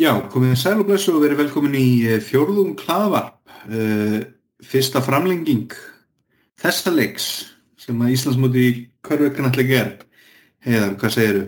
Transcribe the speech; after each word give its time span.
Já, 0.00 0.14
komið 0.32 0.54
sæl 0.56 0.78
og 0.80 0.86
blessu 0.88 1.12
og 1.12 1.20
verið 1.20 1.42
velkomin 1.42 1.74
í 1.76 1.88
eh, 2.08 2.22
fjórðum 2.24 2.70
klaðvarp, 2.78 3.34
uh, 3.68 4.22
fyrsta 4.64 5.02
framlenging 5.04 5.74
þessa 6.62 6.92
leiks 6.94 7.26
sem 7.76 8.00
að 8.00 8.14
Íslandsmóti 8.14 8.62
í 8.64 8.72
körveikanallega 9.04 9.76
er. 9.82 9.92
Heiðar, 10.64 10.96
hvað 11.02 11.14
segir 11.18 11.36
þú? 11.36 11.44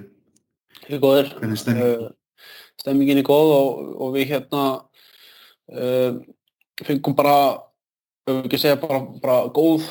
Ég 0.83 0.93
er 0.99 1.03
góður. 1.07 1.33
Hvernig 1.39 1.57
er 1.57 1.63
stemming? 1.63 2.05
Uh, 2.05 2.47
stemmingin 2.85 3.25
er 3.25 3.29
góð 3.31 3.57
og, 3.57 3.83
og 4.05 4.15
við 4.19 4.35
hérna 4.35 4.69
uh, 5.73 6.23
fengum 6.85 7.17
bara, 7.17 7.37
við 8.29 8.47
ekki 8.51 8.65
segja, 8.67 8.81
bara, 8.85 9.03
bara 9.25 9.43
góð 9.49 9.89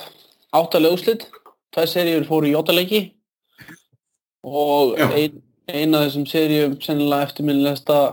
áttalega 0.53 0.99
úslit. 0.99 1.31
Tvær 1.73 1.89
seríur 1.89 2.29
fóru 2.29 2.53
í 2.53 2.57
áttaleiki 2.59 3.07
og 4.45 4.99
ein, 5.09 5.41
ein 5.65 5.95
af 5.97 6.11
þessum 6.11 6.29
seríum 6.29 6.83
sennilega 6.83 7.31
eftirminnilegsta 7.31 8.03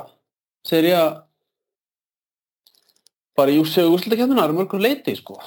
sería 0.68 1.02
bara 3.38 3.54
í 3.54 3.58
úsegu 3.62 3.94
úslitakefnina 3.94 4.44
er 4.48 4.54
mörgur 4.56 4.82
leiti 4.82 5.14
sko. 5.18 5.38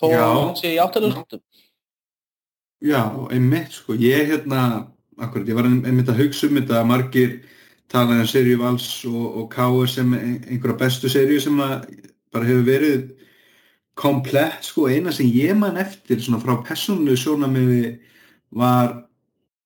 Þó 0.00 0.06
að 0.10 0.22
hann 0.28 0.56
sé 0.58 0.74
í 0.74 0.80
áttalega 0.82 1.16
úslitum. 1.22 1.42
Já, 2.82 3.02
einmitt 3.30 3.74
sko, 3.76 3.94
ég 3.98 4.30
hérna, 4.32 4.62
akkurat, 5.18 5.46
ég 5.46 5.58
var 5.58 5.68
einmitt 5.70 6.08
að 6.10 6.22
hugsa 6.24 6.48
um 6.48 6.56
þetta 6.58 6.80
að 6.80 6.88
margir 6.90 7.34
talaði 7.92 8.24
um 8.24 8.30
seríu 8.30 8.58
Vals 8.62 8.86
og, 9.06 9.26
og 9.42 9.50
Káur 9.52 9.90
sem 9.90 10.14
ein- 10.16 10.40
einhverja 10.48 10.78
bestu 10.80 11.10
seríu 11.12 11.38
sem 11.42 11.58
að 11.62 11.86
bara 12.32 12.48
hefur 12.48 12.64
verið 12.66 13.02
komplett 13.94 14.64
sko, 14.64 14.88
eina 14.88 15.12
sem 15.12 15.26
ég 15.28 15.54
man 15.58 15.76
eftir 15.76 16.18
svona 16.22 16.40
frá 16.42 16.56
persónulegu 16.64 17.20
sjónamiði 17.20 18.00
var 18.50 19.01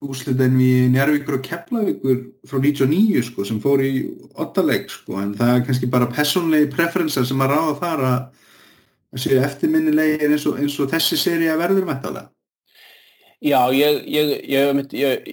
úslitin 0.05 0.57
við 0.59 0.91
Njárvíkur 0.93 1.39
og 1.39 1.45
Keflavíkur 1.45 2.19
frá 2.45 2.59
99 2.61 3.23
sko, 3.25 3.45
sem 3.47 3.61
fór 3.61 3.81
í 3.81 3.93
ottaleg 4.37 4.91
sko, 4.93 5.17
en 5.21 5.33
það 5.37 5.53
er 5.53 5.63
kannski 5.65 5.89
bara 5.89 6.09
persónulegi 6.11 6.69
preferensar 6.73 7.25
sem 7.25 7.41
að 7.41 7.55
ráða 7.55 7.77
þar 7.81 8.03
að 8.11 8.19
að 9.13 9.23
séu 9.23 9.39
eftirminnilegir 9.43 10.33
eins 10.33 10.45
eins 10.59 10.79
og 10.81 10.91
þessi 10.91 11.19
seríu 11.19 11.55
verður 11.59 11.87
mættalega. 11.87 12.29
Já, 13.41 13.69
ég, 13.71 14.01
ég, 14.09 14.33
ég, 14.49 14.81
ég, 14.97 15.27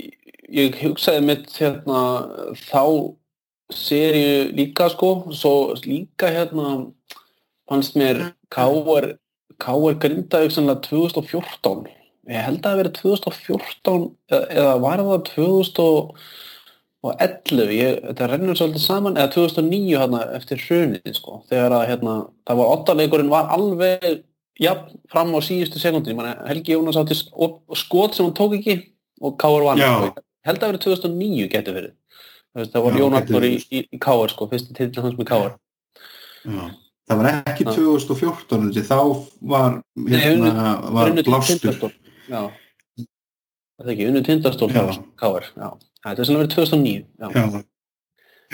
ég, 0.53 0.79
hugsaði 0.83 1.25
mitt 1.25 1.49
hérna 1.57 2.01
þá 2.61 2.85
seríu 3.73 4.51
líka 4.55 4.91
sko, 4.93 5.13
svo 5.33 5.75
líka 5.89 6.29
hérna 6.31 6.93
fannst 7.69 7.97
mér 7.97 8.35
K.R. 8.53 9.15
Grindavík 9.59 10.53
sannlega 10.53 10.85
2014 10.85 12.04
ég 12.31 12.47
held 12.47 12.61
að 12.61 12.67
það 12.67 12.79
verið 12.81 12.95
2014 13.01 14.05
eða, 14.39 14.75
var 14.83 14.99
það 15.05 15.23
2011 15.35 17.77
ég, 17.77 17.91
þetta 18.09 18.29
rennur 18.31 18.59
svolítið 18.59 18.85
saman 18.85 19.19
eða 19.19 19.35
2009 19.37 19.99
hérna 20.03 20.21
eftir 20.39 20.59
hrunið 20.65 21.15
sko, 21.19 21.33
þegar 21.51 21.71
að 21.81 21.89
hérna, 21.93 22.15
það 22.49 22.57
var 22.61 22.73
ottalegurinn 22.79 23.33
var 23.33 23.45
alveg 23.55 24.01
jafn 24.61 24.89
fram 25.11 25.31
á 25.35 25.41
síðustu 25.43 25.79
sekundin 25.83 26.23
Helgi 26.47 26.73
Jónas 26.77 27.01
átti 27.01 27.17
skot 27.19 28.13
sem 28.15 28.25
hann 28.29 28.39
tók 28.39 28.53
ekki 28.61 28.75
og 29.25 29.33
K.R. 29.41 29.63
vann 29.67 29.81
held 30.45 30.61
að 30.61 30.71
verið 30.71 30.85
2009 30.87 31.53
getur 31.53 31.75
verið 31.81 31.95
það 32.55 32.85
var 32.85 32.95
Já, 32.95 33.01
Jón 33.01 33.17
gæti 33.17 33.35
Arnór 33.35 33.47
í, 33.49 33.53
í, 33.69 33.83
í 33.91 34.01
K.R. 34.01 34.33
sko, 34.33 34.49
fyrsti 34.51 34.77
titill 34.77 35.05
hans 35.05 35.19
með 35.19 35.31
K.R. 35.31 35.55
Já. 36.45 36.65
Það 37.05 37.21
var 37.21 37.29
ekki 37.31 37.67
Já. 37.67 37.73
2014 37.77 38.69
þessi, 38.69 38.85
þá 38.89 38.99
var, 39.51 39.79
hérna, 40.09 40.69
var 40.95 41.13
blástur. 41.27 41.93
Já. 42.31 42.43
Það 43.75 43.87
er 43.89 43.93
ekki, 43.95 44.09
unnu 44.11 44.23
tindastól 44.27 44.71
K.R. 44.73 45.49
Já. 45.59 45.69
Þetta 46.05 46.21
er 46.21 46.29
sem 46.29 46.37
verið 46.39 46.53
2009 46.55 47.07
já. 47.21 47.29
Já, 47.35 47.63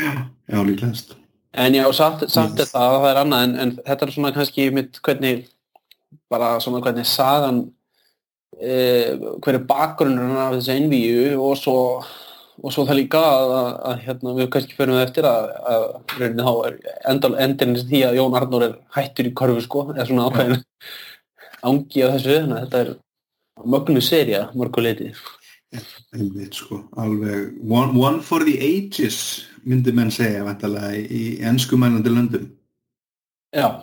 já, 0.00 0.12
já 0.54 0.62
líklegast. 0.68 1.16
En 1.50 1.74
já, 1.74 1.84
samt, 1.92 2.24
samt 2.30 2.54
Yes. 2.58 2.70
þetta 2.70 2.82
að 2.86 2.96
það 3.02 3.10
er 3.10 3.20
annað 3.24 3.44
en, 3.44 3.54
en 3.64 3.72
þetta 3.82 4.06
er 4.06 4.12
svona 4.14 4.32
kannski 4.36 4.68
mitt 4.74 5.00
hvernig 5.02 5.48
bara 6.30 6.52
svona 6.62 6.78
hvernig 6.84 7.08
sagan 7.10 7.64
eh, 8.62 9.18
hver 9.42 9.58
er 9.58 9.64
bakgrunnurinn 9.66 10.38
af 10.38 10.54
þessu 10.54 10.76
einvíu 10.76 11.34
og 11.42 11.56
svo 11.58 11.78
og 12.60 12.74
svo 12.74 12.84
það 12.84 12.98
líka 13.00 13.20
að, 13.24 13.50
að, 13.56 13.68
að 13.88 14.00
hérna, 14.04 14.32
við 14.36 14.48
kannski 14.54 14.76
fyrir 14.76 14.92
með 14.92 15.04
eftir 15.06 15.26
að, 15.28 15.46
að 15.72 15.84
rauninni 16.20 16.44
þá 16.44 16.54
er 16.68 16.74
endal, 17.12 17.30
endurinn 17.40 17.86
því 17.88 18.00
að 18.04 18.18
Jón 18.18 18.36
Arnór 18.36 18.64
er 18.66 18.74
hættur 18.96 19.30
í 19.30 19.32
korfu 19.40 19.62
sko, 19.64 19.84
eða 19.94 20.06
svona 20.10 20.26
ákveðin 20.28 20.58
ángi 21.70 22.04
af 22.04 22.12
þessu, 22.18 22.34
þannig 22.36 22.58
að 22.58 22.66
þetta 22.66 22.82
er 22.84 22.90
mögnu 23.64 24.00
serja 24.04 24.50
mörguleiti 24.54 25.12
Einmitt, 26.12 26.54
sko, 26.58 26.80
alveg 26.98 27.52
one, 27.62 27.92
one 27.94 28.18
for 28.26 28.42
the 28.42 28.56
ages 28.58 29.46
myndi 29.62 29.92
menn 29.94 30.10
segja 30.10 30.42
vantarlega 30.42 30.96
í, 30.98 31.38
ennskumælandi 31.46 32.10
löndum. 32.10 32.48
Já, 33.54 33.82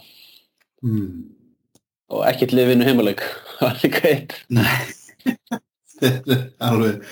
Hmm. 0.84 1.32
og 2.10 2.22
ekkert 2.30 2.52
lifinu 2.54 2.86
heimuleik 2.86 3.24
það 3.58 3.70
er 3.72 3.80
líka 3.82 4.02
eitt 4.12 4.34
Nei, 4.54 4.84
þetta 5.98 6.36
er 6.36 6.44
alveg 6.60 7.08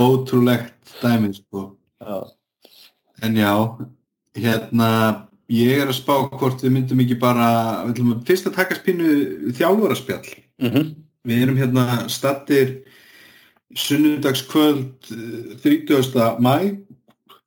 ótrúlegt 0.00 0.94
dæmi, 1.02 1.34
sko. 1.36 1.76
Já, 2.00 2.22
En 3.22 3.36
já, 3.36 3.52
hérna, 4.36 4.88
ég 5.50 5.82
er 5.82 5.88
að 5.90 5.98
spá 5.98 6.14
hvort 6.30 6.62
við 6.64 6.72
myndum 6.72 7.00
ekki 7.04 7.18
bara, 7.20 7.82
við 7.86 7.94
ætlum 7.96 8.14
að 8.14 8.24
fyrst 8.30 8.46
að 8.50 8.56
taka 8.62 8.78
spínu 8.78 9.52
þjálfaraspjall. 9.58 10.30
mm 10.62 11.05
Við 11.26 11.42
erum 11.42 11.58
hérna 11.58 12.06
stattir 12.12 12.76
sunnudagskvöld 13.74 15.10
eh, 15.10 15.56
30. 15.62 16.38
mæ 16.38 16.86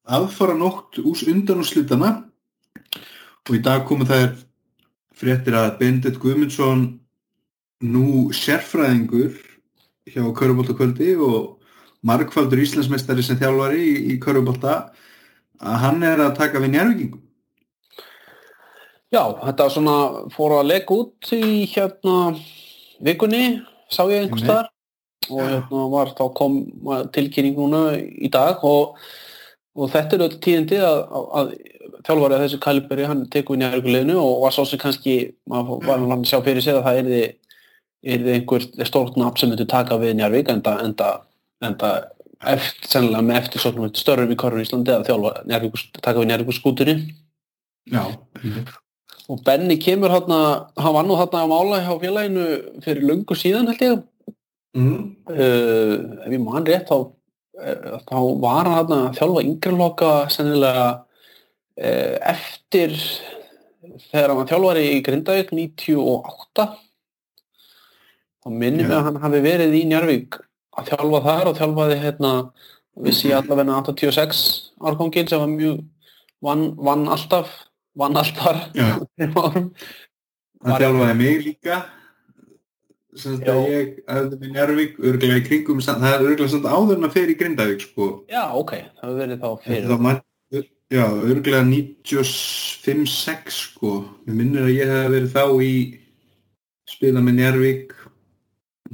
aðfara 0.09 0.55
nótt 0.57 0.99
ús 0.99 1.23
undan 1.29 1.61
úr 1.61 1.67
slitana 1.69 2.09
og 3.47 3.53
í 3.55 3.61
dag 3.63 3.85
komu 3.87 4.07
þær 4.09 4.33
fréttir 5.15 5.55
að 5.55 5.77
Bendit 5.79 6.19
Guðmundsson 6.19 6.83
nú 7.87 8.29
sérfræðingur 8.35 9.37
hjá 10.09 10.23
Köruboltakvöldi 10.35 11.13
og 11.15 11.59
margfaldur 12.03 12.59
Íslandsmeistari 12.63 13.23
sem 13.23 13.39
þjálfari 13.39 13.79
í, 13.79 13.95
í 14.13 14.19
Körubolta 14.19 14.91
að 15.59 15.81
hann 15.85 16.03
er 16.07 16.23
að 16.23 16.37
taka 16.39 16.61
við 16.63 16.75
njárvíkingum. 16.75 17.23
Já, 19.09 19.23
þetta 19.41 19.69
svona 19.73 19.97
fór 20.33 20.59
að 20.59 20.67
lega 20.69 20.95
út 20.95 21.31
í 21.33 21.65
hérna 21.71 22.35
vikunni, 23.05 23.43
sá 23.91 24.03
ég 24.11 24.25
einhvers 24.25 24.45
þar 24.47 24.69
og 25.29 25.41
hérna 25.45 25.87
var 25.91 26.13
þá 26.17 26.23
kom 26.37 26.61
tilkynning 27.13 27.57
núna 27.59 27.83
í 27.99 28.29
dag 28.33 28.63
og, 28.65 28.95
og 29.77 29.91
þetta 29.93 30.17
er 30.17 30.25
öll 30.25 30.39
tíðindi 30.41 30.79
að, 30.81 31.03
að, 31.03 31.27
að 31.39 31.51
þjálfari 32.07 32.37
af 32.37 32.45
þessu 32.45 32.61
kaliberi 32.63 33.09
hann 33.09 33.27
tekur 33.33 33.57
við 33.57 33.65
njárvíkuleginu 33.65 34.17
og 34.21 34.45
var 34.45 34.55
svo 34.55 34.65
sem 34.65 34.81
kannski 34.81 35.19
maður 35.49 35.85
var 35.85 36.01
hann 36.01 36.15
að 36.17 36.25
sjá 36.31 36.39
fyrir 36.45 36.65
sér 36.65 36.79
að 36.79 36.87
það 36.87 37.01
erði 37.03 37.21
erði 38.05 38.35
einhver 38.37 38.65
stórt 38.87 39.17
nafn 39.19 39.39
sem 39.39 39.51
myndi 39.51 39.67
taka 39.69 39.97
við 39.99 40.15
Njarvík 40.19 40.51
enda, 40.53 40.75
enda, 40.85 41.09
enda 41.65 41.89
eftir, 42.47 42.87
sennilega 42.93 43.25
með 43.27 43.41
eftirsóknum 43.41 43.95
störfum 43.97 44.31
í 44.31 44.37
Korfur 44.39 44.63
Íslandi 44.63 44.93
að 44.95 45.07
þjálfa 45.09 45.33
Njarvík, 45.49 45.81
taka 45.99 46.21
við 46.21 46.29
Njarvík 46.31 46.55
skútunni 46.55 46.95
Já, 47.89 48.03
og 49.29 49.43
Benny 49.45 49.77
kemur 49.81 50.09
hann 50.13 50.31
hann 50.31 50.95
var 50.95 51.05
nú 51.05 51.17
hann 51.19 51.37
að 51.37 51.51
mála 51.51 51.81
hjá 51.85 51.93
félaginu 52.01 52.45
fyrir 52.83 53.05
löngu 53.05 53.37
síðan 53.37 53.69
held 53.69 53.83
ég 53.85 53.99
mm. 54.77 55.03
uh, 55.29 55.95
ef 56.25 56.33
ég 56.33 56.41
man 56.43 56.65
rétt 56.65 56.89
þá, 56.89 56.97
uh, 57.05 57.99
þá 58.09 58.17
var 58.41 58.71
hann 58.73 58.95
að 58.97 59.09
þjálfa 59.19 59.45
yngrefloka 59.45 60.11
sennilega 60.33 60.87
uh, 60.97 62.15
eftir 62.33 62.97
þegar 64.09 64.35
hann 64.35 64.49
þjálfari 64.49 64.87
í 64.95 65.01
Grindavík 65.05 65.53
98 65.53 66.67
þá 68.39 68.49
minnum 68.49 68.85
Já. 68.85 68.89
við 68.89 68.97
að 68.97 69.07
hann 69.09 69.23
hafi 69.27 69.45
verið 69.45 69.77
í 69.77 69.85
Njarvík 69.89 70.41
að 70.79 70.93
þjálfa 70.93 71.23
þar 71.27 71.51
og 71.51 71.61
þjálfaði 71.61 72.01
hérna 72.03 72.33
vissi 72.99 73.29
ég 73.29 73.39
allavega 73.39 73.79
86 73.85 74.43
árgangin 74.81 75.29
sem 75.29 75.41
var 75.41 75.51
mjög 75.51 75.81
vann, 76.43 76.71
vann 76.79 77.07
alltaf 77.11 77.68
vann 77.97 78.17
alltaf 78.19 78.69
Hann 80.59 80.73
Var- 80.73 80.81
þjálfaði 80.81 81.15
mig 81.17 81.37
líka. 81.45 81.75
Sem 83.15 83.37
að 83.39 83.45
Já. 83.47 83.53
ég 83.71 83.93
hefði 84.11 84.37
með 84.39 84.49
Njárvík 84.53 84.97
örglega 84.99 85.37
í 85.39 85.43
kringum, 85.47 85.79
það 85.81 86.03
er 86.09 86.25
örglega 86.27 86.49
samt 86.51 86.67
áður 86.67 86.97
en 86.99 87.07
að 87.07 87.13
fer 87.15 87.31
í 87.31 87.35
Grindavík 87.39 87.81
sko. 87.87 88.07
Já, 88.29 88.43
ok, 88.53 88.73
það 88.99 89.15
verið 89.21 89.39
þá 89.39 89.49
fyrir 89.63 89.87
Það 89.89 90.03
var, 90.03 90.19
já, 90.91 91.05
örglega 91.31 91.63
95-6 91.69 93.55
sko. 93.55 93.93
Mér 94.27 94.35
minnir 94.41 94.67
að 94.67 94.75
ég 94.75 94.91
hef 94.93 95.09
verið 95.15 95.31
þá 95.33 95.43
í 95.63 95.73
spila 96.91 97.23
með 97.23 97.33
Njárvík 97.39 97.95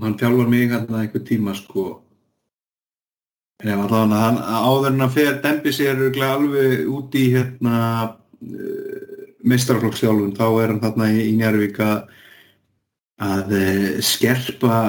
hann 0.02 0.18
þjálfar 0.20 0.50
mig 0.54 0.70
hérna 0.70 1.02
einhver 1.04 1.24
tíma 1.28 1.56
sko. 1.58 1.86
En 3.64 3.70
ef 3.74 3.80
allavega 3.88 4.22
hann 4.22 4.38
áður 4.38 4.92
en 4.94 5.06
að 5.10 5.14
fer 5.18 5.42
dembi 5.44 5.72
sér 5.76 5.96
örglega 5.98 6.38
alveg 6.38 6.88
út 6.92 7.16
í 7.20 7.26
hérna 7.36 7.76
uh, 8.54 9.26
meistarflokksþjálfun 9.46 10.36
þá 10.38 10.46
er 10.50 10.74
hann 10.74 10.82
þarna 10.84 11.10
í, 11.14 11.20
í 11.30 11.36
Njárvík 11.40 11.82
að 11.86 13.54
uh, 13.56 13.90
skerpa 14.06 14.80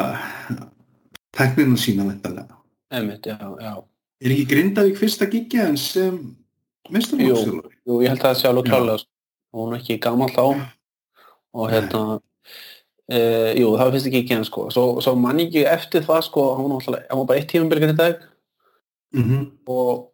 teknina 1.37 1.77
sína 1.81 2.09
væntanlega. 2.09 2.57
Einmitt, 2.95 3.27
já, 3.27 3.37
já 3.61 3.75
Er 4.25 4.33
ekki 4.33 4.47
Grindavík 4.49 4.97
fyrsta 4.97 5.27
gigja 5.29 5.67
en 5.69 5.77
sem 5.81 6.15
mestarflokksþjálfari. 6.93 7.75
Jú, 7.85 7.99
ég 8.01 8.15
held 8.15 8.23
að 8.23 8.31
það 8.31 8.39
sé 8.41 8.49
alveg 8.49 8.71
klálega 8.71 9.03
sko. 9.03 9.11
hún 9.57 9.75
er 9.75 9.83
ekki 9.83 9.99
gammal 10.03 10.31
þá 10.33 10.45
og 11.57 11.71
hérna 11.73 12.03
e, 13.09 13.19
jú, 13.61 13.71
það 13.79 13.93
finnst 13.95 14.09
ekki 14.11 14.23
ekki 14.23 14.37
henn 14.37 14.49
sko 14.49 14.67
svo, 14.75 14.85
svo 15.05 15.15
mann 15.21 15.41
ekki 15.45 15.65
eftir 15.69 16.05
það 16.07 16.27
sko 16.29 16.47
hann 16.59 16.75
var, 16.75 17.01
hann 17.09 17.21
var 17.21 17.29
bara 17.31 17.41
eitt 17.41 17.53
tímabilið 17.53 17.95
í 17.95 18.01
dag 18.03 18.25
Mm 19.15 19.45
og 19.71 20.13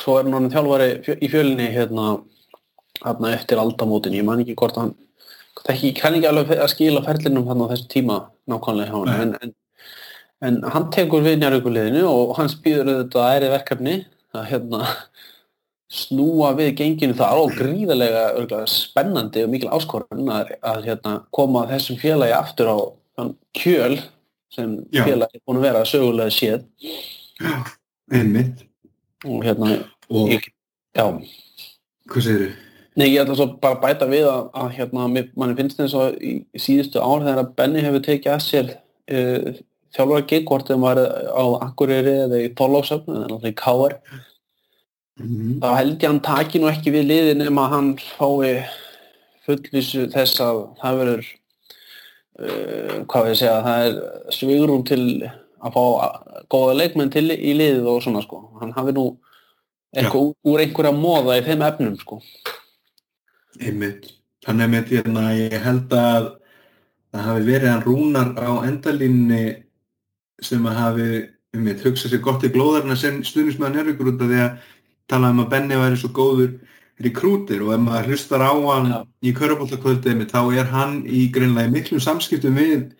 svo 0.00 0.16
er 0.18 0.30
hann 0.32 0.50
þjálfari 0.50 1.18
í 1.20 1.28
fjölinni 1.28 1.68
hérna, 1.74 2.22
hérna 3.04 3.32
eftir 3.36 3.60
aldamótin 3.62 4.16
ég 4.16 4.26
man 4.26 4.42
ekki 4.42 4.56
hvort 4.58 4.78
hann 4.80 4.94
ég 5.68 5.98
kann 5.98 6.16
ekki 6.18 6.30
alveg 6.30 6.54
að 6.58 6.72
skila 6.72 7.02
ferlinum 7.06 7.48
hann 7.50 7.64
á 7.64 7.70
þessum 7.72 7.90
tíma 7.92 8.18
nákvæmlega 8.50 8.90
hjá 8.90 9.12
hann 9.12 9.20
en, 9.26 9.34
en, 9.42 9.52
en 10.48 10.62
hann 10.74 10.88
tekur 10.94 11.24
við 11.26 11.40
njárvíkuliðinu 11.42 12.06
og 12.08 12.34
hann 12.38 12.50
spýður 12.52 12.94
þetta 13.02 13.28
æri 13.36 13.52
verkefni 13.52 13.98
að 14.32 14.48
hérna 14.52 14.86
snúa 15.92 16.54
við 16.56 16.72
genginu 16.80 17.16
það 17.18 17.34
alveg 17.36 17.58
gríðarlega 17.60 18.24
örugglega 18.32 18.70
spennandi 18.72 19.44
og 19.44 19.52
mikil 19.52 19.70
áskorun 19.76 20.32
að, 20.32 20.54
að 20.64 20.88
hérna, 20.88 21.14
koma 21.36 21.66
þessum 21.68 22.00
félagi 22.00 22.36
aftur 22.36 22.72
á 22.72 22.78
þann 23.18 23.34
kjöl 23.60 23.98
sem 24.52 24.78
Já. 24.92 25.04
félagi 25.04 25.36
er 25.36 25.44
búin 25.44 25.60
að 25.60 25.66
vera 25.68 25.84
sögulega 25.88 26.32
séð 26.32 26.64
Já, 27.42 27.54
einmitt. 28.12 28.64
og 29.26 29.44
hérna 29.44 29.74
Og 30.12 30.28
ég, 30.28 30.44
já, 30.92 31.06
hvað 32.10 32.24
segir 32.26 32.42
þau? 32.50 32.71
Nei, 32.92 33.06
ég 33.08 33.22
ætla 33.22 33.36
svo 33.38 33.46
bara 33.60 33.78
að 33.78 33.84
bæta 33.86 34.06
við 34.10 34.26
að, 34.28 34.48
að 34.60 34.72
hérna, 34.76 35.06
manni 35.08 35.56
finnst 35.56 35.78
eins 35.80 35.94
og 35.96 36.16
í 36.20 36.32
síðustu 36.60 37.00
ár 37.00 37.22
þegar 37.24 37.40
að 37.40 37.54
Benny 37.56 37.84
hefur 37.84 38.02
tekið 38.04 38.32
að 38.34 38.42
sér 38.44 38.72
uh, 38.74 39.46
þjálfara 39.96 40.26
gig, 40.28 40.44
hvort 40.48 40.68
þeim 40.68 40.84
var 40.84 41.00
á 41.00 41.44
Akureyri 41.68 42.14
eða 42.26 42.42
í 42.44 42.50
Þorlófsöfn 42.58 43.14
eða 43.14 43.30
náttúrulega 43.30 43.54
í 43.54 43.58
Káar, 43.62 43.96
Mm 45.20 45.58
þá 45.60 45.66
held 45.76 45.90
ég 45.92 46.06
að 46.06 46.08
hann 46.08 46.22
taki 46.24 46.58
nú 46.58 46.68
ekki 46.70 46.90
við 46.94 47.04
liði 47.10 47.32
nema 47.36 47.66
að 47.66 47.72
hann 47.74 47.88
fái 48.00 48.62
fullvísu 49.44 50.06
þess 50.10 50.40
að 50.40 50.60
það 50.80 51.00
verður 51.00 51.26
uh, 51.28 52.94
hvað 53.12 53.28
við 53.28 53.36
segja, 53.42 53.58
það 53.66 53.88
er 53.88 54.32
svigrum 54.38 54.86
til 54.88 55.02
að 55.62 55.76
fá 55.76 55.84
góða 56.50 56.78
leikmenn 56.80 57.12
til 57.12 57.26
í 57.28 57.52
liðið 57.54 57.90
og 57.92 58.00
svona 58.02 58.24
sko. 58.24 58.40
Hann 58.62 58.72
hafi 58.74 58.96
nú 58.96 59.04
eitthvað 59.92 60.24
úr, 60.24 60.32
úr 60.48 60.64
einhverja 60.64 60.96
móða 60.96 61.38
í 61.38 61.44
þeim 61.46 61.68
efnum 61.68 62.00
sko 62.00 62.22
Einmitt. 63.60 64.08
Þannig 64.46 64.72
með 64.72 64.94
hérna, 64.96 65.26
ég 65.36 65.58
held 65.62 65.92
að 65.94 66.30
það 67.12 67.26
hafi 67.28 67.46
verið 67.46 67.70
hann 67.70 67.84
rúnar 67.86 68.32
á 68.40 68.52
endalínni 68.66 69.42
sem 70.42 70.66
að 70.66 70.78
hafi 70.80 71.08
einmitt, 71.52 71.82
hugsað 71.84 72.14
sér 72.14 72.22
gott 72.24 72.46
í 72.46 72.50
glóðarna 72.52 72.96
sem 72.98 73.20
stuðnismæðan 73.26 73.82
er 73.82 73.92
ykkur 73.92 74.14
út 74.14 74.24
af 74.24 74.30
því 74.30 74.40
að 74.46 74.70
tala 75.12 75.32
um 75.34 75.42
að 75.44 75.50
Benni 75.52 75.78
væri 75.78 75.98
svo 76.00 76.10
góður 76.16 76.54
rekrútir 77.02 77.62
og 77.64 77.74
ef 77.74 77.82
maður 77.82 78.10
hlustar 78.12 78.44
á 78.44 78.52
hann 78.52 78.90
Já. 78.92 78.98
í 79.22 79.32
körfabóltakvöldið 79.36 80.26
þá 80.30 80.40
er 80.56 80.68
hann 80.72 80.98
í 81.06 81.26
greinlega 81.34 81.70
í 81.70 81.74
miklum 81.76 82.02
samskiptum 82.02 82.56
við 82.56 82.90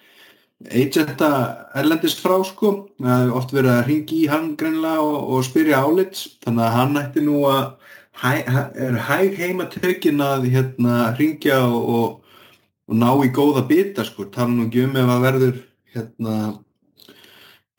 agenta 0.70 1.30
erlendist 1.78 2.22
frá 2.22 2.36
sko 2.46 2.72
það 3.00 3.22
hefur 3.24 3.38
oft 3.40 3.54
verið 3.56 3.72
að 3.74 3.86
ringi 3.88 4.18
í 4.22 4.30
hann 4.30 4.52
greinlega 4.58 5.02
og, 5.02 5.18
og 5.34 5.46
spyrja 5.46 5.82
álits 5.82 6.26
þannig 6.44 6.66
að 6.66 6.76
hann 6.76 7.00
ætti 7.02 7.24
nú 7.26 7.42
að 7.50 7.64
hæ, 8.20 8.32
er 8.74 8.98
hæg 9.08 9.38
heima 9.38 9.68
tökin 9.70 10.20
að 10.20 10.50
hérna 10.52 11.14
ringja 11.18 11.62
og, 11.66 12.20
og, 12.88 12.96
ná 12.96 13.08
í 13.24 13.30
góða 13.32 13.64
bita 13.68 14.04
sko, 14.04 14.26
tala 14.28 14.52
nú 14.52 14.66
ekki 14.66 14.84
um 14.84 14.98
ef 15.00 15.10
að 15.14 15.24
verður 15.26 15.58
hérna 15.94 16.36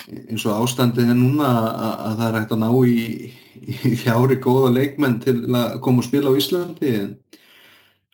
eins 0.03 0.45
og 0.45 0.63
ástandið 0.63 1.11
er 1.13 1.19
núna 1.19 1.49
að, 1.49 1.67
að 2.07 2.15
það 2.19 2.27
er 2.27 2.37
hægt 2.39 2.55
að 2.55 2.63
ná 2.63 2.69
í, 2.87 3.03
í 3.91 3.95
fjári 4.01 4.39
góða 4.41 4.71
leikmenn 4.73 5.19
til 5.23 5.37
að 5.53 5.77
koma 5.85 6.01
og 6.01 6.07
spila 6.07 6.33
á 6.33 6.39
Íslandi 6.39 6.95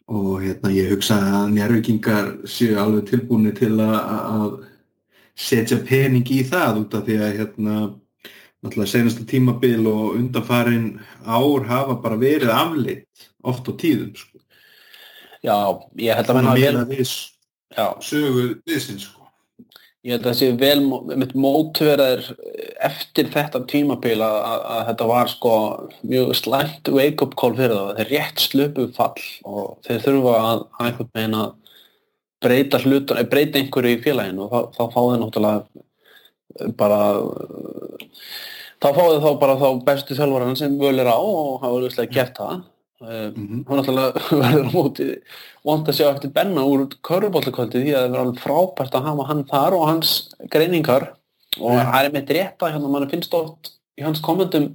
og 0.09 0.41
hérna 0.43 0.73
ég 0.73 0.91
hugsa 0.93 1.19
að 1.21 1.53
njárvikingar 1.55 2.29
séu 2.49 2.77
alveg 2.81 3.09
tilbúinu 3.09 3.53
til 3.57 3.75
að, 3.79 3.97
að 4.35 4.53
setja 5.39 5.79
pening 5.85 6.27
í 6.33 6.43
það 6.49 6.83
út 6.83 6.97
af 6.97 7.05
því 7.07 7.17
að 7.23 7.35
hérna 7.39 7.75
náttúrulega 8.63 8.91
senasta 8.91 9.25
tímabil 9.27 9.87
og 9.87 10.17
undanfarin 10.19 10.99
ár 11.23 11.67
hafa 11.69 11.95
bara 12.03 12.19
verið 12.19 12.51
afleitt 12.51 13.29
oft 13.43 13.69
á 13.69 13.73
tíðum 13.79 14.15
sko. 14.17 14.41
Já, 15.39 15.55
ég 15.95 16.17
held 16.19 16.31
að 16.31 16.39
menn 16.39 16.49
Þannig 16.49 16.49
hafa 16.49 16.57
að 16.57 16.65
vel 16.65 16.73
meina 16.75 16.89
við 16.89 17.13
Já, 17.69 17.85
sögu 18.01 18.43
viðsins 18.67 19.05
sko. 19.05 19.27
ég 20.03 20.15
held 20.15 20.25
að 20.25 20.29
það 20.29 20.37
sé 20.39 20.49
vel 20.59 21.15
mitt 21.21 21.35
mótveraðir 21.37 22.27
eftir 22.87 23.29
þetta 23.31 23.61
tímabil 23.69 24.17
að, 24.23 24.37
að, 24.57 24.81
þetta 24.89 25.07
var 25.11 25.31
sko 25.31 25.53
mjög 26.07 26.33
slæmt 26.39 26.91
wake-up 26.95 27.35
call 27.39 27.55
fyrir 27.57 27.75
það 27.75 27.99
þeir 27.99 28.11
rétt 28.15 28.43
slöpu 28.43 28.87
fall 28.95 29.25
og 29.45 29.77
þeir 29.87 30.05
þurfa 30.07 30.35
að 30.39 30.65
einhvern 30.79 31.11
veginn 31.13 31.39
að 31.39 31.49
breyta 32.39 32.79
hlutur, 32.79 33.19
breyta 33.27 33.59
einhverju 33.59 33.97
í 33.97 34.01
félaginu 34.03 34.47
og 34.47 34.51
þá, 34.51 34.59
þá 34.75 34.83
fá 34.95 34.99
þeir 35.03 35.21
náttúrulega 35.23 36.73
bara 36.79 37.01
þá 38.79 38.89
fá 38.95 39.03
þeir 39.03 39.23
þá 39.23 39.31
bara 39.43 39.59
þá 39.59 39.69
bestu 39.87 40.17
þjálfaran 40.17 40.59
sem 40.59 40.75
völ 40.79 40.97
er 40.99 41.09
á 41.11 41.19
og 41.19 41.61
hafa 41.63 41.73
auðvitað 41.75 42.13
gert 42.15 42.37
það. 42.39 42.59
Mm 42.59 42.79
hún 42.99 43.63
náttúrulega 43.63 44.11
verður 44.43 44.65
á 44.67 44.71
móti 44.73 45.05
vant 45.63 45.87
að 45.87 45.95
sjá 45.95 46.07
eftir 46.09 46.33
Benna 46.35 46.65
úr 46.67 46.81
körubóltakvöldi 47.07 47.83
því 47.85 47.93
að 47.93 48.01
það 48.01 48.09
verður 48.09 48.23
alveg 48.25 48.41
frábært 48.43 48.97
að 48.97 49.05
hafa 49.07 49.27
hann 49.29 49.43
þar 49.47 49.77
og 49.77 49.85
hans 49.87 50.11
greiningar. 50.51 51.05
Og 51.59 51.79
það 51.79 52.07
er 52.07 52.13
með 52.13 52.33
rétta 52.35 52.71
hérna 52.73 52.91
mann 52.91 53.07
finnst 53.09 53.33
oft 53.33 53.71
í 53.99 54.03
hans 54.05 54.19
kommentum 54.23 54.67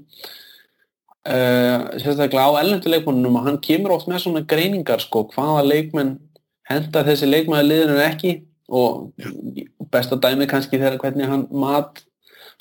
uh, 1.28 1.80
sérstaklega 2.00 2.48
á 2.48 2.60
ellendu 2.62 2.90
leikmannum 2.90 3.38
að 3.40 3.46
hann 3.50 3.60
kemur 3.64 3.94
oft 3.98 4.08
með 4.10 4.24
svona 4.24 4.44
greiningar 4.48 5.04
sko, 5.04 5.26
hvaða 5.34 5.62
leikmenn 5.68 6.16
hendar 6.68 7.06
þessi 7.08 7.28
leikmanni 7.28 7.68
liðinu 7.68 8.00
ekki. 8.08 8.34
Og 8.72 9.12
besta 9.92 10.16
dæmi 10.16 10.48
kannski 10.48 10.80
þegar 10.80 10.96
hvernig 11.02 11.28
hann 11.28 11.44
mat 11.52 12.00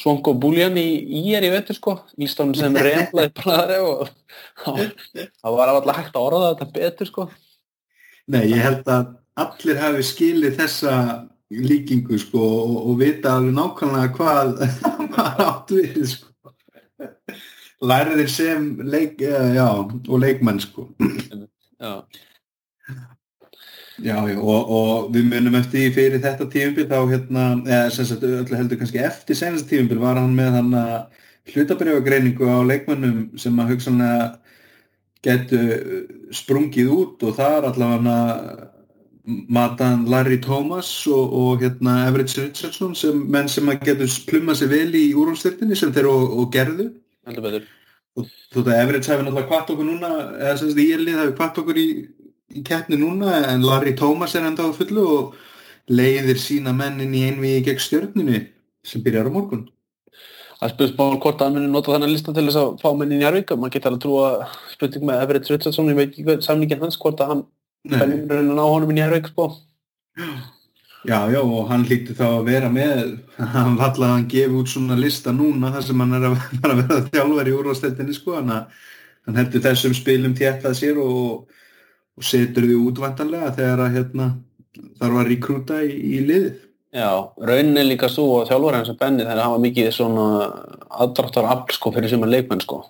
Svonko 0.01 0.33
Búljan 0.41 0.77
í, 0.79 0.87
í 1.21 1.33
er 1.37 1.45
í 1.45 1.51
vettur 1.53 1.77
sko 1.77 1.97
líst 2.19 2.39
honum 2.41 2.57
sem 2.57 2.75
reyndlaði 2.75 3.33
bræðari 3.39 3.79
og 3.85 4.09
það 4.63 4.83
það 5.19 5.57
var 5.59 5.73
alltaf 5.73 5.99
hægt 5.99 6.17
að 6.17 6.27
orða 6.29 6.53
þetta 6.53 6.71
betur 6.79 7.11
sko 7.11 7.27
Nei, 8.31 8.45
ég 8.53 8.63
held 8.63 8.87
að 8.87 9.13
allir 9.43 9.79
hafi 9.81 10.03
skilið 10.07 10.59
þessa 10.61 10.95
líkingu 11.53 12.17
sko 12.21 12.41
og, 12.43 12.75
og 12.89 12.99
vita 13.01 13.37
alveg 13.37 13.55
nákvæmlega 13.57 14.13
hvað 14.17 14.53
maður 15.13 15.43
átt 15.47 15.73
við 15.75 16.05
sko. 16.13 16.53
Læriðir 17.83 18.29
sem 18.31 18.67
leik, 18.87 19.21
eh, 19.21 19.49
já, 19.57 19.67
og 19.83 20.21
leikmenn 20.23 20.61
sko. 20.63 20.87
já, 20.97 21.93
Já, 24.01 24.15
já, 24.25 24.37
og, 24.41 24.69
og 24.73 25.09
við 25.13 25.27
munum 25.29 25.59
eftir 25.59 25.91
fyrir 25.93 26.21
þetta 26.23 26.47
tíumbil 26.49 26.87
þá 26.89 26.97
hérna, 27.11 27.43
eða 27.61 27.91
sem 27.93 28.07
sagt 28.09 28.23
öllu 28.25 28.57
heldur 28.57 28.79
kannski 28.79 29.03
eftir 29.05 29.37
senast 29.37 29.67
tíumbil 29.69 29.99
var 30.01 30.17
hann 30.17 30.33
með 30.33 30.55
hann 30.57 30.71
að 30.79 30.95
hlutabrjöfagreiningu 31.53 32.47
á 32.49 32.57
leikmönnum 32.65 33.19
sem 33.37 33.59
að 33.61 33.75
hugsanlega 33.75 34.31
getu 35.23 35.59
sprungið 36.33 36.89
út 36.95 37.25
og 37.27 37.37
það 37.37 37.57
er 37.59 37.67
allavega 37.69 38.17
matan 39.23 40.07
Larry 40.11 40.39
Thomas 40.41 40.89
og, 41.07 41.29
og 41.33 41.61
hérna 41.61 42.07
Everett 42.07 42.33
Richardson 42.37 42.95
sem 42.97 43.21
menn 43.31 43.47
sem 43.51 43.69
að 43.71 43.85
getur 43.87 44.17
plumma 44.27 44.55
sig 44.57 44.71
vel 44.73 44.89
í 44.97 45.05
úrumstyrtinni 45.15 45.77
sem 45.79 45.93
þeir 45.95 46.09
og, 46.11 46.25
og 46.41 46.49
gerðu. 46.51 46.89
Heldur 47.29 47.45
betur. 47.45 47.69
Þú 48.17 48.61
veit 48.61 48.73
að 48.73 48.81
Everett 48.81 49.07
hefur 49.09 49.23
náttúrulega 49.25 49.49
kvart 49.53 49.71
okkur 49.73 49.87
núna 49.87 50.11
eða 50.41 50.57
sem 50.59 50.73
sagt 50.73 50.83
ílið 50.83 51.21
hefur 51.21 51.37
kvart 51.37 51.61
okkur 51.63 51.79
í, 51.79 51.87
í 52.53 52.63
keppni 52.65 52.99
núna 53.01 53.35
en 53.51 53.65
Larry 53.65 53.95
Thomas 53.97 54.35
er 54.35 54.47
enda 54.47 54.65
á 54.67 54.71
fullu 54.75 55.03
og 55.17 55.35
leiðir 55.89 56.39
sína 56.39 56.73
mennin 56.75 57.15
í 57.15 57.25
einvigi 57.27 57.63
gegn 57.67 57.81
stjörninu 57.81 58.41
sem 58.85 59.03
byrjar 59.03 59.29
á 59.29 59.35
morgun. 59.35 59.67
Það 60.59 60.71
spurði 60.71 60.93
spáður 60.93 61.19
hvort 61.25 61.41
að 61.41 61.49
hann 61.49 61.57
muni 61.57 61.71
nota 61.73 61.91
þannig 61.91 62.13
lista 62.13 62.33
til 62.35 62.45
þess 62.47 62.59
að 62.61 62.73
fá 62.79 62.89
menn 62.95 63.11
í 63.11 63.19
Njarvík 63.19 63.49
maður 63.57 63.73
geti 63.75 63.89
alveg 63.89 64.03
trúa 64.05 64.27
spurning 64.71 65.07
með 65.09 65.23
Everett 65.25 65.49
Richardson 65.51 65.89
ég 65.91 65.97
veit 65.97 66.09
ekki 66.09 66.23
hvað 66.27 66.45
samlíkinn 66.45 66.83
hans 66.85 66.99
hvort 67.01 67.23
að 67.23 67.33
hann 67.33 67.41
fennir 67.91 68.29
raunin 68.31 68.61
á 68.63 68.65
honum 68.69 68.93
í 68.93 68.97
Njarvík 68.99 69.27
sko. 69.33 69.49
Já, 71.03 71.17
já, 71.27 71.41
og 71.41 71.67
hann 71.67 71.83
hlýtti 71.83 72.15
þá 72.15 72.23
að 72.29 72.45
vera 72.47 72.69
með, 72.71 73.17
hann 73.35 73.73
vallaði 73.75 74.05
að 74.07 74.13
hann 74.13 74.29
gefi 74.31 74.59
út 74.61 74.69
svona 74.71 74.95
lista 74.95 75.33
núna 75.35 75.73
þar 75.73 75.83
sem 75.89 75.99
hann 75.99 76.15
er 76.15 76.27
að, 76.29 76.37
að 76.63 76.79
vera 76.79 76.99
þjálfur 77.09 77.49
í 77.49 77.55
úrvasteldinni 77.57 78.15
sko, 78.15 78.37
hann, 78.37 78.53
að, 78.55 78.85
hann 79.27 79.41
heldur 79.41 79.65
þessum 79.65 79.97
spilum 79.97 80.37
téttað 80.37 80.77
sér 80.79 81.01
og, 81.03 81.49
og 82.17 82.27
setur 82.27 82.67
því 82.67 82.79
útvantanlega 82.89 83.53
þegar 83.57 83.85
að 83.85 83.97
hérna, 83.97 84.29
þarf 84.99 85.19
að 85.21 85.29
rekrúta 85.31 85.81
í, 85.85 85.93
í 85.93 86.21
liðið. 86.27 86.63
Já, 86.93 87.09
raunin 87.41 87.79
er 87.81 87.87
líka 87.89 88.05
svo 88.11 88.27
að 88.39 88.51
þjálfur 88.51 88.75
hans 88.77 88.91
að 88.91 88.99
Benni 88.99 89.23
þeir 89.25 89.39
hafa 89.41 89.61
mikið 89.63 89.87
svona 89.95 90.25
aðdráttar 91.01 91.47
afl 91.49 91.73
sko 91.73 91.91
fyrir 91.95 92.11
sem 92.11 92.25
er 92.25 92.29
leikmenn 92.29 92.61
sko 92.61 92.83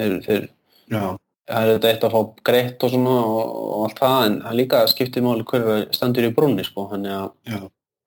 þeir, 0.00 0.14
þeir, 0.24 0.46
það 0.88 1.58
er 1.58 1.72
þetta 1.74 1.90
eitt 1.90 2.06
að 2.06 2.14
fá 2.14 2.40
greitt 2.48 2.86
og 2.86 2.94
svona 2.94 3.18
og, 3.20 3.42
og 3.66 3.84
allt 3.84 4.00
það 4.00 4.24
en 4.28 4.38
það 4.46 4.56
líka 4.62 4.80
skiptir 4.88 5.26
máli 5.26 5.44
hver 5.50 5.84
stendur 5.92 6.30
í 6.30 6.32
brunni 6.38 6.64
sko 6.64 6.86
þannig 6.94 7.18
að 7.18 7.52
já, 7.52 7.60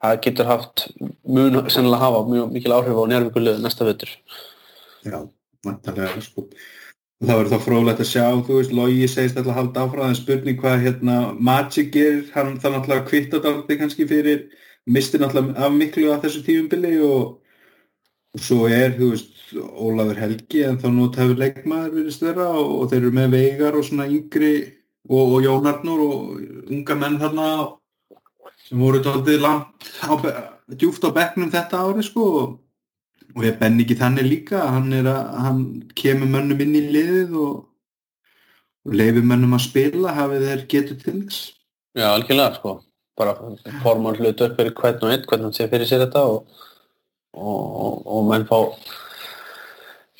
það 0.08 0.20
getur 0.26 0.50
haft 0.50 0.88
mun 1.38 1.60
sennilega 1.68 2.02
hafa 2.08 2.24
mjög 2.32 2.58
mikil 2.58 2.76
áhrif 2.80 2.98
á 2.98 3.04
njárvíkulegu 3.14 3.64
næsta 3.64 3.88
vettur 3.92 4.18
já, 5.06 5.20
vantarlega 5.68 6.26
sko. 6.32 6.48
Það 7.24 7.38
verður 7.38 7.52
þá 7.54 7.64
fróðlegt 7.64 8.02
að 8.04 8.08
sjá, 8.10 8.24
þú 8.44 8.56
veist, 8.58 8.74
Logi 8.76 9.06
segist 9.08 9.38
alltaf 9.40 9.54
að 9.54 9.60
halda 9.62 9.84
áfram, 9.86 10.10
en 10.10 10.18
spurning 10.18 10.58
hvað 10.60 10.82
hérna 10.84 11.18
Magic 11.40 11.94
gerir, 11.94 12.26
hann 12.34 12.58
það 12.60 12.74
náttúrulega 12.74 13.06
kvittat 13.08 13.48
áldi 13.48 13.78
kannski 13.80 14.08
fyrir, 14.10 14.42
misti 14.92 15.22
náttúrulega 15.22 15.64
af 15.64 15.78
miklu 15.78 16.10
af 16.12 16.26
þessu 16.26 16.42
tífumbili 16.44 16.98
og, 17.08 17.38
og 18.36 18.44
svo 18.44 18.68
er, 18.68 18.92
þú 18.98 19.14
veist, 19.14 19.32
Ólafur 19.54 20.20
Helgi 20.20 20.64
en 20.68 20.80
þá 20.82 20.88
nót 20.92 21.20
hefur 21.22 21.40
leikmaður 21.40 21.96
verið 22.00 22.20
vera 22.28 22.50
og, 22.58 22.74
og 22.82 22.92
þeir 22.92 23.00
eru 23.02 23.14
með 23.16 23.38
veigar 23.38 23.78
og 23.78 23.88
svona 23.88 24.10
yngri 24.10 24.54
og, 25.10 25.24
og 25.24 25.40
Jónarnur 25.46 26.04
og 26.04 26.70
unga 26.74 26.98
menn 27.00 27.20
þarna 27.22 27.48
sem 28.64 28.84
voru 28.84 29.02
tóldið 29.04 29.44
langt 29.44 29.90
djúft 30.80 31.06
á 31.06 31.10
bekknum 31.16 31.52
þetta 31.54 31.84
ári 31.86 32.06
sko 32.06 32.28
og 32.42 32.54
og 33.34 33.46
ég 33.48 33.60
benn 33.60 33.82
ekki 33.82 33.98
þannig 34.00 34.28
líka? 34.28 34.64
Hann, 34.70 34.90
að, 35.02 35.22
hann 35.44 35.62
kemur 35.98 36.30
mönnum 36.30 36.62
inn 36.66 36.76
í 36.78 36.84
liðið 36.94 37.36
og, 37.42 37.56
og 38.86 38.98
leifir 39.00 39.26
mönnum 39.26 39.56
að 39.58 39.66
spila 39.68 40.14
hafið 40.18 40.48
þeir 40.50 40.66
getur 40.74 41.00
til 41.02 41.16
þess. 41.22 41.40
Já, 41.98 42.08
algjörlega 42.12 42.60
sko. 42.60 42.76
Bara 43.18 43.36
formar 43.84 44.18
hlutur 44.18 44.54
fyrir 44.58 44.74
hvern 44.78 45.04
og 45.06 45.14
einn 45.14 45.26
hvernig 45.30 45.50
hann 45.50 45.58
sé 45.58 45.68
fyrir 45.70 45.90
sér 45.90 46.06
þetta 46.08 46.24
og, 46.30 46.62
og, 47.38 48.00
og 48.10 48.24
menn 48.30 48.48
fá 48.50 48.58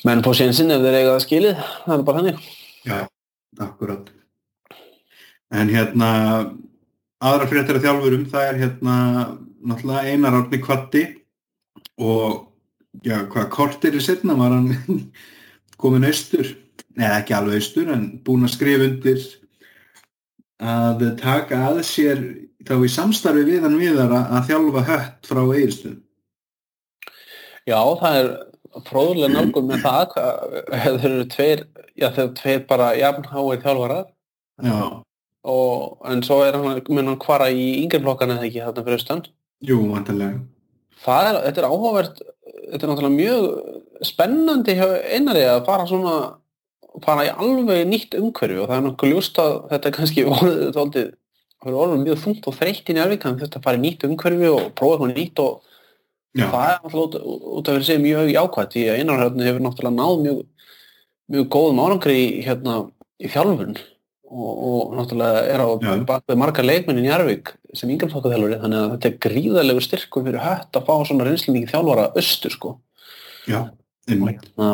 menn 0.06 0.22
fá 0.22 0.30
sénsinn 0.36 0.74
ef 0.74 0.84
þeir 0.84 1.00
eiga 1.00 1.16
það 1.16 1.24
skilið. 1.26 1.64
Það 1.86 1.96
er 1.96 2.06
bara 2.10 2.22
hannig 2.22 2.44
Já, 2.84 3.00
akkurat. 3.64 4.10
En 5.54 5.70
hérna 5.70 6.08
aðra 7.24 7.46
fréttir 7.50 7.78
af 7.78 7.86
þjálfurum 7.86 8.26
það 8.30 8.48
er 8.48 8.58
hérna 8.62 8.96
náttúrulega 9.64 10.10
einar 10.12 10.36
árni 10.38 10.60
kvatti 10.62 11.04
og 11.98 12.42
já, 13.02 13.16
hvað 13.32 13.50
kortir 13.54 13.96
í 13.98 14.02
setna 14.04 14.36
var 14.38 14.54
hann 14.54 15.08
komin 15.80 16.06
austur, 16.06 16.54
neða 16.94 17.20
ekki 17.22 17.36
alveg 17.36 17.62
austur 17.62 17.90
en 17.94 18.06
búin 18.24 18.46
að 18.46 18.54
skrifa 18.54 18.88
undir 18.90 19.26
að 20.64 21.04
taka 21.18 21.60
að 21.72 21.82
sér 21.88 22.22
þá 22.64 22.76
í 22.78 22.90
samstarfi 22.92 23.42
við 23.48 23.66
hann 23.66 23.80
viðar 23.80 24.14
að 24.22 24.50
þjálfa 24.52 24.88
hött 24.88 25.28
frá 25.28 25.42
eigirstöðum 25.42 26.04
Já, 27.64 27.80
það 27.96 28.18
er 28.18 28.28
fróðulega 28.84 29.32
nálgum 29.32 29.70
með 29.70 29.84
það 29.86 30.16
þeir 30.68 31.06
eru 31.08 31.26
tveir, 31.32 31.62
já 31.96 32.10
þeir 32.10 32.24
eru 32.26 32.34
tveir 32.40 32.64
bara 32.68 32.90
jafnháir 32.98 33.62
þjálfarar. 33.62 34.10
Já. 34.64 34.80
Og, 35.44 35.94
en 36.08 36.24
svo 36.24 36.40
er 36.44 36.56
hann 36.56 36.82
mun 36.88 37.10
hann 37.10 37.20
hvara 37.20 37.50
í 37.52 37.64
yngjörflokkan 37.82 38.34
eða 38.34 38.46
ekki 38.48 38.62
þarna 38.64 38.84
fyrir 38.84 39.00
austan? 39.00 39.24
Jú, 39.64 39.80
vantarlega 39.90 40.40
Það 41.04 41.26
er, 41.28 41.38
þetta 41.46 41.60
er 41.60 41.66
áhugavert 41.68 42.20
þetta 42.74 42.86
er 42.86 42.90
náttúrulega 42.90 43.18
mjög 43.18 44.06
spennandi 44.08 44.74
hjá 44.74 44.88
einari 45.14 45.44
að 45.46 45.66
fara 45.68 45.86
svona 45.86 46.14
fara 47.02 47.26
í 47.26 47.30
alveg 47.30 47.84
nýtt 47.90 48.16
umhverfi 48.18 48.58
og 48.62 48.70
það 48.70 48.76
er 48.76 48.88
nokkuð 48.88 49.12
ljúst 49.12 49.38
að 49.42 49.54
þetta 49.70 49.90
er 49.90 49.94
kannski 49.98 50.24
orðið 50.34 50.72
það 50.74 50.98
er 51.70 51.78
orðið 51.84 52.02
mjög 52.02 52.18
þungt 52.24 52.48
og 52.50 52.58
þreytt 52.58 52.90
í 52.90 52.96
njárvík 52.98 53.24
þannig 53.24 53.40
að 53.40 53.46
þetta 53.46 53.62
fara 53.64 53.80
í 53.80 53.84
nýtt 53.84 54.06
umhverfi 54.08 54.50
og 54.50 54.66
prófa 54.78 54.98
eitthvað 54.98 55.14
nýtt 55.14 55.44
og 55.44 55.70
Já. 56.34 56.48
það 56.50 56.66
er 56.66 56.80
náttúrulega 56.82 57.22
út, 57.30 57.68
af 57.68 57.76
að 57.78 57.86
segja 57.86 58.02
mjög 58.02 58.30
jákvæmt 58.34 58.74
því 58.74 58.84
að 58.90 59.00
einarhörðinu 59.00 59.48
hefur 59.48 59.64
náttúrulega 59.64 59.98
náð 60.00 60.14
mjög, 60.24 60.40
mjög 61.30 61.44
góðum 61.54 61.82
árangri 61.84 62.16
í, 62.18 62.26
hérna, 62.42 62.78
í 63.22 63.30
þjálfun 63.30 63.76
og, 64.30 64.52
og 64.68 64.94
náttúrulega 64.98 65.42
er 65.52 65.62
á 65.64 65.68
bakvið 66.08 66.40
marga 66.40 66.64
leikmennin 66.64 67.04
í 67.04 67.10
Njárvík 67.10 67.54
sem 67.76 67.90
yngjaflokkaþjálfur 67.94 68.56
þannig 68.62 68.80
að 68.80 68.92
þetta 68.94 69.10
er 69.10 69.20
gríðarlegu 69.26 69.84
styrkum 69.84 70.26
fyrir 70.28 70.44
hött 70.44 70.78
að 70.78 70.86
fá 70.88 70.94
svona 71.08 71.28
reynslu 71.28 71.54
mikið 71.54 71.74
þjálfara 71.74 72.06
östur 72.20 72.54
sko. 72.54 72.74
Já, 73.50 73.60
hérna, 74.08 74.70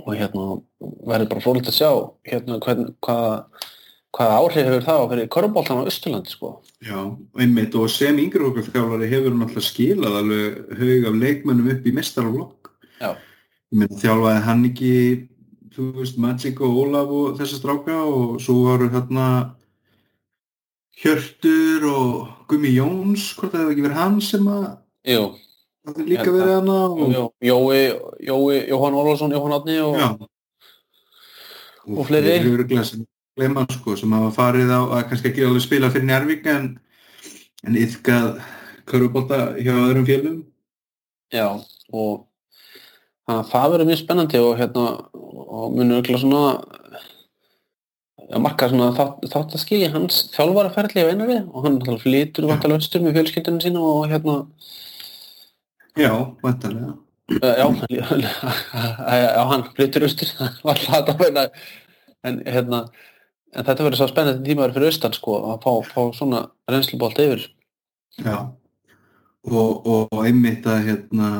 og 0.00 0.14
hérna 0.16 0.46
verður 0.80 1.30
bara 1.34 1.44
fólk 1.44 1.68
að 1.68 1.76
sjá 1.76 1.90
hérna 2.30 2.60
hvern, 2.64 2.94
hvað 3.04 3.28
hvaða 4.16 4.38
áhrif 4.40 4.66
hefur 4.66 4.86
það 4.86 5.00
á 5.00 5.10
fyrir 5.12 5.28
korfbóltan 5.30 5.82
á 5.82 5.88
Östurlandi 5.88 6.32
sko. 6.32 6.52
Já, 6.82 6.98
einmitt. 7.38 7.74
Og 7.78 7.90
sem 7.92 8.18
yngreflokkarþjálfari 8.18 9.10
hefur 9.10 9.34
hann 9.34 9.44
alltaf 9.46 9.66
skilað 9.66 10.16
alveg 10.20 10.78
haug 10.80 11.06
af 11.10 11.18
leikmennum 11.24 11.70
upp 11.74 11.86
í 11.86 11.94
mestarflokk. 11.94 12.70
Þjálfaði 13.70 14.40
hann 14.48 14.64
ekki 14.66 14.94
þú 15.74 15.86
veist, 16.00 16.18
Magic 16.20 16.60
og 16.64 16.78
Ólaf 16.84 17.12
og 17.14 17.38
þessa 17.38 17.60
stráka 17.60 17.96
og 18.06 18.40
svo 18.42 18.56
varu 18.66 18.90
hérna 18.92 19.26
Hjörtur 21.00 21.86
og 21.88 22.48
Gumi 22.50 22.74
Jóns, 22.74 23.30
hvort 23.38 23.54
það 23.54 23.62
hefði 23.62 23.76
ekki 23.76 23.86
verið 23.86 24.00
hann 24.00 24.18
sem 24.24 24.50
að 24.50 24.66
Jú. 25.08 25.22
það 25.86 25.94
hefði 25.94 26.08
líka 26.10 26.34
verið 26.34 26.52
hann 26.58 26.72
og... 26.74 27.00
Jói, 27.40 27.80
Jói, 28.26 28.58
Jóhann 28.68 28.98
Ólafsson, 29.00 29.34
Jóhann 29.36 29.56
Adni 29.56 29.78
og, 29.84 30.26
og, 31.86 31.96
og 31.96 32.06
fleiri. 32.10 32.40
Glema 33.38 33.64
sko 33.70 33.94
sem 33.96 34.12
hafa 34.12 34.32
farið 34.34 34.72
á 34.74 34.80
að 34.98 35.04
kannski 35.08 35.30
ekki 35.30 35.44
alveg 35.46 35.62
spila 35.64 35.88
fyrir 35.94 36.08
Njárvík 36.08 36.48
en, 36.50 36.72
en 37.64 37.78
yfkað 37.78 38.40
körubólta 38.90 39.38
hjá 39.60 39.72
öðrum 39.72 40.08
fjölum 40.08 40.40
Já 41.30 41.46
og 41.94 42.26
þannig 43.30 43.44
að 43.44 43.50
það 43.52 43.72
verður 43.72 43.88
mjög 43.88 44.00
spennandi 44.00 44.40
og 44.42 44.52
hérna 44.58 44.84
og 45.60 45.74
munur 45.76 46.00
ekki 46.00 46.18
svona 46.18 46.40
að 48.30 48.42
marka 48.44 48.68
svona 48.70 48.88
þátt, 48.94 49.28
þátt 49.30 49.54
að 49.54 49.62
skilja 49.64 49.92
hans 49.94 50.18
þjálfaraferðli 50.34 51.04
á 51.06 51.10
einari. 51.10 51.38
Og 51.50 51.66
hann 51.66 51.78
flytur 52.02 52.48
vantalega 52.50 52.82
östur 52.82 53.04
með 53.04 53.18
fjölskyldunum 53.18 53.62
sína 53.62 53.84
og 53.84 54.10
hérna 54.10 54.34
Já, 55.98 56.12
vantalega 56.42 56.96
Já, 57.40 57.66
já, 57.94 59.42
hann 59.46 59.64
flytur 59.76 60.06
östur 60.08 60.30
en 62.26 62.42
hérna 62.44 62.88
en 63.54 63.66
þetta 63.66 63.84
verður 63.86 63.98
svo 63.98 64.08
spennandi 64.10 64.46
tímaður 64.46 64.76
fyrir 64.76 64.92
austan 64.92 65.14
sko 65.16 65.36
að 65.52 65.64
fá, 65.64 65.72
fá 65.90 66.02
svona 66.14 66.42
reynslubólt 66.70 67.18
yfir. 67.22 67.46
Já. 68.20 68.36
Og, 69.48 69.86
og 69.88 70.18
einmitt 70.20 70.66
að 70.68 70.84
hérna 70.90 71.30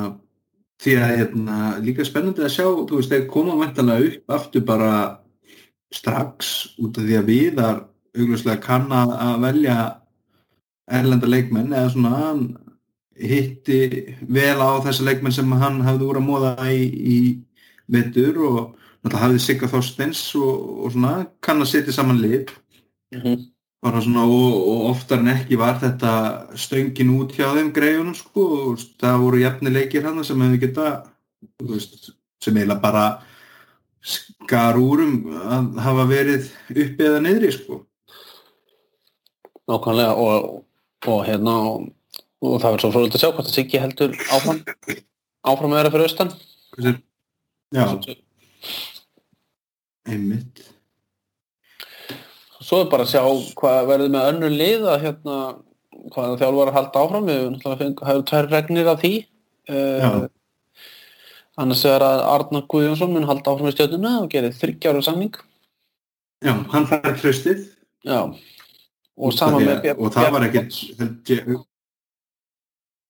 því 0.81 0.97
að 0.97 1.17
hérna 1.19 1.59
líka 1.85 2.07
spennandi 2.09 2.45
að 2.45 2.55
sjá 2.55 2.67
þú 2.67 2.99
veist, 2.99 3.13
þeir 3.13 3.27
koma 3.33 3.59
vantanlega 3.61 4.09
upp 4.09 4.35
aftur 4.39 4.65
bara 4.65 4.93
strax 5.93 6.51
út 6.81 6.99
af 6.99 7.07
því 7.07 7.19
að 7.19 7.31
við 7.31 7.61
þar 7.61 7.81
augljóslega 8.17 8.65
kann 8.65 8.89
að 8.95 9.37
velja 9.45 9.77
erlenda 10.91 11.31
leikmenn 11.31 11.73
eða 11.75 11.93
svona 11.93 12.17
hann 12.17 12.43
hitti 13.21 13.81
vel 14.33 14.59
á 14.59 14.81
þessa 14.87 15.07
leikmenn 15.07 15.35
sem 15.35 15.53
hann 15.61 15.81
hafði 15.85 16.09
úr 16.09 16.21
að 16.21 16.27
móða 16.27 16.53
í, 16.73 16.83
í 16.89 17.19
vettur 17.91 18.41
og 18.41 18.61
náttúrulega 19.01 19.23
hafið 19.25 19.45
Sigga 19.45 19.71
Þorsteins 19.71 20.23
og, 20.41 20.85
og 20.87 20.95
svona 20.95 21.15
kann 21.45 21.63
að 21.63 21.73
setja 21.75 21.97
saman 21.97 22.21
lið 22.23 22.53
mm 23.15 23.21
-hmm. 23.21 23.47
Bara 23.81 24.01
svona 24.05 24.27
og, 24.29 24.57
og 24.71 24.87
oftar 24.91 25.23
en 25.23 25.33
ekki 25.33 25.59
var 25.61 25.79
þetta 25.81 26.13
stöngin 26.61 27.13
út 27.17 27.33
hjá 27.37 27.49
þeim 27.57 27.71
greiðunum 27.77 28.17
sko 28.17 28.47
og 28.57 28.83
það 29.01 29.23
voru 29.25 29.41
jafnileikir 29.41 30.05
hann 30.05 30.25
sem 30.27 30.43
hefur 30.45 30.61
geta 30.61 30.89
veist, 31.65 32.11
sem 32.45 32.57
eiginlega 32.57 32.83
bara 32.83 33.05
skar 34.01 34.77
úrum 34.81 35.15
að 35.41 35.79
hafa 35.85 36.05
verið 36.09 36.51
uppi 36.73 37.07
eða 37.07 37.23
niðri 37.25 37.53
sko. 37.57 37.81
Nákvæmlega 39.71 40.17
og, 40.19 40.65
og 41.07 41.23
hérna 41.29 41.57
og, 41.71 41.87
og 42.43 42.57
það 42.59 42.75
verður 42.75 42.85
svo 42.85 42.93
fróðilegt 42.95 43.17
að 43.17 43.25
sjá 43.25 43.31
hvort 43.31 43.49
það 43.49 43.57
Siggi 43.57 43.81
heldur 43.81 44.17
áfram 44.35 44.61
áfram 45.41 45.73
að 45.73 45.81
vera 45.81 45.95
fyrir 45.95 46.09
austan. 46.09 46.35
Já. 47.71 47.87
Einmitt 50.11 50.65
Svo 52.61 52.83
er 52.83 52.91
bara 52.93 53.07
að 53.07 53.15
sjá 53.15 53.23
hvað 53.57 53.89
verður 53.89 54.13
með 54.13 54.29
önnur 54.35 54.53
lið 54.53 54.87
að 54.93 55.05
hérna 55.07 55.37
hvað 56.13 56.35
þjálfur 56.43 56.71
að 56.71 56.77
halda 56.77 57.05
áfram. 57.05 57.31
Við 57.31 57.41
hefum 57.65 58.27
tvær 58.29 58.51
regnir 58.53 58.91
af 58.91 59.01
því. 59.01 59.13
Uh, 59.71 60.27
annars 61.61 61.85
er 61.89 62.05
að 62.05 62.25
Arnar 62.27 62.67
Guðjónsson 62.71 63.15
mun 63.15 63.29
halda 63.29 63.55
áfram 63.55 63.71
í 63.71 63.75
stjórnuna 63.77 64.17
og 64.25 64.31
gerir 64.33 64.57
þryggjára 64.57 65.05
samning. 65.07 65.37
Já, 66.41 66.55
hann 66.73 66.89
fær 66.89 67.13
hlustið 67.21 67.67
Já. 68.07 68.21
Og 69.21 69.35
saman 69.37 69.67
með 69.67 69.83
Björn 69.85 69.99
og 70.01 70.15
það 70.15 70.31
var 70.33 70.47
ekkert 70.47 70.79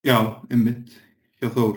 Já, 0.00 0.16
einmitt 0.50 0.96
hjá 1.38 1.50
Þór. 1.54 1.76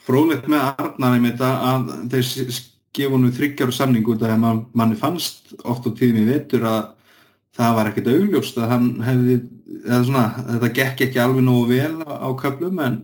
Fróðlegt 0.00 0.48
með 0.50 0.64
Arnar 0.72 1.14
einmitt 1.18 1.42
að 1.44 1.90
þeir 2.10 2.58
gefa 2.96 3.14
hann 3.14 3.26
við 3.28 3.36
þryggjar 3.38 3.70
og 3.70 3.76
samning 3.76 4.08
út 4.10 4.24
af 4.24 4.34
að 4.34 4.42
man, 4.42 4.64
manni 4.74 4.98
fannst 4.98 5.54
oft 5.62 5.86
á 5.86 5.90
tíðum 5.90 6.24
í 6.24 6.26
vetur 6.30 6.66
að 6.68 6.82
það 7.58 7.76
var 7.76 7.90
ekkert 7.90 8.10
augljóst 8.14 8.58
að 8.58 8.72
hann 8.72 8.88
hefði, 9.04 9.36
eða 9.84 10.00
svona, 10.08 10.24
þetta 10.50 10.72
gekk 10.80 11.04
ekki 11.06 11.22
alveg 11.22 11.46
nógu 11.46 11.64
vel 11.70 11.94
á, 12.06 12.28
köflum 12.40 12.82
en 12.86 12.98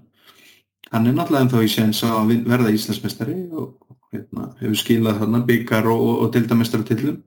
hann 0.92 1.08
er 1.10 1.16
náttúrulega 1.16 1.46
ennþá 1.46 1.64
í 1.66 1.70
séns 1.70 2.02
að 2.06 2.34
verða 2.46 2.74
Íslandsmestari 2.74 3.38
og 3.52 3.74
hérna, 4.14 4.50
hefur 4.60 4.78
skilað 4.80 5.22
þarna 5.22 5.42
byggar 5.48 5.90
og, 5.90 6.02
og, 6.06 6.20
og 6.24 6.34
tildamestari 6.34 6.86
tillum. 6.86 7.22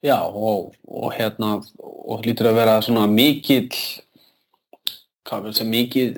Já 0.00 0.16
og, 0.24 0.72
og 0.88 1.12
hérna 1.12 1.58
og 1.80 2.24
lítur 2.24 2.48
að 2.48 2.60
vera 2.62 2.78
svona 2.84 3.04
mikill 3.10 3.68
hvað 5.28 5.46
vil 5.46 5.56
segja 5.56 5.70
mikið 5.70 6.14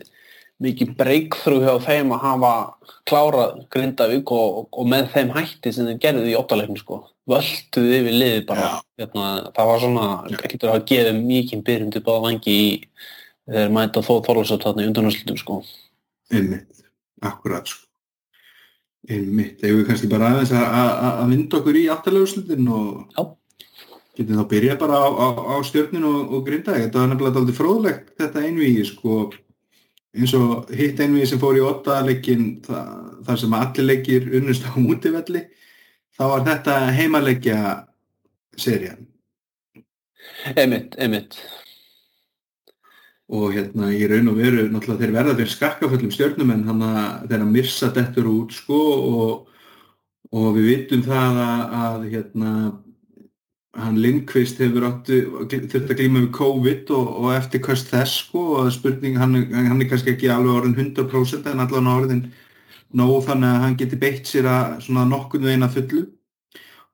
mikið 0.62 0.92
breakthrough 0.98 1.64
hjá 1.64 1.74
þeim 1.86 2.12
að 2.14 2.24
hafa 2.26 2.52
klárað 3.08 3.56
Grindavík 3.72 4.30
og, 4.34 4.60
og, 4.60 4.68
og 4.78 4.88
með 4.92 5.08
þeim 5.14 5.32
hætti 5.34 5.72
sem 5.74 5.88
þeir 5.90 6.00
gerði 6.02 6.32
í 6.32 6.38
óttalegnu 6.38 6.78
sko. 6.80 7.00
Völduði 7.30 7.98
yfir 8.00 8.16
liðið 8.18 8.46
bara. 8.48 8.68
Hérna, 8.98 9.26
það 9.54 9.70
var 9.70 9.82
svona, 9.82 10.06
ekkert 10.38 10.66
að 10.70 10.84
gefa 10.90 11.14
mikið 11.18 11.64
byrjum 11.66 11.92
til 11.94 12.04
báða 12.06 12.24
vangi 12.26 12.56
í 12.56 12.66
þegar 13.46 13.72
mæta 13.74 14.02
þó 14.06 14.12
þorlásat 14.26 14.66
þarna 14.66 14.84
í 14.84 14.90
undanhanslutum 14.90 15.40
sko. 15.40 15.60
Einmitt, 16.32 16.84
akkurat 17.22 17.70
sko. 17.70 17.86
Einmitt, 19.10 19.58
þegar 19.60 19.78
við 19.80 19.86
kannski 19.90 20.10
bara 20.10 20.30
aðeins 20.30 20.52
að 20.54 21.30
vinda 21.32 21.58
okkur 21.58 21.78
í 21.80 21.88
aftaleguslutin 21.90 22.68
og 22.70 23.16
Já. 23.16 23.22
getum 24.18 24.38
þá 24.38 24.44
byrja 24.52 24.76
bara 24.78 25.00
á, 25.02 25.08
á, 25.10 25.28
á 25.42 25.56
stjörnin 25.66 26.06
og, 26.06 26.36
og 26.36 26.44
grinda 26.46 26.76
þetta 26.76 27.00
var 27.00 27.10
nefnilega 27.10 27.42
aldrei 27.42 27.56
fróðlegt 27.56 28.12
þetta 28.20 28.44
einvígi 28.46 28.84
sko 28.92 29.24
eins 30.12 30.34
og 30.36 30.68
hitt 30.76 31.00
einvígi 31.00 31.30
sem 31.30 31.40
fór 31.40 31.56
í 31.56 31.64
ottalegin 31.64 32.46
þar 32.66 33.40
sem 33.40 33.56
allir 33.56 33.88
leikir 33.88 34.28
unnust 34.38 34.66
á 34.68 34.72
mútivelli 34.86 35.46
þá 36.16 36.24
var 36.28 36.44
þetta 36.46 36.76
heimalegja 36.92 37.58
serían. 38.60 39.08
Einmitt, 40.52 40.96
einmitt. 41.00 41.38
Og 43.32 43.54
hérna 43.54 43.88
í 43.94 44.02
raun 44.10 44.28
og 44.28 44.36
veru 44.36 44.66
náttúrulega 44.68 45.06
þeir 45.06 45.14
verða 45.14 45.36
fyrir 45.38 45.52
skakkaföllum 45.54 46.12
stjörnum 46.12 46.52
en 46.52 46.66
hann 46.68 46.84
að 46.84 47.30
þeirra 47.30 47.48
missa 47.48 47.88
dettur 47.96 48.28
út 48.28 48.52
sko 48.52 48.80
og, 49.08 49.62
og 50.36 50.48
við 50.58 50.68
vitum 50.68 51.04
það 51.06 51.40
að, 51.46 51.62
að 51.80 52.08
hérna 52.12 52.52
hann 53.80 53.98
Lindqvist 54.04 54.58
hefur 54.60 54.84
þurft 55.06 55.76
að 55.76 55.96
glíma 55.96 56.20
við 56.26 56.32
COVID 56.36 56.90
og, 56.92 57.12
og 57.22 57.28
eftir 57.36 57.62
kvöst 57.64 57.88
þess 57.92 58.18
sko 58.26 58.42
og 58.60 58.72
spurning 58.74 59.16
hann, 59.20 59.38
hann 59.52 59.80
er 59.80 59.88
kannski 59.88 60.12
ekki 60.12 60.28
alveg 60.32 60.58
orðin 60.58 60.92
100% 60.92 61.48
en 61.48 61.62
allavega 61.64 61.94
orðin 62.02 62.26
nóg 62.92 63.22
þannig 63.28 63.48
að 63.48 63.62
hann 63.64 63.78
geti 63.80 64.00
beitt 64.00 64.28
sér 64.28 64.50
að 64.52 64.74
svona 64.86 65.06
nokkun 65.08 65.46
veginn 65.46 65.64
að 65.64 65.78
fullu 65.78 66.02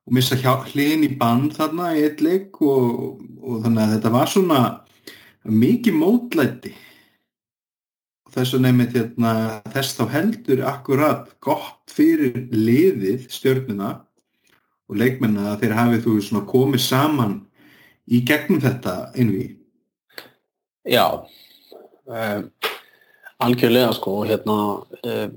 og 0.09 0.15
missa 0.15 0.39
hlinn 0.71 1.03
í 1.05 1.15
band 1.19 1.53
þarna 1.57 1.91
í 1.97 2.05
eitt 2.07 2.21
leik 2.23 2.61
og, 2.65 3.19
og 3.43 3.65
þannig 3.65 3.83
að 3.83 3.91
þetta 3.97 4.13
var 4.15 4.31
svona 4.31 4.61
mikið 5.49 5.97
mótlæti. 5.99 6.71
Og 8.25 8.33
þess 8.33 8.55
að 8.55 8.63
nefnit 8.65 8.95
hérna, 8.97 9.33
þess 9.73 9.97
þá 9.97 10.03
heldur 10.13 10.63
akkurat 10.69 11.29
gott 11.45 11.93
fyrir 11.93 12.47
liðið 12.53 13.27
stjórnuna 13.33 13.91
og 14.89 14.97
leikmenna 14.97 15.53
að 15.53 15.63
þeir 15.63 15.77
hafið 15.77 16.05
þú 16.05 16.15
svona 16.25 16.45
komið 16.49 16.83
saman 16.85 17.35
í 18.09 18.21
gegnum 18.25 18.61
þetta 18.63 18.95
einví 19.15 19.47
Já. 20.89 21.25
Um, 22.09 22.47
algjörlega 23.43 23.91
sko 23.93 24.23
hérna 24.25 24.55
um, 24.81 25.35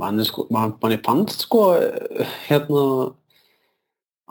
manni 0.00 0.24
sko 0.24 0.46
man, 0.54 0.72
manni 0.80 0.96
fannst 1.04 1.44
sko 1.44 1.66
hérna 2.46 2.86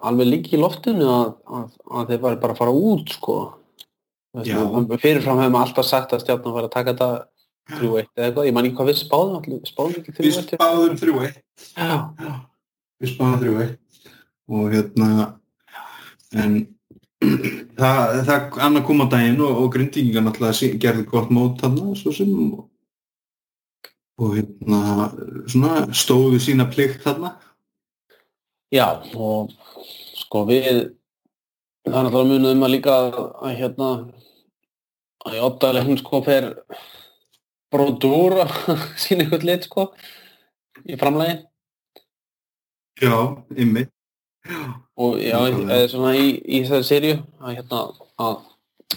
alveg 0.06 0.32
líki 0.32 0.58
í 0.58 0.62
loftinu 0.62 1.06
að, 1.10 1.30
að, 1.46 1.70
að 1.92 2.10
þeir 2.12 2.26
var 2.26 2.42
bara 2.42 2.56
að 2.56 2.60
fara 2.60 2.74
út 2.76 3.14
sko. 3.16 3.38
Fyrirfram 4.36 5.40
hefum 5.40 5.62
alltaf 5.62 5.88
sagt 5.88 6.14
að 6.14 6.26
stjárnum 6.26 6.56
var 6.58 6.68
að 6.68 6.74
taka 6.74 6.92
þetta 6.92 7.10
3-1 7.72 8.10
eða 8.14 8.26
eitthvað, 8.28 8.46
ég 8.46 8.54
man 8.56 8.68
ekki 8.68 8.78
hvað 8.78 8.90
við 8.92 9.00
spáðum 9.00 9.46
spáðum 9.66 9.96
ekki 10.02 10.14
3-1 10.20 10.26
við 10.26 10.36
spáðum 10.50 10.98
3-1 11.00 11.40
við 13.02 13.14
spáðum 13.14 13.40
3-1 13.42 13.72
og 14.52 14.72
hérna 14.74 15.10
en 16.36 16.58
það, 17.80 18.22
það 18.28 18.60
annar 18.66 18.86
kom 18.86 19.04
á 19.04 19.08
daginn 19.10 19.42
og, 19.42 19.62
og 19.64 19.72
grindíkingar 19.74 20.26
náttúrulega 20.26 20.80
gerði 20.82 21.06
gott 21.10 21.32
mót 21.34 21.62
þarna 21.64 21.96
svo 21.98 22.14
sem 22.14 22.34
og, 22.36 22.66
og 24.22 24.36
hérna 24.38 24.82
svona 25.48 25.88
stóðu 25.96 26.42
sína 26.44 26.68
plikt 26.70 27.06
þarna. 27.06 27.36
Já 28.74 29.00
og 29.16 29.54
sko 30.20 30.44
við 30.50 30.68
það 31.86 31.98
er 31.98 32.06
náttúrulega 32.08 32.30
munið 32.34 32.54
um 32.56 32.68
að 32.68 32.74
líka 32.76 33.00
að 33.00 33.58
hérna 33.62 33.90
að 35.26 35.40
í 35.40 35.42
óttalegum 35.48 35.98
sko 36.02 36.22
fer 36.26 36.52
brodur 37.74 38.40
að 38.46 38.56
sína 39.04 39.26
ykkur 39.26 39.46
lit 39.48 39.68
sko 39.70 39.90
í 40.86 40.98
framlægi 41.00 41.42
Já, 43.04 43.16
ymmi 43.60 43.84
og 45.02 45.18
já, 45.22 45.38
eða 45.42 45.88
svona 45.92 46.14
í, 46.18 46.28
í 46.46 46.62
þessari 46.66 46.88
sériu 46.90 47.16
að 47.42 47.58
hérna 47.58 47.80
að, 47.82 48.04
að 48.26 48.36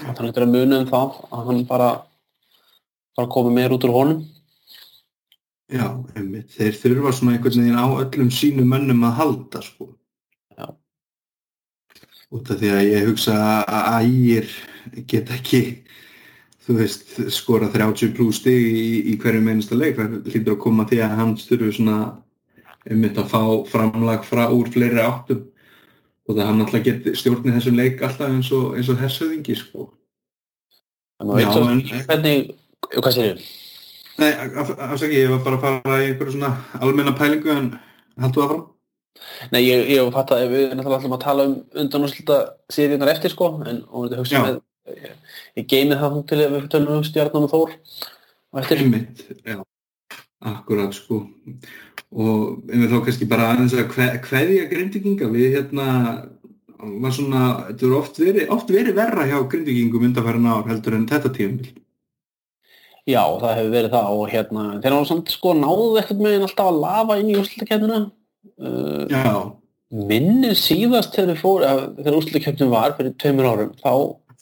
hann 0.05 0.29
eitthvað 0.29 0.53
munið 0.53 0.81
um 0.83 0.91
það 0.91 1.17
að 1.33 1.49
hann 1.49 1.63
bara 1.69 1.89
bara 3.19 3.31
komið 3.35 3.57
meir 3.57 3.75
út 3.75 3.87
úr 3.89 3.95
honum. 3.97 4.21
Já, 5.69 5.87
ymmi, 6.17 6.45
þeir 6.55 6.77
þurfa 6.81 7.13
svona 7.17 7.35
einhvern 7.35 7.65
veginn 7.65 7.81
á 7.81 7.87
öllum 7.89 8.29
sínum 8.33 8.71
mönnum 8.73 9.03
að 9.09 9.19
halda 9.19 9.63
sko. 9.65 9.89
Já. 10.55 10.69
Út 12.33 12.53
af 12.53 12.61
því 12.61 12.71
að 12.77 12.87
ég 12.89 13.09
hugsa 13.11 13.37
að 13.67 14.07
ægir 14.07 14.55
get 15.11 15.33
ekki 15.35 15.63
þú 16.69 16.77
veist, 16.77 17.13
skora 17.33 17.69
30 17.73 18.15
pluss 18.17 18.43
stig 18.43 18.65
í, 18.69 18.89
í 19.13 19.19
hverju 19.21 19.43
mennsta 19.45 19.77
leik. 19.77 19.97
Það 19.99 20.31
hlýtur 20.31 20.55
að 20.55 20.63
koma 20.63 20.87
því 20.89 21.03
að 21.05 21.15
hann 21.21 21.37
styrfu 21.41 21.75
svona 21.75 21.99
um 22.88 23.05
þetta 23.05 23.24
að 23.24 23.31
fá 23.33 23.42
framlag 23.72 24.27
frá 24.27 24.46
úr 24.55 24.72
fleiri 24.72 25.05
áttum. 25.05 25.46
Og 26.29 26.37
það 26.37 26.51
hann 26.51 26.64
alltaf 26.64 26.85
get 26.85 27.07
stjórnið 27.16 27.57
þessum 27.57 27.79
leik 27.79 28.03
alltaf 28.05 28.29
eins 28.29 28.51
og, 28.53 28.74
eins 28.77 28.90
og 28.92 28.98
hersöðingi 29.01 29.57
sko. 29.57 29.88
Já, 31.18 31.48
en 31.57 31.81
hvernig, 32.07 32.51
hvað 32.92 33.14
sér 33.16 33.31
ég? 33.33 33.46
Nei, 34.18 34.33
afsaki, 34.35 35.14
ég 35.14 35.31
var 35.33 35.40
bara 35.46 35.57
að 35.59 35.64
fara 35.64 35.96
í 36.03 36.11
einhverju 36.11 36.35
svona 36.35 36.51
almenna 36.83 37.14
pælingu 37.18 37.51
en 37.55 37.70
haldu 38.18 38.42
það 38.42 38.53
fram? 38.53 38.64
Nei, 39.55 39.61
ég, 39.64 39.85
ég 39.94 40.12
fatt 40.14 40.35
að 40.35 40.44
við 40.53 40.64
erum 40.68 40.85
alltaf 40.85 41.16
að 41.16 41.24
tala 41.24 41.46
um 41.48 41.57
undan 41.83 42.07
og 42.07 42.12
slita 42.12 42.38
síðunar 42.74 43.12
eftir 43.14 43.35
sko 43.35 43.51
en 43.64 43.83
og 43.88 44.07
þetta 44.07 44.20
hugsa 44.20 44.44
með 44.44 44.61
ég, 44.94 45.66
geimi 45.70 45.98
það 45.98 46.20
til 46.31 46.40
að 46.42 46.55
við 46.57 46.68
tölum 46.74 46.96
um 46.98 47.07
stjarnan 47.07 47.48
og 47.48 47.53
þór 47.55 47.74
og 47.79 48.62
eftir. 48.62 48.83
Einmitt, 48.85 49.24
já, 49.42 49.59
akkurat 50.53 50.98
sko 50.98 51.24
og 52.16 52.71
en 52.73 52.83
við 52.83 52.92
þá 52.92 52.99
kannski 53.05 53.29
bara 53.29 53.51
aðeins 53.53 53.75
að 53.77 53.90
hve, 53.92 54.09
hverja 54.25 54.68
grindvikinga 54.71 55.29
við 55.33 55.59
hérna 55.59 55.88
var 56.79 57.12
svona, 57.12 57.42
þetta 57.68 57.85
voru 57.85 57.99
oft 57.99 58.21
verið 58.23 58.55
oft 58.55 58.73
verið 58.73 58.97
verra 58.97 59.27
hjá 59.29 59.37
grindvikingum 59.51 60.09
undanfæran 60.09 60.49
ár 60.49 60.68
heldur 60.71 60.97
en 60.97 61.09
þetta 61.11 61.33
tíumil 61.35 61.68
Já, 63.09 63.23
það 63.40 63.55
hefur 63.57 63.73
verið 63.73 63.94
það 63.97 64.14
og 64.14 64.33
hérna 64.33 64.64
þeir 64.83 64.94
hafa 64.94 65.09
samt 65.11 65.33
sko 65.33 65.55
náðu 65.57 65.90
ekkert 66.01 66.23
með 66.25 66.47
alltaf 66.47 66.71
að 66.71 66.81
lafa 66.85 67.18
inn 67.21 67.33
í 67.33 67.38
úrslutakefnina 67.40 68.01
uh, 68.05 69.05
Já. 69.11 69.29
Minnir 69.88 70.57
síðast 70.61 71.14
þegar 71.16 71.31
við 71.33 71.38
fórum, 71.40 71.85
þegar 71.97 72.16
úrslutakefnin 72.18 72.73
var 72.73 72.97
fyrir 72.99 73.14
tveimur 73.16 73.49
árum, 73.49 73.71
þá 73.81 73.92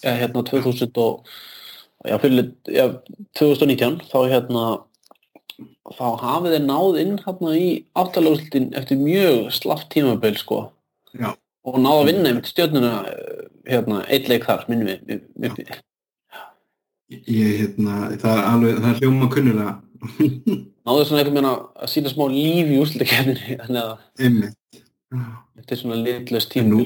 hérna 0.02 0.42
2000 0.42 0.98
og 0.98 1.28
já, 2.02 2.16
fyrir, 2.18 2.50
já, 2.66 2.88
2019 3.38 4.00
þá 4.10 4.18
hérna 4.32 4.64
þá 5.96 6.06
hafið 6.20 6.56
þeir 6.56 6.64
náð 6.66 7.00
inn 7.02 7.18
hérna 7.24 7.56
í 7.56 7.68
áttalaguslutin 7.96 8.70
eftir 8.76 9.00
mjög 9.00 9.50
slaft 9.56 9.88
tímabil 9.94 10.36
sko 10.36 10.58
Já. 11.16 11.32
og 11.64 11.78
náðu 11.80 12.02
að 12.02 12.08
vinna 12.10 12.34
með 12.36 12.50
stjórnuna 12.50 12.92
hérna, 13.66 14.02
eitt 14.12 14.30
leik 14.30 14.46
þar, 14.46 14.64
minnum 14.70 14.90
við, 14.90 15.20
við, 15.36 15.58
við. 15.58 15.74
Ég, 17.30 17.50
hérna, 17.62 17.98
það 18.18 18.32
er 18.32 18.48
alveg, 18.50 18.80
það 18.82 18.88
er 18.90 19.00
hljóma 19.02 19.28
kunnulega. 19.32 19.74
Náðu 20.86 21.06
svona 21.06 21.22
einhvern 21.22 21.36
veginn 21.38 21.50
að 21.50 21.90
sína 21.90 22.12
smá 22.12 22.24
líf 22.30 22.72
í 22.72 22.80
úrslutakefninni, 22.82 23.56
þannig 23.62 23.82
að 23.82 24.50
þetta 25.56 25.76
er 25.76 25.82
svona 25.82 26.00
litlust 26.02 26.52
tíma. 26.52 26.84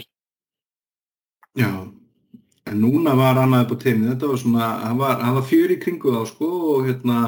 Já, 1.59 1.71
en 2.71 2.83
núna 2.85 3.17
var 3.19 3.41
annað 3.43 3.67
upp 3.67 3.77
á 3.77 3.83
tegni, 3.85 4.11
þetta 4.13 4.33
var 4.33 4.43
svona, 4.45 4.73
það 4.85 5.01
var, 5.03 5.17
það 5.25 5.39
var 5.39 5.49
fjör 5.53 5.75
í 5.75 5.79
kringu 5.85 6.17
þá 6.17 6.21
sko 6.31 6.51
og 6.75 6.89
hérna 6.89 7.23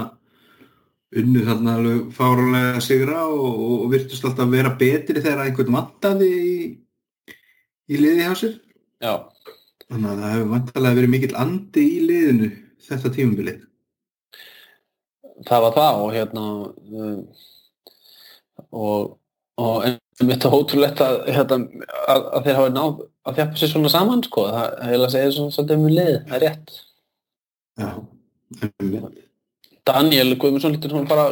unnu 1.20 1.44
þarna 1.46 1.77
alveg 1.79 2.12
fárálega 2.16 2.83
sigra 2.85 3.25
og, 3.29 3.46
og, 3.66 3.85
virtust 3.92 4.25
alltaf 4.29 4.51
vera 4.53 4.72
betri 4.81 5.20
þegar 5.20 5.44
einhvern 5.46 5.77
vantaði 5.77 6.31
í, 6.33 6.57
í 7.92 8.01
liði 8.01 8.27
hjá 8.27 8.35
sér. 8.40 8.55
Já. 9.03 9.14
Þannig 9.88 10.09
að 10.09 10.22
það 10.22 10.35
hefur 10.35 10.53
vantalega 10.55 10.98
verið 10.98 11.12
mikill 11.12 11.35
andi 11.42 11.85
í 11.85 11.98
liðinu 12.09 12.51
þetta 12.87 13.14
tímumbilið. 13.16 13.64
Það 15.48 15.64
var 15.66 15.75
það 15.77 16.05
og 16.05 16.14
hérna 16.14 16.44
um, 17.03 17.18
og, 18.70 19.11
og 19.61 19.88
þetta 20.22 20.48
er 20.48 20.57
ótrúlegt 20.57 21.03
að, 21.03 21.18
hérna, 21.35 21.59
að, 22.07 22.29
að 22.38 22.46
þeir 22.46 22.61
hafa 22.61 22.72
náð 22.77 23.03
að 23.22 23.38
þjapa 23.40 23.61
sér 23.61 23.72
svona 23.72 23.92
saman 23.92 24.25
sko, 24.27 24.46
það 24.55 24.79
heila 24.88 25.11
segir 25.12 25.37
svona 25.37 25.57
svolítið 25.57 25.77
um 25.83 25.92
lið, 25.98 26.16
það 26.31 26.38
er 26.38 26.44
rétt. 26.46 26.79
Já, 27.83 27.90
einmitt. 28.62 29.31
Daniel 29.86 30.36
Guðmundsson 30.38 30.76
lítur 30.76 30.92
svona 30.94 31.10
bara 31.10 31.24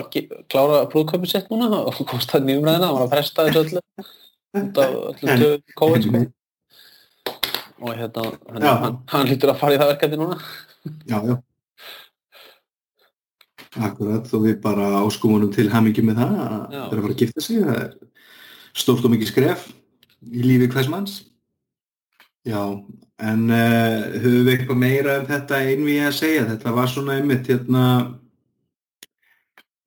klára 0.50 0.82
próðköpið 0.90 1.32
sitt 1.32 1.52
núna 1.52 1.84
og 1.86 2.00
komst 2.08 2.32
það 2.32 2.48
nýjumræðina, 2.48 2.88
hann 2.88 2.96
var 2.96 3.06
að 3.06 3.12
presta 3.14 3.46
þessu 3.46 3.62
öllu 3.62 3.82
út 4.60 4.80
af 4.82 4.96
öllu 4.96 5.28
töðu 5.28 5.50
COVID 5.78 6.06
sko. 6.06 6.22
Og 7.80 7.94
hérna, 7.96 8.24
hann, 8.50 8.66
hann, 8.82 8.98
hann 9.12 9.30
lítur 9.30 9.54
að 9.54 9.62
fara 9.62 9.76
í 9.76 9.80
það 9.80 9.92
verkefni 9.94 10.18
núna. 10.20 10.40
Já, 11.08 11.18
já. 11.30 11.36
Akkurat, 13.86 14.26
og 14.34 14.42
við 14.42 14.56
bara 14.64 14.88
áskumunum 15.04 15.52
til 15.54 15.68
hamingi 15.70 16.02
með 16.02 16.18
það 16.18 16.38
að 16.42 16.54
það 16.72 16.80
er 16.80 16.98
að 16.98 17.04
fara 17.04 17.14
að 17.14 17.20
gifta 17.22 17.44
sig, 17.44 17.60
það 17.62 17.82
er 17.84 17.92
stórt 18.82 19.06
og 19.06 19.12
mikið 19.14 19.30
skref 19.30 19.68
í 20.26 20.42
lífi 20.42 20.68
hvers 20.74 20.90
manns. 20.90 21.20
Já, 22.48 22.60
en 23.20 23.46
uh, 23.52 24.10
höfum 24.16 24.42
við 24.48 24.52
eitthvað 24.56 24.80
meira 24.80 25.18
um 25.20 25.28
þetta 25.28 25.60
einvið 25.68 26.02
að 26.08 26.16
segja, 26.18 26.48
þetta 26.50 26.74
var 26.74 26.90
svona 26.90 27.18
einmitt 27.20 27.50
hérna, 27.52 27.84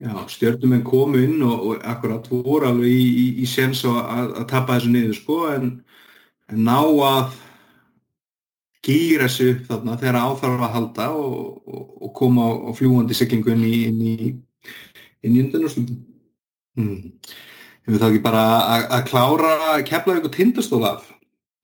já, 0.04 0.14
stjörnum 0.28 0.76
en 0.78 0.84
komu 0.84 1.22
inn 1.24 1.42
og, 1.46 1.64
og 1.68 1.88
akkurat 1.88 2.28
voru 2.32 2.68
alveg 2.68 2.92
í, 2.92 3.08
í, 3.24 3.26
í 3.44 3.48
séns 3.50 3.84
að, 3.88 4.02
að, 4.04 4.46
tapa 4.52 4.78
þessu 4.78 4.92
niður, 4.94 5.18
sko, 5.18 5.40
en, 5.54 5.72
en 6.52 6.64
ná 6.68 6.80
að 6.84 7.40
gýra 8.84 9.30
upp 9.32 9.68
þarna 9.70 9.98
þegar 10.02 10.20
áþarf 10.20 10.66
að 10.68 10.74
halda 10.78 11.10
og, 11.16 11.36
og, 11.64 11.84
og 12.04 12.14
koma 12.20 12.50
á, 12.52 12.70
fljúandi 12.76 13.16
siglingu 13.16 13.54
inn 13.56 13.64
í 15.32 15.44
undanúrslutum. 15.46 16.02
Hmm. 16.76 17.14
Hefur 17.86 18.02
þá 18.02 18.08
ekki 18.10 18.24
bara 18.24 18.44
að, 18.60 18.88
að 18.98 19.06
klára 19.12 19.54
að 19.74 19.86
kepla 19.88 20.18
ykkur 20.20 20.34
tindastól 20.36 20.84
af? 20.88 21.08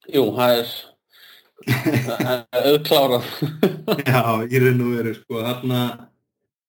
Jú, 0.08 0.24
það 0.36 0.62
er 0.62 0.72
er 2.56 2.70
auðklárað. 2.70 3.26
Já, 4.06 4.22
í 4.48 4.60
raun 4.62 4.84
og 4.86 4.94
veru, 4.96 5.14
sko, 5.18 5.42
þarna, 5.44 5.82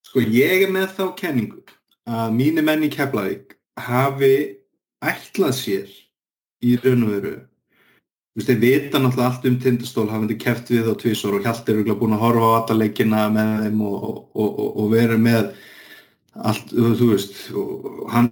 sko, 0.07 0.23
ég 0.23 0.67
er 0.67 0.73
með 0.73 0.95
þá 0.97 1.05
kenningu 1.19 1.61
að 2.09 2.35
mínu 2.37 2.65
menn 2.65 2.87
í 2.87 2.91
Keflavík 2.93 3.57
hafi 3.79 4.33
ætlað 5.01 5.55
sér 5.57 5.95
í 6.61 6.75
raun 6.81 7.07
og 7.07 7.15
veru 7.15 7.37
Þú 8.31 8.39
veist, 8.39 8.47
þeir 8.47 8.61
vita 8.61 8.99
náttúrulega 9.01 9.27
allt 9.27 9.45
um 9.49 9.55
tindastól 9.59 10.05
hafandi 10.07 10.37
keft 10.39 10.69
við 10.71 10.85
á 10.87 10.95
tvísor 10.95 11.33
og 11.35 11.43
Hjalti 11.43 11.73
er 11.73 11.81
örugglega 11.81 11.99
búin 11.99 12.13
að 12.15 12.21
horfa 12.23 12.47
á 12.47 12.57
alla 12.61 12.77
leikina 12.79 13.25
með 13.27 13.49
þeim 13.65 13.81
og, 13.83 14.05
og, 14.07 14.45
og, 14.45 14.69
og 14.79 14.85
vera 14.93 15.17
með 15.19 15.49
allt, 16.47 16.71
þú 16.71 17.09
veist, 17.09 17.33
og 17.59 18.05
hann 18.13 18.31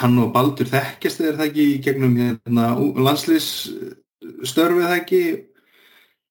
hann 0.00 0.16
og 0.22 0.32
Baldur 0.32 0.72
þekkjast 0.72 1.20
þeir 1.20 1.36
það 1.36 1.48
ekki 1.50 1.66
í 1.66 1.76
gegnum 1.84 2.16
hérna, 2.16 2.70
landslýsstörfið 2.80 4.88
það 4.88 4.96
ekki? 4.96 5.22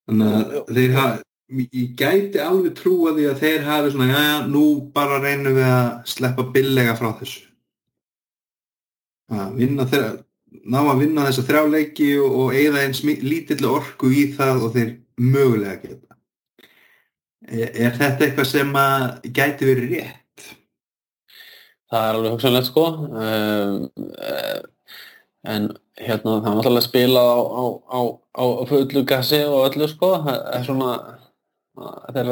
Þannig 0.10 0.34
að 0.34 0.74
þeir 0.80 0.98
hafa 0.98 1.14
ég 1.50 1.94
gæti 1.98 2.42
alveg 2.44 2.76
trúa 2.78 3.14
því 3.18 3.28
að 3.32 3.44
þeir 3.44 3.68
hafi 3.68 3.92
svona, 3.94 4.10
já, 4.12 4.24
já, 4.28 4.40
nú 4.54 4.64
bara 4.94 5.22
reynum 5.24 5.58
við 5.58 5.70
að 5.70 5.92
sleppa 6.14 6.46
billega 6.54 6.96
frá 7.00 7.12
þessu. 7.20 7.46
Að 9.30 9.56
vinna 9.58 9.86
þeirra 9.90 10.12
ná 10.70 10.80
að 10.84 11.02
vinna 11.04 11.26
þessa 11.28 11.46
þrjá 11.48 11.64
leiki 11.74 12.10
og, 12.22 12.54
eigða 12.56 12.86
eins 12.86 13.02
lítilli 13.06 13.70
orku 13.70 14.12
í 14.14 14.30
það 14.36 14.66
og 14.68 14.78
þeir 14.78 14.94
mögulega 15.22 15.78
geta. 15.84 16.18
Er, 17.50 17.70
er 17.74 17.98
þetta 17.98 18.26
eitthvað 18.26 18.50
sem 18.50 18.74
að 18.78 19.06
gæti 19.34 19.70
verið 19.70 19.94
rétt? 19.96 20.50
Það 21.90 22.08
er 22.08 22.18
alveg 22.18 22.36
hugsanlegt 22.36 22.70
sko. 22.70 22.86
Um, 23.10 23.88
en 25.50 25.72
hérna 25.98 26.36
það 26.44 26.52
er 26.52 26.60
náttúrulega 26.60 26.86
spilað 26.86 27.32
á, 27.34 27.40
á, 27.40 27.64
á, 27.98 28.02
á 28.38 28.44
fullu 28.70 29.06
gassi 29.10 29.42
og 29.48 29.66
öllu 29.70 29.90
sko. 29.90 30.12
Það 30.28 30.44
er 30.58 30.68
svona 30.68 30.92
þeir, 32.16 32.32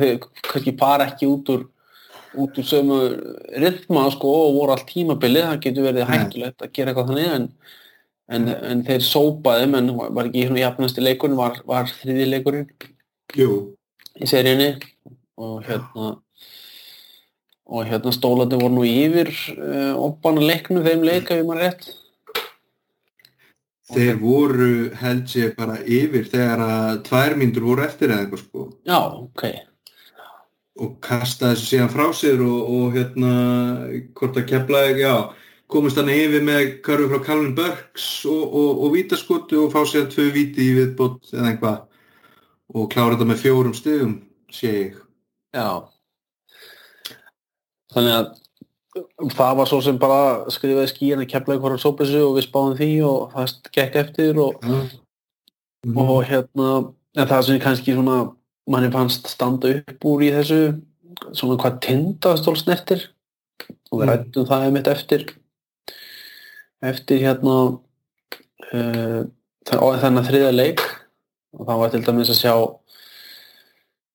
þeir 0.00 0.18
kannski 0.48 0.74
fara 0.80 1.08
ekki 1.10 1.28
út 1.30 1.52
úr 1.54 1.68
út 2.32 2.58
úr 2.58 2.64
sömu 2.64 2.98
rytma 3.60 4.06
sko 4.14 4.30
og 4.46 4.56
voru 4.56 4.74
allt 4.74 4.88
tímabilið, 4.88 5.48
það 5.50 5.62
getur 5.66 5.88
verið 5.88 6.06
Nei. 6.06 6.12
hættulegt 6.14 6.64
að 6.64 6.72
gera 6.72 6.92
eitthvað 6.92 7.10
þannig 7.10 7.32
en, 7.36 7.46
en, 8.32 8.48
en 8.72 8.84
þeir 8.86 9.04
sópaði 9.04 9.68
menn 9.72 9.92
var 10.00 10.28
ekki 10.30 10.46
svona 10.48 10.64
jafnasti 10.64 11.04
leikurinn 11.04 11.40
var, 11.40 11.60
var 11.68 11.92
þriði 12.00 12.28
leikurinn 12.30 12.68
Jú, 13.36 13.52
í 14.20 14.28
seríunni. 14.28 14.74
Og 15.40 15.62
hérna 15.64 16.14
og 17.72 17.88
hérna 17.88 18.12
stólandi 18.12 18.58
voru 18.60 18.74
nú 18.74 18.84
yfir 18.84 19.30
uh, 19.56 19.94
oppana 19.96 20.42
leiknum 20.44 20.84
þeim 20.84 21.04
leika 21.06 21.38
við 21.38 21.46
maður 21.48 21.62
rétt 21.66 21.86
þeir 23.92 24.16
voru 24.22 24.72
held 25.00 25.36
ég 25.36 25.52
bara 25.58 25.76
yfir 25.82 26.26
þegar 26.32 26.64
að 26.64 27.02
tvær 27.08 27.36
mínútur 27.38 27.68
voru 27.68 27.84
eftir 27.86 28.10
eða 28.10 28.24
eitthvað 28.24 28.42
sko. 28.46 28.66
Já, 28.88 28.98
ok, 28.98 29.44
og 30.82 30.98
kasta 31.04 31.52
þessu 31.52 31.68
síðan 31.68 31.92
frá 31.92 32.06
sér 32.16 32.42
og, 32.44 32.60
og 32.76 32.96
hérna 32.96 33.32
hvort 34.16 34.40
að 34.40 34.48
kepla 34.48 34.84
já, 34.96 35.14
komist 35.72 36.00
hann 36.00 36.12
yfir 36.12 36.44
með 36.44 36.76
körfu 36.84 37.08
frá 37.12 37.24
Calvin 37.26 37.54
Burks 37.56 38.08
og, 38.28 38.42
og, 38.48 38.82
og 38.84 38.94
vítaskotu 38.96 39.64
og 39.66 39.72
fá 39.74 39.82
sér 39.88 40.08
tvö 40.12 40.28
víti 40.34 40.68
í 40.68 40.76
viðbót 40.80 41.32
eða 41.32 41.52
eitthvað. 41.52 41.80
Og 42.72 42.88
klára 42.92 43.16
þetta 43.16 43.28
með 43.28 43.42
fjórum 43.42 43.74
stigum 43.76 44.14
sé 44.52 44.72
ég. 44.72 45.00
Já. 45.52 45.84
Þannig 47.92 48.16
að 48.16 48.30
það 49.32 49.56
var 49.56 49.66
svo 49.70 49.80
sem 49.84 49.98
bara 50.00 50.44
skrifaði 50.52 50.90
skíin 50.90 51.22
að 51.22 51.30
kepla 51.32 51.54
einhverjum 51.56 51.80
sópissu 51.80 52.20
og 52.26 52.34
við 52.36 52.46
spáðum 52.48 52.76
því 52.80 52.90
og 53.08 53.32
það 53.32 53.54
gekk 53.72 53.94
eftir 54.02 54.38
og, 54.42 54.58
Mhm. 54.62 55.98
og 55.98 56.24
hérna 56.28 56.68
en 57.16 57.28
það 57.28 57.42
sem 57.44 57.60
kannski 57.60 57.94
svona 57.94 58.34
manni 58.68 58.90
fannst 58.92 59.26
standa 59.28 59.68
upp 59.80 60.04
úr 60.04 60.22
í 60.22 60.30
þessu 60.30 60.80
svona 61.32 61.56
hvað 61.58 61.80
tindastól 61.80 62.56
snertir 62.56 63.08
og 63.90 64.00
við 64.00 64.06
Mm. 64.06 64.10
rættum 64.12 64.46
það 64.46 64.64
einmitt 64.66 64.88
eftir 64.88 65.24
eftir 66.82 67.18
hérna 67.20 67.80
uh, 68.72 69.24
þennan 69.64 70.24
þriða 70.26 70.52
leik 70.54 70.80
og 71.58 71.66
það 71.66 71.78
var 71.78 71.90
til 71.90 72.02
dæmis 72.02 72.30
að 72.30 72.40
sjá 72.42 72.54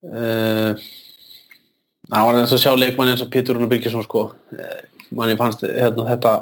uh, 0.04 0.74
það 2.12 2.28
var 2.28 2.40
eins 2.42 2.54
að 2.56 2.64
sjá 2.64 2.72
leikmann 2.78 3.12
eins 3.14 3.24
og 3.26 3.32
Pétur 3.34 3.58
Rúnar 3.58 3.72
Byrkjesson 3.72 4.06
sko 4.06 4.30
uh, 4.34 4.78
manni 5.16 5.38
fannst 5.40 5.64
hérna, 5.64 6.08
þetta 6.12 6.36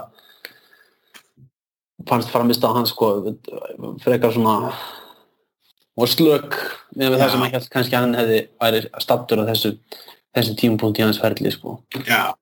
fannst 2.10 2.32
framist 2.34 2.66
á 2.66 2.70
hans 2.76 2.94
sko 2.94 3.12
frekar 4.04 4.34
svona 4.36 4.74
og 5.96 6.10
slök 6.12 6.58
með 6.98 7.16
Já. 7.16 7.20
það 7.22 7.32
sem 7.34 7.46
ekki 7.48 7.72
kannski 7.76 7.98
hann 7.98 8.18
hefði 8.18 8.42
væri 8.62 8.84
stattur 9.04 9.42
á 9.46 9.50
þessu 9.52 9.76
þessum 10.36 10.60
tímapunkt 10.60 11.00
í 11.00 11.06
hans 11.06 11.22
ferli 11.22 11.54
sko 11.54 11.78
Já, 12.08 12.36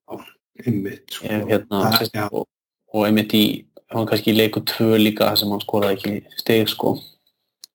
einmitt 0.66 1.18
sko. 1.20 1.30
Hérna, 1.30 1.84
já. 2.10 2.28
og, 2.32 2.48
og 2.94 3.08
einmitt 3.08 3.36
í 3.38 3.46
hann 3.94 4.10
kannski 4.10 4.34
í 4.34 4.38
leiku 4.38 4.64
tvö 4.66 4.98
líka 5.02 5.32
sem 5.38 5.52
hann 5.54 5.64
skoraði 5.64 6.00
ekki 6.00 6.40
stig 6.42 6.72
sko 6.74 6.96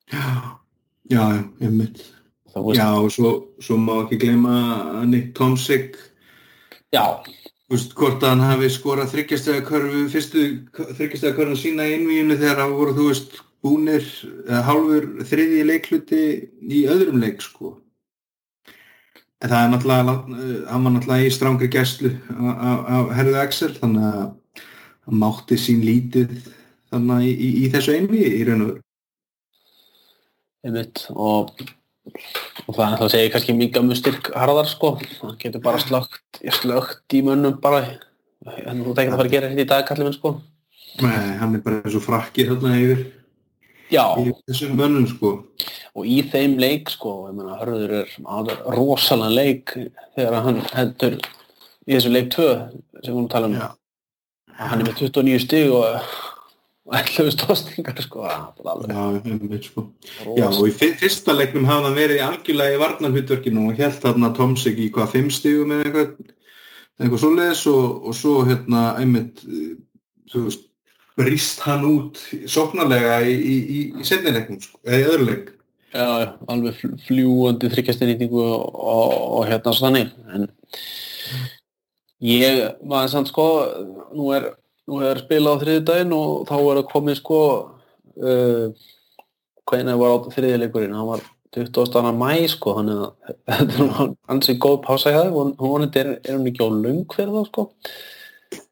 Já, 0.08 0.24
já, 1.12 1.24
einmitt 1.62 2.02
Já, 2.76 2.88
og 2.94 3.10
svo, 3.12 3.32
svo 3.62 3.76
má 3.80 3.94
ekki 4.04 4.20
gleyma 4.22 5.04
Nick 5.06 5.34
Tomsik 5.36 5.98
já, 6.94 7.20
Þú 7.68 7.76
veist, 7.76 7.90
hvort 8.00 8.22
að 8.24 8.30
hann 8.32 8.46
hafi 8.48 8.68
skorað 8.72 9.10
þryggjastega 9.12 9.64
körfu, 9.68 10.06
fyrstu 10.08 10.44
þryggjastega 10.72 11.36
körfu 11.36 11.56
sína 11.60 11.84
í 11.84 11.98
innvíðinu 11.98 12.38
þegar 12.40 12.62
hann 12.62 12.72
voru, 12.78 12.94
þú 12.96 13.08
veist, 13.10 13.34
búnir, 13.60 14.06
eða 14.46 14.62
hálfur 14.64 15.08
þriðji 15.28 15.66
leikluti 15.68 16.22
í 16.64 16.80
öðrum 16.88 17.20
leik, 17.20 17.44
sko. 17.44 17.74
En 19.44 19.52
það 19.52 19.60
er 19.60 19.68
náttúrulega, 19.74 20.14
eh, 20.16 20.54
hann 20.70 20.88
var 20.88 20.94
náttúrulega 20.94 21.28
í 21.28 21.34
strángri 21.36 21.68
gæslu 21.74 22.14
af 22.56 23.12
Herðu 23.18 23.36
Axel, 23.42 23.70
þannig 23.76 24.08
að 24.14 24.64
hann 25.04 25.20
mátti 25.20 25.60
sín 25.60 25.84
lítið 25.84 26.32
þannig 26.88 27.28
í, 27.28 27.32
í, 27.36 27.48
í 27.66 27.70
þessu 27.74 27.98
einvíði 27.98 28.32
í 28.32 28.46
raun 28.48 28.64
og 28.64 28.70
veru. 28.72 28.82
einmitt 30.64 31.04
og, 31.12 31.52
og 32.66 32.76
það 32.76 32.84
er 32.84 32.96
það 32.98 33.06
að 33.06 33.12
segja 33.14 33.32
kannski 33.34 33.56
mjög 33.58 33.80
mjög 33.88 34.00
styrk 34.00 34.30
harðar 34.34 34.70
sko. 34.70 34.94
Hann 35.22 35.38
getur 35.42 35.64
bara 35.64 35.82
slögt, 35.82 36.42
slögt 36.60 37.16
í 37.18 37.22
mönnum 37.26 37.58
bara. 37.62 37.84
En 38.64 38.84
þú 38.84 38.94
tekir 38.94 39.12
að 39.14 39.20
fara 39.20 39.28
að 39.28 39.36
gera 39.36 39.52
þetta 39.52 39.64
í 39.64 39.70
dag 39.72 39.86
kallið 39.88 40.08
minn 40.08 40.18
sko. 40.18 40.34
Nei, 41.04 41.38
hann 41.38 41.54
er 41.54 41.62
bara 41.64 41.80
eins 41.82 41.96
og 41.98 42.04
frakkir 42.04 42.52
þarna 42.52 42.76
yfir. 42.80 43.06
Já, 43.88 44.04
í 44.20 44.32
þessum 44.44 44.74
mönnum, 44.76 45.06
sko. 45.08 45.30
og 45.96 46.06
í 46.06 46.18
þeim 46.28 46.58
leik 46.60 46.90
sko, 46.92 47.12
ég 47.30 47.36
meina 47.38 47.56
Hörður 47.56 47.94
er 48.02 48.10
rosalega 48.76 49.32
leik 49.32 49.72
þegar 50.16 50.42
hann 50.44 50.60
hendur 50.74 51.16
í 51.88 51.94
þessu 51.94 52.12
leik 52.12 52.28
2 52.34 52.48
sem 52.52 52.82
við 53.00 53.08
erum 53.08 53.24
að 53.24 53.30
tala 53.32 53.48
um. 53.48 53.56
Já. 53.56 53.68
hann 54.58 54.82
er 54.82 54.90
með 54.90 55.00
29 55.06 55.40
stig 55.46 55.72
og, 55.72 56.12
og 56.88 56.94
11 56.96 57.34
stóðstingar 57.34 57.98
sko 58.00 58.22
bara 58.24 58.72
alveg 58.72 58.94
Já, 58.96 59.58
sko. 59.66 59.82
Já, 60.38 60.46
og 60.48 60.62
í 60.64 60.72
fyr- 60.72 60.94
fyrsta 61.02 61.34
leiknum 61.36 61.66
hafði 61.68 61.84
hann 61.90 61.98
verið 61.98 62.20
í 62.20 62.24
algjörlega 62.24 62.76
í 62.78 62.80
varnarhutverkinu 62.82 63.66
og 63.68 63.82
held 63.82 63.98
þarna 64.04 64.30
Tomsik 64.38 64.80
í 64.80 64.88
hvað 64.94 65.12
fimm 65.12 65.28
stígum 65.34 65.74
eða 65.76 65.84
eitthvað, 65.90 66.32
eitthvað 67.02 67.22
svoleiðis 67.24 67.66
og, 67.74 67.84
og 68.08 68.16
svo 68.16 68.38
hérna 68.48 68.86
einmitt, 69.02 69.44
þú 70.32 70.46
veist, 70.46 70.64
brist 71.18 71.60
hann 71.66 71.84
út 71.88 72.18
sóknarlega 72.48 73.20
í, 73.26 73.36
í, 73.36 73.54
í, 73.58 73.78
í 74.00 74.08
setni 74.08 74.32
leiknum, 74.32 74.60
sko, 74.62 74.80
eða 74.86 74.98
í 75.02 75.06
öðru 75.12 75.28
leik. 75.32 75.52
Já, 75.92 76.04
já, 76.22 76.28
alveg 76.52 76.74
fl- 76.78 76.96
fljúandi 77.06 77.68
þryggjastinýtingu 77.72 78.40
og, 78.44 78.64
og, 78.76 79.12
og 79.38 79.46
hérna 79.48 79.72
svo 79.76 79.88
þannig 79.88 80.10
en 80.36 80.48
ég 82.24 82.58
var 82.90 83.08
samt 83.12 83.30
sko 83.30 83.46
nú 84.16 84.32
er, 84.36 84.50
nú 84.88 84.94
er 85.04 85.16
spilað 85.22 85.58
á 85.58 85.60
þriði 85.62 85.82
daginn 85.88 86.14
og 86.16 86.28
þá 86.48 86.56
er 86.58 86.76
að 86.80 86.90
komið 86.92 87.16
sko 87.20 87.40
uh, 88.24 88.66
hvernig 89.68 90.00
var 90.00 90.10
á 90.14 90.16
þriði 90.32 90.60
leikurinn 90.62 90.96
hann 90.96 91.10
var 91.10 91.20
20. 91.56 92.12
mæ 92.16 92.30
sko 92.52 92.68
þannig 92.78 92.98
að 93.04 93.12
þetta 93.48 93.74
er 93.84 93.90
ansið 94.34 94.56
góð 94.64 94.78
pása 94.84 95.08
hjá 95.14 95.22
það 95.22 95.32
hún 95.62 95.82
er, 95.88 96.08
er 96.20 96.34
hún 96.36 96.48
ekki 96.50 96.64
á 96.64 96.68
lung 96.72 97.06
fyrir 97.14 97.34
þá 97.34 97.42
sko? 97.50 97.62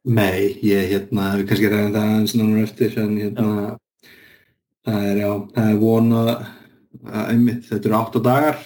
Nei, 0.07 0.41
ég 0.65 0.83
hérna, 0.93 1.23
við 1.37 1.45
kannski 1.51 1.73
ræðum 1.73 1.95
það 1.97 2.07
aðeins 2.07 2.35
náttúrulega 2.37 2.69
eftir 2.69 2.91
en 3.03 3.15
hérna 3.21 3.51
það 4.87 5.01
er 5.11 5.17
já, 5.21 5.31
það 5.57 5.67
er 5.73 5.79
vona 5.83 6.19
að 6.27 6.33
einmitt, 7.27 7.63
þetta 7.69 7.87
eru 7.91 7.99
8 7.99 8.19
dagar 8.25 8.57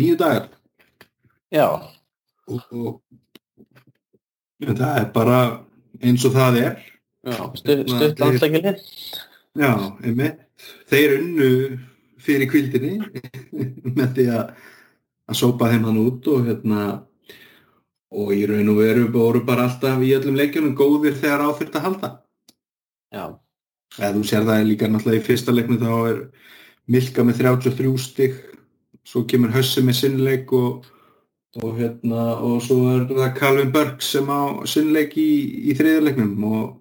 9 0.00 0.16
dagar. 0.18 0.44
Já, 1.50 1.66
og, 2.46 2.60
og 2.70 3.00
það 4.78 4.98
er 5.00 5.08
bara 5.14 5.38
eins 6.04 6.24
og 6.28 6.34
það 6.36 6.60
er 6.62 6.78
já 7.30 7.36
stu, 7.58 7.76
stutt 7.90 8.22
landsleikilið 8.22 8.80
Já, 9.58 9.74
einmitt. 10.06 10.44
Þeir 10.90 11.16
unnu 11.16 11.46
fyrir 12.22 12.50
kvildinni 12.52 13.00
með 13.98 14.12
því 14.14 14.26
að, 14.36 14.52
að 15.26 15.38
sópa 15.40 15.70
þeim 15.72 15.88
hann 15.88 16.02
út 16.04 16.28
og 16.30 16.44
hérna 16.46 16.84
og 18.10 18.30
í 18.34 18.44
raun 18.46 18.70
og 18.70 18.78
veru 18.78 19.08
voru 19.14 19.42
bara 19.46 19.66
alltaf 19.66 20.02
í 20.02 20.12
öllum 20.14 20.38
leikjunum 20.38 20.76
góðir 20.78 21.18
þegar 21.18 21.46
á 21.46 21.48
þurft 21.58 21.78
að 21.78 21.86
halda. 21.88 22.10
Já, 23.10 23.24
Eða 23.98 24.12
þú 24.14 24.22
sér 24.28 24.46
það 24.46 24.68
líka 24.68 24.88
náttúrulega 24.90 25.18
í 25.18 25.26
fyrsta 25.26 25.54
leiknum 25.54 25.82
þá 25.82 25.94
er 26.12 26.18
Milka 26.90 27.24
með 27.26 27.40
33 27.42 27.90
stig, 28.02 28.36
svo 29.06 29.24
kemur 29.30 29.50
Hössi 29.54 29.82
með 29.82 29.98
sinnleik 29.98 30.52
og, 30.54 30.86
og 31.58 31.78
hérna 31.80 32.24
og 32.46 32.60
svo 32.62 32.84
er 32.92 33.08
það 33.08 33.32
Calvin 33.38 33.72
Burke 33.74 34.04
sem 34.06 34.28
á 34.30 34.62
sinnleik 34.70 35.16
í, 35.18 35.30
í 35.70 35.74
þriðarleiknum 35.74 36.44
og 36.46 36.76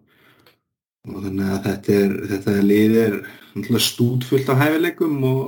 og 1.09 1.23
þannig 1.23 1.53
að 1.53 1.63
þetta 1.65 1.95
er 1.95 2.11
þetta 2.33 2.53
er 2.53 2.67
lið 2.67 2.97
náttúrulega 2.99 3.85
stúdfullt 3.85 4.51
af 4.53 4.61
hæfileikum 4.61 5.23
og 5.25 5.43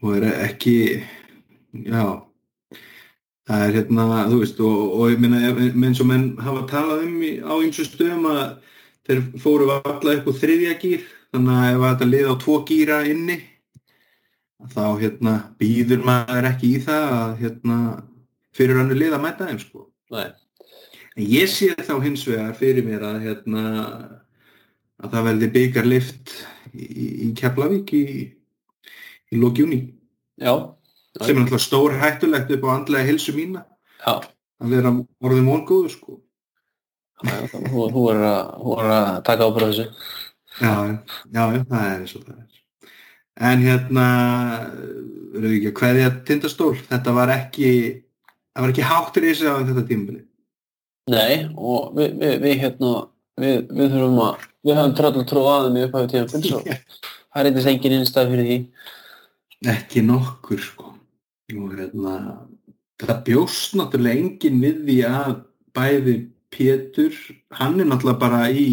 og 0.00 0.12
er 0.16 0.28
ekki 0.46 0.76
já 1.72 2.04
það 3.48 3.64
er 3.66 3.74
hérna, 3.74 4.04
þú 4.30 4.38
veist 4.42 4.60
og, 4.62 4.82
og 4.94 5.10
ég 5.10 5.22
minna, 5.22 5.40
eins 5.42 6.00
og 6.00 6.08
menn 6.08 6.28
hafa 6.38 6.62
talað 6.70 7.06
um 7.08 7.16
á 7.42 7.54
eins 7.58 7.80
og 7.82 7.88
stöðum 7.88 8.28
að 8.30 8.44
þeir 9.08 9.22
fóru 9.42 9.70
alla 9.72 10.14
upp 10.14 10.30
á 10.30 10.32
þriðja 10.38 10.76
gýr 10.78 11.08
þannig 11.34 11.58
að 11.58 11.72
ef 11.72 11.86
þetta 11.88 12.10
lið 12.12 12.30
á 12.30 12.34
tvo 12.44 12.58
gýra 12.68 13.00
inni 13.10 13.38
þá 14.70 14.84
hérna 15.00 15.34
býður 15.60 16.04
maður 16.06 16.48
ekki 16.52 16.76
í 16.76 16.84
það 16.84 17.08
að 17.18 17.34
hérna 17.42 17.78
fyrir 18.54 18.78
hannu 18.78 18.96
lið 18.98 19.16
að 19.16 19.24
mæta 19.24 19.48
þeim 19.48 19.60
sko. 19.62 19.86
Nei, 20.12 20.30
En 21.12 21.24
ég 21.28 21.48
sé 21.52 21.72
þá 21.76 21.96
hins 22.00 22.22
vegar 22.24 22.54
fyrir 22.56 22.86
mér 22.86 23.02
að, 23.04 23.18
hérna, 23.26 23.62
að 25.02 25.14
það 25.14 25.26
verði 25.28 25.48
byggarlift 25.56 26.32
í, 26.72 26.86
í 27.26 27.28
Keflavík 27.36 27.92
í, 27.98 28.04
í 29.32 29.40
lókjúni 29.40 29.82
já, 30.40 30.54
sem 31.18 31.34
er 31.34 31.42
náttúrulega 31.42 31.66
stór 31.66 31.98
hættulegt 32.00 32.54
upp 32.56 32.64
á 32.64 32.70
andlega 32.78 33.10
hilsu 33.10 33.36
mína. 33.36 33.66
Já, 34.00 34.24
að 34.62 34.72
vera 34.72 34.94
orðið 35.20 35.44
móngóður 35.50 35.92
sko. 35.92 36.18
þú 37.20 38.06
er 38.14 38.24
að, 38.30 39.20
taka 39.28 39.50
ábyrða 39.50 39.68
þessu. 39.68 39.86
Já, 40.62 40.72
já, 41.28 41.44
já, 41.44 41.44
það 41.68 41.84
er 41.84 41.98
eins 41.98 42.16
og 42.16 42.24
það 42.24 42.38
er. 42.38 42.51
En 43.40 43.62
hérna, 43.64 44.06
verður 45.32 45.54
ekki 45.56 45.70
að 45.70 45.78
hverja 45.80 46.10
tindastól, 46.28 46.74
þetta 46.90 47.14
var 47.16 47.32
ekki, 47.32 47.70
það 48.52 48.64
var 48.64 48.74
ekki 48.74 48.88
háttur 48.90 49.26
í 49.26 49.32
sig 49.38 49.48
á 49.48 49.56
þetta 49.62 49.86
tímabili. 49.88 50.24
Nei, 51.12 51.48
og 51.56 51.94
við, 51.96 52.18
við, 52.20 52.34
við 52.44 52.58
hérna 52.60 52.92
við, 53.40 53.56
við 53.72 53.94
þurfum 53.94 54.20
að 54.22 54.44
við 54.62 54.78
höfum 54.78 54.96
tröll 54.98 55.24
trú 55.26 55.44
aðeim 55.50 55.78
í 55.80 55.86
upphæfi 55.88 56.10
tíma 56.12 56.76
það 57.32 57.40
er 57.40 57.48
eitthvað 57.48 57.70
engin 57.72 57.96
innstæð 57.98 58.34
fyrir 58.34 58.50
því. 58.50 58.58
Ekki 59.72 60.04
nokkur 60.06 60.62
sko. 60.62 60.92
Og 61.52 61.74
hérna 61.76 62.14
það 63.02 63.24
bjóst 63.26 63.74
náttúrulega 63.78 64.20
engin 64.20 64.62
við 64.62 64.84
því 64.86 64.98
að 65.08 65.34
bæði 65.76 66.16
Pétur 66.52 67.16
hann 67.56 67.80
er 67.80 67.88
náttúrulega 67.88 68.20
bara 68.20 68.42
í 68.52 68.66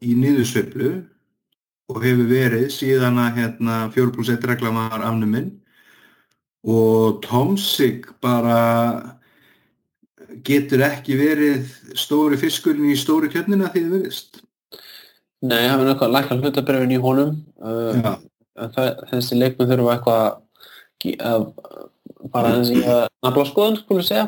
í 0.00 0.16
niðursveiflu 0.16 0.90
og 1.90 2.02
hefur 2.04 2.28
verið 2.30 2.68
síðan 2.74 3.18
að 3.20 3.40
hérna 3.40 3.78
4 3.94 4.14
plus 4.14 4.30
1 4.32 4.46
regla 4.50 4.72
var 4.74 5.06
afnuminn 5.08 5.50
og 6.66 7.22
Tomsik 7.24 8.06
bara 8.22 8.60
getur 10.46 10.84
ekki 10.86 11.16
verið 11.18 11.66
stóri 11.98 12.38
fiskurinn 12.40 12.92
í 12.92 12.98
stóri 12.98 13.30
kjötnina 13.32 13.72
því 13.72 13.84
þið 13.84 13.96
verðist 13.96 14.40
Nei, 15.40 15.62
það 15.64 15.82
er 15.82 15.90
eitthvað 15.94 16.10
lækkar 16.12 16.40
hlutabrifin 16.42 16.90
í 16.92 16.96
honum. 17.00 17.30
Uh, 17.64 18.10
það, 18.74 18.88
þessi 19.08 19.38
leikmenn 19.38 19.70
þurfa 19.70 19.94
eitthvað 19.94 21.22
að 21.30 21.46
bara 22.34 22.50
að 22.58 23.06
nafla 23.24 23.46
skoðun, 23.48 23.78
skulum 23.80 24.04
segja 24.04 24.26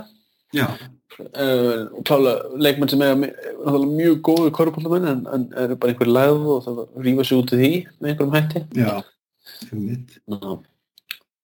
uh, 0.61 2.03
klálega 2.07 2.61
leikmenn 2.67 2.93
sem 2.93 3.05
er 3.07 3.17
mjög 3.19 4.21
góðu 4.29 4.53
korfbóltamenn 4.57 5.09
en, 5.13 5.25
en 5.35 5.47
eru 5.65 5.79
bara 5.81 5.95
einhver 5.95 6.13
læð 6.13 6.51
og 6.57 6.67
það 6.67 6.83
rífa 7.07 7.27
sig 7.29 7.41
út 7.41 7.55
í 7.55 7.61
því 7.63 7.73
með 7.99 8.13
einhverjum 8.13 8.37
hætti. 8.37 8.65
Já. 8.79 8.93
Ná, 10.33 10.39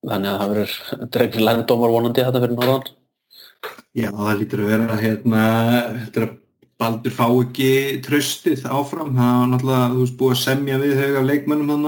þannig 0.09 0.31
að 0.33 0.41
það 0.43 0.53
verður 0.53 1.09
dreifin 1.17 1.47
lærdómar 1.49 1.95
vonandi 1.95 2.27
þetta 2.27 2.45
fyrir 2.45 2.59
norðan. 2.59 2.93
Já, 3.99 4.11
það 4.15 4.37
lítur 4.39 4.63
að 4.63 4.71
vera 4.75 5.01
hérna, 5.01 5.47
er 6.13 6.29
að 6.29 6.37
Baldur 6.79 7.11
fá 7.11 7.25
ekki 7.27 7.99
tröstið 8.07 8.63
áfram, 8.71 9.17
það 9.17 9.33
var 9.35 9.49
náttúrulega, 9.51 9.87
þú 9.91 10.03
veist, 10.05 10.17
búið 10.21 10.35
að 10.37 10.43
semja 10.45 10.77
við 10.79 10.93
hög 11.01 11.17
af 11.19 11.25
leikmönnum 11.27 11.73
hann 11.75 11.87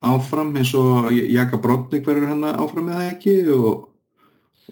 áfram 0.00 0.54
eins 0.56 0.72
og 0.80 1.10
Jaka 1.12 1.60
Brotnik 1.60 2.06
verður 2.08 2.30
hann 2.32 2.46
áfram 2.48 2.88
með 2.88 2.96
það 2.96 3.10
ekki 3.10 3.34
og, 3.52 3.82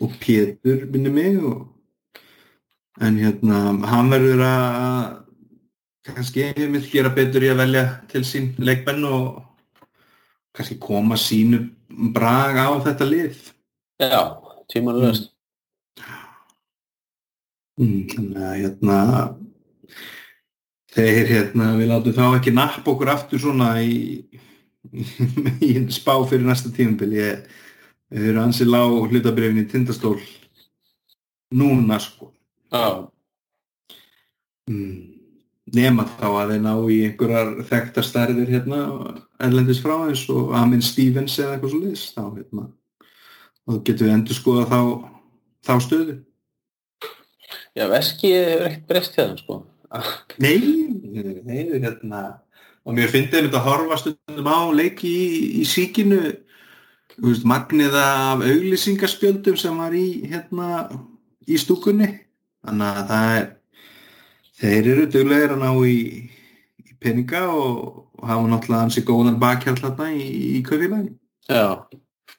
og 0.00 0.14
Pétur 0.22 0.86
minni 0.92 1.12
mig 1.12 1.38
og 1.42 1.66
en 3.00 3.18
hérna, 3.18 3.58
hann 3.86 4.10
verður 4.10 4.42
að 4.42 5.16
kannski 6.08 6.48
vil 6.56 6.84
gera 6.90 7.12
betur 7.14 7.46
í 7.46 7.52
að 7.52 7.62
velja 7.62 7.84
til 8.10 8.24
sín 8.26 8.52
leikmenn 8.58 9.04
og 9.06 9.42
kannski 10.56 10.78
koma 10.82 11.18
sínu 11.20 11.62
brag 12.14 12.58
á 12.58 12.68
þetta 12.86 13.06
lið. 13.06 13.42
Já, 14.02 14.22
tímanlega 14.72 15.14
Mm, 17.78 18.08
Þannig 18.10 18.42
að 18.42 18.56
hérna 18.58 18.94
þeir 20.96 21.28
hérna 21.30 21.68
við 21.78 21.90
látum 21.92 22.16
þá 22.16 22.24
ekki 22.26 22.52
napp 22.56 22.88
okkur 22.90 23.12
aftur 23.12 23.42
svona 23.42 23.68
í, 23.84 24.24
í, 25.62 25.70
spá 25.94 26.16
fyrir 26.26 26.48
næsta 26.48 26.72
tímabil. 26.74 27.12
Ég 27.20 27.44
við 28.12 28.30
erum 28.32 28.48
ansið 28.48 28.72
lág 28.72 28.96
hlutabrifin 29.12 29.62
í 29.62 29.68
tindastól 29.68 30.16
núna 31.54 31.98
sko. 32.00 32.32
Já, 32.72 33.08
mm. 34.68 34.96
nema 35.76 36.04
þá 36.18 36.26
að 36.28 36.52
þeir 36.52 36.64
ná 36.64 36.72
í 36.76 36.98
einhverjar 37.08 37.52
þekktar 37.70 38.08
stærðir 38.08 38.52
hérna 38.52 38.80
erlendis 39.40 39.80
frá 39.84 39.94
eins 40.06 40.24
og 40.32 40.52
Amin 40.56 40.84
Stevens 40.84 41.38
eða 41.40 41.56
eitthvað 41.56 41.74
svo 41.74 41.82
liðs 41.84 42.08
þá 42.16 42.24
hérna. 42.26 42.66
Og 43.68 43.84
getum 43.84 44.08
við 44.08 44.16
endur 44.16 44.36
skoða 44.36 44.66
þá 44.68 44.80
þá 45.68 45.74
stöðu. 45.84 46.18
Já 47.76 47.86
veski 47.88 48.32
er 48.34 48.66
ekkert 48.68 48.86
breyst 48.90 49.16
þeim 49.16 49.36
sko. 49.40 49.62
Nei, 50.40 50.58
nei, 51.44 51.62
hérna. 51.78 52.42
Og 52.84 52.96
mér 52.96 53.10
finnst 53.12 53.32
þeim 53.32 53.48
þetta 53.48 53.60
að 53.60 53.68
horfa 53.68 53.98
stundum 54.00 54.48
á 54.48 54.60
leiki 54.72 55.08
í, 55.08 55.40
í 55.60 55.64
síkinu 55.68 56.20
þú 56.20 56.47
veist, 57.22 57.44
magnið 57.48 57.94
af 57.98 58.42
auglýsingarspjöldum 58.46 59.56
sem 59.60 59.78
var 59.80 59.94
í 59.96 60.06
hérna 60.30 60.68
í 61.48 61.58
stúkunni 61.60 62.08
þannig 62.66 62.98
að 63.02 63.06
það 63.12 63.36
er 63.38 63.46
þeir 64.58 64.90
eru 64.94 65.06
duglegir 65.14 65.54
að 65.54 65.62
ná 65.62 65.70
í, 65.86 65.96
í 66.84 66.98
peninga 67.02 67.44
og, 67.52 67.78
og 68.18 68.26
hafa 68.28 68.50
náttúrulega 68.50 68.82
hansi 68.84 69.06
góðan 69.06 69.40
bakhjall 69.42 69.78
hérna 69.80 70.10
í, 70.14 70.28
í 70.58 70.60
kaufélagin 70.66 71.14
Já, 71.48 71.64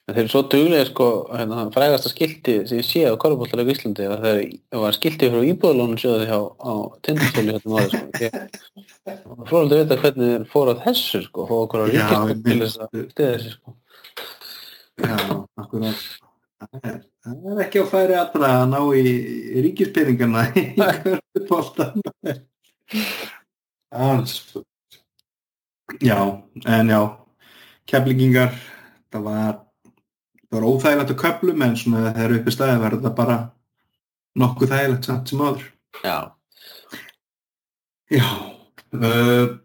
þeir 0.06 0.20
eru 0.22 0.30
svo 0.30 0.42
duglega 0.52 0.86
sko, 0.90 1.08
hérna, 1.32 1.64
frægasta 1.74 2.12
skilti 2.12 2.58
sem 2.68 2.80
ég 2.82 2.86
sé 2.86 3.02
á 3.08 3.14
korfbóltalegu 3.20 3.74
Íslandi 3.74 4.06
þeir 4.06 4.20
það 4.22 4.84
var 4.84 4.96
skilti 4.98 5.32
frá 5.32 5.40
íbúðalónum 5.50 6.00
sjóði 6.00 6.28
hjá 6.30 6.38
á 6.40 6.72
tindastóli 7.06 7.56
hérna 7.56 7.74
maður 7.74 7.96
sko. 7.96 8.06
Ég- 8.22 8.38
og 9.40 9.54
að 9.56 9.76
vita 9.80 9.96
hvernig 10.04 10.32
þeir 10.34 10.48
fóru 10.52 10.74
að 10.76 10.84
þessu 10.86 11.24
sko, 11.26 11.48
fóru 11.50 11.66
okkur 11.66 11.82
á 11.82 11.86
Já, 11.90 12.06
ríkistum 12.30 12.42
til 12.46 12.60
þess 12.62 12.82
að 12.84 13.04
stiða 13.10 13.32
þessu 13.34 13.54
sko. 13.56 13.74
Já, 15.00 15.16
akkurat. 15.60 16.02
Það 16.60 16.82
er, 16.84 16.98
það 17.24 17.46
er 17.50 17.60
ekki 17.64 17.80
á 17.80 17.86
færi 17.88 18.16
allra 18.20 18.50
að 18.58 18.66
ná 18.68 18.80
í 19.00 19.12
ríkispeningana 19.64 20.42
í 20.52 20.64
körfubóltan 20.76 22.02
Alls 23.90 24.34
Já, 26.04 26.18
en 26.68 26.92
já 26.92 27.00
keflingingar 27.88 28.52
það 29.10 29.24
var 29.24 29.56
það 29.56 30.58
var 30.58 30.68
óþægilegt 30.68 31.14
að 31.14 31.20
köflum 31.24 31.64
en 31.64 31.74
svona 31.80 32.02
þegar 32.04 32.18
þeir 32.18 32.26
eru 32.28 32.38
uppi 32.42 32.54
staði 32.54 32.84
verður 32.84 33.04
það 33.06 33.16
bara 33.22 33.38
nokkuð 34.44 34.74
þægilegt 34.74 35.08
samt 35.08 35.32
sem 35.32 35.42
áður. 35.42 35.66
Já, 36.04 36.16
Já 38.10 38.26
uh, 39.00 39.58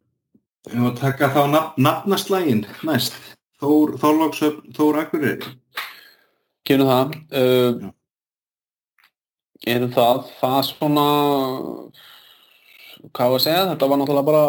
Ég 0.65 0.81
var 0.81 0.89
að 0.89 0.97
taka 0.97 1.29
þá 1.29 1.41
nafn, 1.51 1.81
nafnaslægin 1.85 2.63
næst 2.87 3.13
Þór, 3.61 3.95
Þorláksöfn, 4.01 4.73
Þór 4.75 4.99
Akureyri 5.03 5.53
Gerum 6.65 6.89
það 6.89 7.15
uh, 7.35 7.85
Já. 7.85 7.91
Gerum 9.65 9.93
það 9.95 10.25
Það 10.39 10.59
svona 10.69 11.05
hvað 13.13 13.31
var 13.31 13.37
að 13.37 13.43
segja, 13.45 13.63
þetta 13.69 13.87
var 13.91 13.99
náttúrulega 14.01 14.29
bara 14.29 14.45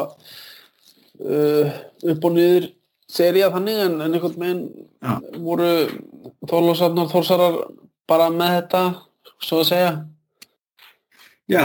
uh, 1.21 1.77
upp 2.13 2.27
og 2.29 2.37
niður 2.37 2.69
seria 3.07 3.51
þannig 3.55 3.81
en, 3.85 3.97
en 4.03 4.17
einhvern 4.17 4.43
veginn 4.43 4.63
Já. 5.05 5.19
voru 5.45 5.71
Þorlósarnar, 6.47 7.11
Þórsarar 7.13 7.61
bara 8.09 8.31
með 8.33 8.59
þetta 8.61 8.83
svo 9.45 9.63
að 9.63 9.71
segja 9.71 9.95
Já, 11.47 11.63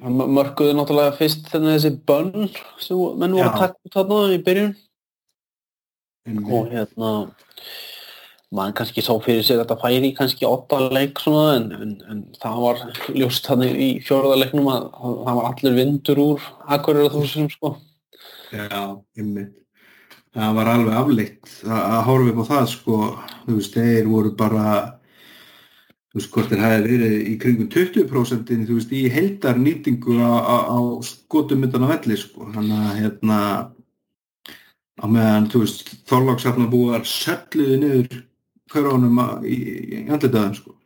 Það 0.00 0.20
mörkuðu 0.30 0.74
náttúrulega 0.78 1.14
fyrst 1.18 1.48
þennan 1.50 1.76
þessi 1.76 1.90
bönn 2.06 2.50
sem 2.82 2.98
menn 3.18 3.34
voru 3.34 3.44
Já. 3.44 3.50
að 3.50 3.60
taka 3.60 3.78
út 3.86 3.96
þarna 3.96 4.18
í 4.34 4.38
byrjun. 4.46 4.72
Og 6.46 6.68
hérna 6.72 7.12
mann 8.50 8.74
kannski 8.74 9.02
sá 9.02 9.12
fyrir 9.22 9.44
sig 9.46 9.54
að 9.56 9.62
þetta 9.62 9.78
færi 9.78 10.10
kannski 10.16 10.46
åtta 10.48 10.80
leik 10.90 11.20
svona 11.22 11.54
en, 11.58 11.68
en, 11.76 11.92
en 12.10 12.22
það 12.40 12.62
var 12.64 12.82
ljóst 13.14 13.46
þannig 13.46 13.78
í 13.78 13.90
fjórða 14.06 14.40
leiknum 14.40 14.70
að 14.72 14.88
að 14.90 15.16
það 15.26 15.38
var 15.38 15.48
allir 15.52 15.76
vindur 15.78 16.22
úr 16.24 16.50
akkurir 16.76 17.10
þú 17.14 17.24
sem 17.30 17.50
sko. 17.52 17.74
Já, 18.50 18.98
einmitt. 19.18 19.56
Það 20.34 20.56
var 20.56 20.68
alveg 20.70 20.96
afleitt 20.98 21.52
að, 21.66 21.78
að 21.80 22.00
horfa 22.06 22.32
upp 22.32 22.40
á 22.42 22.50
það 22.50 22.66
sko, 22.70 22.96
þú 23.46 23.54
veist, 23.56 23.78
þeir 23.78 24.10
voru 24.10 24.34
bara 24.38 24.66
þú 26.10 26.18
veist, 26.18 26.30
hvort 26.34 26.50
þeir 26.50 26.62
hafi 26.64 26.84
verið 26.84 27.16
í 27.30 27.34
kringum 27.42 27.70
20% 27.70 28.52
þú 28.66 28.76
veist, 28.78 28.94
í 28.94 29.02
heldar 29.14 29.58
nýtingu 29.58 30.18
á, 30.22 30.34
á, 30.42 30.56
á 30.74 30.78
skotum 31.06 31.66
utan 31.66 31.86
á 31.86 31.92
velli 31.94 32.18
sko, 32.18 32.50
þannig 32.54 32.86
að 32.86 33.00
hérna 33.00 33.40
á 35.00 35.04
meðan, 35.08 35.48
þú 35.52 35.64
veist, 35.64 35.94
Þorláksafna 36.10 36.68
búar 36.70 37.06
sölluði 37.08 37.78
niður 37.80 38.20
hverjónum 38.70 39.22
í, 39.44 39.56
í 39.56 40.02
andlitaðum 40.06 40.54
sko. 40.58 40.76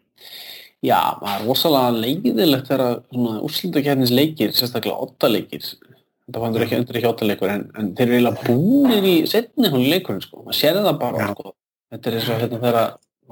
Já, 0.84 1.16
það 1.20 1.32
er 1.32 1.44
rosalega 1.48 2.00
leiðilegt 2.04 2.68
þegar 2.68 2.98
svona 3.08 3.42
úrslutakefnis 3.46 4.12
leikir, 4.12 4.52
sérstaklega 4.52 5.06
åtta 5.06 5.30
leikir 5.32 5.64
þetta 6.24 6.40
fandur 6.40 6.64
ekki 6.64 6.78
undir 6.80 6.98
ekki 6.98 7.10
åtta 7.10 7.28
leikur 7.28 7.52
en, 7.52 7.66
en 7.76 7.90
þeir 7.96 8.06
eru 8.06 8.16
eiginlega 8.16 8.46
búinir 8.48 9.08
í 9.08 9.14
setni 9.28 9.70
hún 9.72 9.84
leikurinn 9.92 10.24
sko, 10.24 10.40
maður 10.44 10.58
sér 10.60 10.80
það 10.80 11.00
bara 11.02 11.28
sko. 11.32 11.52
þetta 11.92 12.10
er 12.10 12.18
eins 12.18 12.28
og 12.28 12.40
hérna 12.40 12.60
þegar 12.62 12.78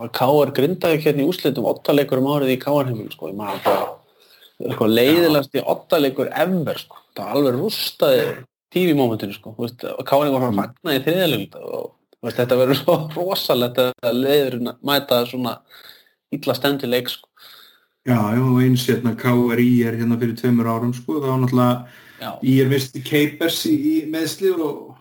var 0.02 0.12
K.R. 0.18 0.52
grindaði 0.56 1.00
hérna 1.06 1.24
í 1.24 1.28
úrslitum 1.28 1.68
åtta 1.68 1.96
leikur 1.96 2.20
um 2.20 2.30
árið 2.34 2.54
í 2.54 2.58
K.R. 2.60 2.90
heimil 2.90 3.08
sko, 3.12 3.32
maður 3.36 3.64
bara 3.64 4.90
leiðilegast 4.92 5.56
í 5.56 5.64
åtta 5.72 6.00
leikur 6.00 6.28
ever 6.44 6.80
sko, 6.80 7.00
það 7.16 7.24
var 7.24 7.38
alveg 7.38 7.58
rústaði 7.58 8.26
TV-momentinu 8.72 9.34
sko, 9.36 9.54
þú 9.56 9.66
veist, 9.66 9.88
og 9.88 10.06
K.R. 10.08 10.30
var 10.32 10.46
að 10.48 10.60
fagna 10.60 10.96
í 10.96 11.02
þriðalöld 11.06 11.58
og 11.62 11.90
veist, 12.22 12.38
þetta 12.38 12.60
verður 12.60 12.80
svo 12.80 12.96
rosalegt 13.16 13.82
að 13.82 14.20
leiðurinn 14.20 14.72
að 14.72 14.86
mæta 14.88 15.24
svona 15.28 15.58
illa 16.32 16.56
stendi 16.56 16.88
leik 16.88 17.12
sko. 17.12 17.28
Já, 18.02 18.18
já, 18.34 18.40
og 18.42 18.56
eins 18.64 18.84
hérna 18.88 19.12
KRI 19.14 19.68
er 19.86 20.00
hérna 20.00 20.16
fyrir 20.18 20.34
tveimur 20.38 20.70
árum 20.72 20.94
sko, 20.96 21.20
þá 21.22 21.36
náttúrulega 21.36 22.00
Í 22.22 22.54
er 22.62 22.70
misti 22.70 23.02
Keipers 23.04 23.62
í, 23.66 23.74
í 23.74 23.94
meðsli 24.10 24.52
og, 24.54 24.94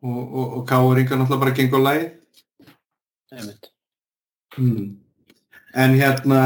og, 0.00 0.20
og, 0.24 0.58
og 0.58 0.62
Káringa 0.68 1.18
náttúrulega 1.18 1.42
bara 1.44 1.56
gengur 1.56 1.82
læg. 1.84 2.04
einmitt. 3.34 3.70
Mm. 4.56 4.96
En 5.74 5.96
hérna, 5.98 6.40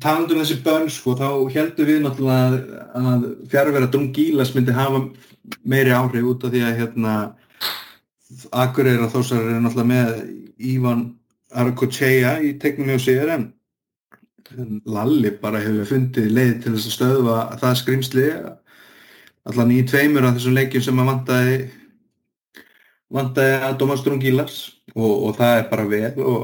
talandu 0.00 0.36
um 0.36 0.42
þessi 0.42 0.58
bönn, 0.64 0.88
sko, 0.90 1.16
þá 1.18 1.28
heldum 1.52 1.88
við 1.88 2.02
náttúrulega 2.04 2.84
að 2.96 3.26
fjárvera 3.52 3.90
Drungílas 3.92 4.54
myndi 4.54 4.76
hafa 4.76 5.02
meiri 5.68 5.92
áhrif 5.92 6.28
út 6.32 6.46
af 6.46 6.54
því 6.54 6.62
að 6.66 6.78
hérna, 6.80 7.16
Akureyra 8.52 9.10
þósar 9.12 9.42
eru 9.42 9.60
náttúrulega 9.60 9.90
með 9.90 10.14
Ívan 10.72 11.02
Arkocheya 11.52 12.38
í 12.40 12.54
tegnum 12.60 12.92
hjá 12.94 13.02
sér 13.02 13.34
en 13.34 13.50
Lalli 14.88 15.30
bara 15.40 15.60
hefur 15.62 15.88
fundið 15.88 16.32
leið 16.32 16.56
til 16.62 16.72
þess 16.74 16.88
að 16.88 16.96
stöðva 16.96 17.36
það 17.60 17.78
skrimsli 17.80 18.26
allan 19.48 19.72
í 19.72 19.82
tveimur 19.88 20.26
af 20.28 20.36
þessum 20.36 20.56
leikjum 20.56 20.84
sem 20.86 21.00
að 21.02 21.08
vantaði 21.10 21.56
vantaði 23.12 23.54
að 23.68 23.78
Dómas 23.80 24.04
Drungílas 24.04 24.58
og, 24.94 25.12
og 25.12 25.38
það 25.38 25.58
er 25.58 25.70
bara 25.70 25.86
vel 25.88 26.12
og, 26.20 26.42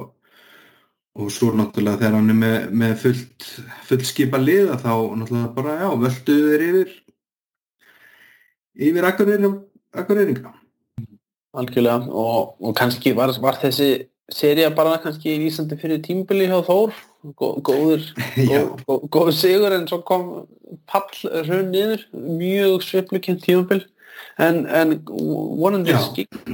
og 1.18 1.32
svo 1.34 1.50
náttúrulega 1.56 1.98
þegar 1.98 2.16
hann 2.18 2.32
er 2.32 2.38
með, 2.38 2.56
með 2.82 2.94
fullt, 3.02 3.48
fullskipa 3.88 4.38
liða 4.40 4.78
þá 4.78 4.92
náttúrulega 5.18 5.50
bara 5.56 5.76
já, 5.82 5.88
völduðu 6.04 6.52
þeir 6.52 6.66
yfir 6.68 6.94
yfir 8.88 9.10
akkureyringa 9.10 10.54
Algjörlega. 11.56 12.08
Og, 12.12 12.56
og 12.60 12.74
kannski 12.76 13.14
var, 13.16 13.32
var 13.42 13.58
þessi 13.62 14.08
seria 14.28 14.68
bara 14.74 14.98
kannski 15.02 15.38
vísandi 15.40 15.78
fyrir 15.80 16.02
tímbili 16.04 16.48
hjá 16.48 16.60
Þór. 16.66 16.92
Gó, 17.38 17.56
góður, 17.64 18.04
góður 19.14 19.34
sigur 19.34 19.74
en 19.74 19.88
svo 19.88 20.02
kom 20.06 20.26
pall 20.90 21.08
raun 21.48 21.72
niður. 21.72 22.04
Mjög 22.12 22.84
sveiflukent 22.86 23.42
tímabil 23.46 23.86
en, 24.38 24.62
en 24.66 24.94
vonandi 25.06 25.96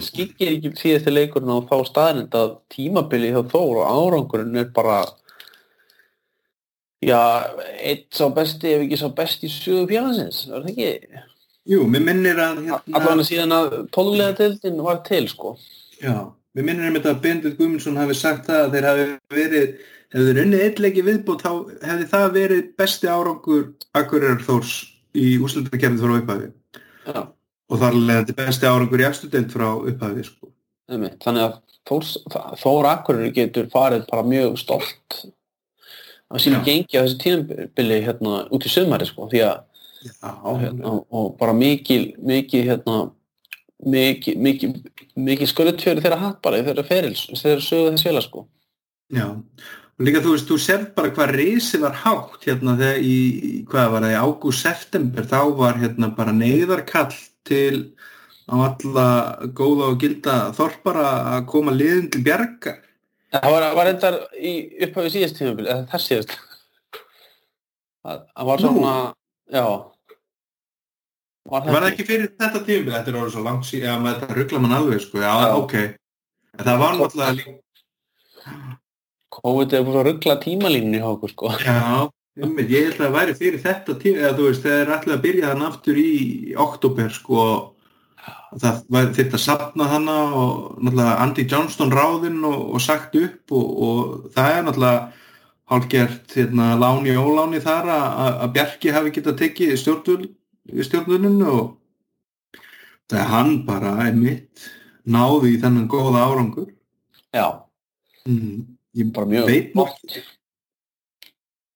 skikir 0.04 0.54
ekki 0.54 0.72
síðasti 0.78 1.12
leikurinn 1.12 1.52
á 1.52 1.58
þá 1.68 1.76
staðrind 1.88 2.38
að 2.38 2.56
tímabili 2.72 3.32
hjá 3.34 3.42
Þór 3.52 3.82
og 3.82 3.90
árangurinn 3.90 4.60
er 4.62 4.70
bara 4.74 5.02
já, 7.04 7.20
eitt 7.84 8.08
sá 8.16 8.28
besti 8.34 8.72
ef 8.72 8.86
ekki 8.86 9.00
sá 9.00 9.08
besti 9.16 9.50
í 9.50 9.52
sögu 9.52 9.88
félagsins, 9.90 10.46
var 10.50 10.64
það 10.64 10.72
ekki? 10.72 11.24
Jú, 11.74 11.84
mér 11.88 12.06
minnir 12.08 12.40
að 12.40 12.62
hérna, 12.62 12.80
Allavega 12.92 13.28
síðan 13.28 13.56
að 13.56 13.76
tólulega 13.94 14.36
deildin 14.40 14.82
var 14.84 15.00
til 15.06 15.24
sko. 15.32 15.54
Já, 16.00 16.16
mér 16.56 16.68
minnir 16.70 16.98
að 17.04 17.22
Bendit 17.24 17.58
Guðmundsson 17.60 18.00
hafi 18.00 18.16
sagt 18.18 18.48
það 18.48 18.66
að 18.66 18.74
þeir 18.76 18.88
hafi 18.90 19.06
verið 19.36 19.70
hefur 20.14 20.28
þeir 20.28 20.42
unnið 20.44 20.64
eitthvað 20.66 21.06
viðbútt 21.08 21.44
þá 21.44 21.52
hefði 21.84 22.10
það 22.10 22.26
verið 22.38 22.66
besti 22.80 23.08
árangur 23.10 23.64
Akureyrar 23.96 24.44
Þórs 24.44 24.76
í 25.14 25.32
úrslutakefnið 25.40 26.04
frá 26.04 26.18
upphafi. 26.20 26.52
Já 27.04 27.22
og 27.70 27.80
þar 27.80 27.96
leðandi 27.98 28.34
besti 28.38 28.68
árangur 28.68 29.02
í 29.02 29.06
afstudeld 29.08 29.52
frá 29.54 29.68
upphafi 29.76 30.24
sko. 30.28 30.50
Þannig 30.90 31.44
að 31.46 31.60
Þórs, 31.84 32.14
Þór 32.62 32.86
Akureyri 32.88 33.32
getur 33.36 33.66
farið 33.72 34.06
bara 34.08 34.22
mjög 34.24 34.54
stolt 34.60 35.18
af 36.32 36.40
sínu 36.40 36.62
Já. 36.62 36.64
gengi 36.64 36.96
á 36.96 37.04
þessu 37.04 37.18
tíðanbili 37.20 37.98
hérna 38.06 38.38
út 38.56 38.64
í 38.64 38.72
sömari 38.72 39.04
sko 39.08 39.26
því 39.32 39.42
að 39.44 39.58
Já, 40.04 40.32
hérna, 40.60 40.94
og 41.12 41.34
bara 41.40 41.52
mikil 41.56 42.14
mikil 42.24 42.62
hérna 42.68 42.96
mikil, 43.84 44.34
mikil, 44.40 44.70
mikil 45.16 45.48
sköldfjöri 45.48 46.00
þeirra 46.04 46.18
hatt 46.20 46.40
bara 46.44 46.62
þeirra 46.64 46.84
ferils 46.88 47.26
þeirra 47.36 47.64
sögu 47.64 47.92
þess 47.94 48.06
félag 48.08 48.26
sko 48.30 48.46
Já, 49.12 49.26
og 49.36 50.04
líka 50.08 50.20
þú 50.24 50.32
veist, 50.34 50.48
þú 50.48 50.58
sér 50.64 50.84
bara 50.96 51.12
hvað 51.16 51.34
risi 51.36 51.80
var 51.84 51.96
hátt 52.00 52.48
hérna 52.48 52.76
þegar 52.80 53.00
í, 53.04 53.16
í- 53.50 53.62
hvað 53.68 53.92
var 53.92 54.06
það, 54.08 54.16
í 54.16 54.20
ágúst 54.24 54.64
september, 54.64 55.28
þá 55.28 55.40
var 55.60 55.80
hérna 55.84 56.08
bara 56.16 56.32
neyðarkall 56.36 57.12
til 57.48 57.76
á 58.44 58.54
alla 58.68 59.06
góða 59.56 59.90
og 59.92 60.00
gilda 60.02 60.34
þorpara 60.56 61.06
að 61.36 61.46
koma 61.52 61.72
liðin 61.72 62.10
til 62.12 62.22
bjarga. 62.26 62.74
Það 63.34 63.50
var, 63.54 63.64
var 63.78 63.88
reyndar 63.88 64.18
í 64.38 64.52
upphafi 64.86 65.10
síðast 65.16 65.38
tíðanbili 65.40 65.70
eða 65.72 65.86
þess 65.94 66.10
síðast 66.12 66.34
það 68.04 68.46
var 68.50 68.60
svona 68.62 68.94
já. 69.50 69.64
Var 71.44 71.66
Var 71.68 71.82
það 71.84 71.86
ekki? 71.90 72.04
fyrir 72.08 72.30
þetta 72.40 72.60
tímbil, 72.64 72.92
þetta 72.94 73.10
er 73.12 73.16
orðið 73.20 73.34
svo 73.34 73.42
langt 73.44 73.66
síðan, 73.68 74.04
þetta 74.08 74.36
ruggla 74.38 74.60
mann 74.64 74.76
alveg, 74.78 75.00
sko, 75.04 75.18
já, 75.20 75.32
Já. 75.44 75.50
ok. 75.60 75.74
En 76.54 76.64
það 76.68 76.78
var 76.80 76.94
náttúrulega 77.00 77.56
COVID 79.34 79.72
er 79.74 79.82
búin 79.84 79.98
að 79.98 80.06
ruggla 80.08 80.36
tímalínunni 80.40 81.00
hjá 81.02 81.08
okkur 81.10 81.32
sko. 81.34 81.50
Já, 81.64 82.06
einmitt, 82.40 82.70
ég 82.72 82.88
held 82.88 82.98
að 82.98 83.04
það 83.04 83.14
væri 83.14 83.36
fyrir 83.38 83.62
þetta 83.62 83.96
tímbil, 84.00 84.22
eða 84.22 84.36
þú 84.38 84.48
veist, 84.48 84.64
þeir 84.64 84.92
ætlaði 84.96 85.16
að 85.16 85.24
byrja 85.24 85.50
þann 85.52 85.66
aftur 85.68 86.00
í 86.00 86.14
oktober, 86.64 87.12
sko, 87.14 87.44
það 88.62 88.80
var 88.96 89.10
þetta 89.18 89.40
sapna 89.40 89.88
hana 89.90 90.16
og 90.40 90.80
náttúrulega 90.80 91.18
Andy 91.24 91.44
Johnston 91.50 91.94
ráðinn 91.94 92.40
og, 92.48 92.58
og 92.74 92.82
sagt 92.82 93.16
upp 93.20 93.54
og, 93.54 93.70
og 93.88 94.32
það 94.34 94.50
er 94.50 94.66
náttúrulega 94.68 95.22
hálfgert 95.72 96.36
hérna, 96.36 96.68
láni 96.80 97.14
og 97.16 97.30
óláni 97.30 97.62
þar 97.64 97.90
að, 97.94 98.44
Bjarki 98.54 98.92
hafi 98.94 99.14
getað 99.14 99.40
tekið 99.40 99.74
stjórnvölinu 99.80 101.50
og 101.50 101.66
það 103.10 103.20
er 103.20 103.32
hann 103.32 103.54
bara 103.68 103.96
einmitt 104.04 104.68
náði 105.04 105.54
í 105.54 105.60
þennan 105.60 105.90
góða 105.92 106.24
árangur. 106.24 106.70
Já, 107.34 107.64
mm, 108.28 108.64
ég 109.00 109.12
bara 109.12 109.28
mjög 109.28 109.50
veit 109.50 109.72
flott 109.74 110.18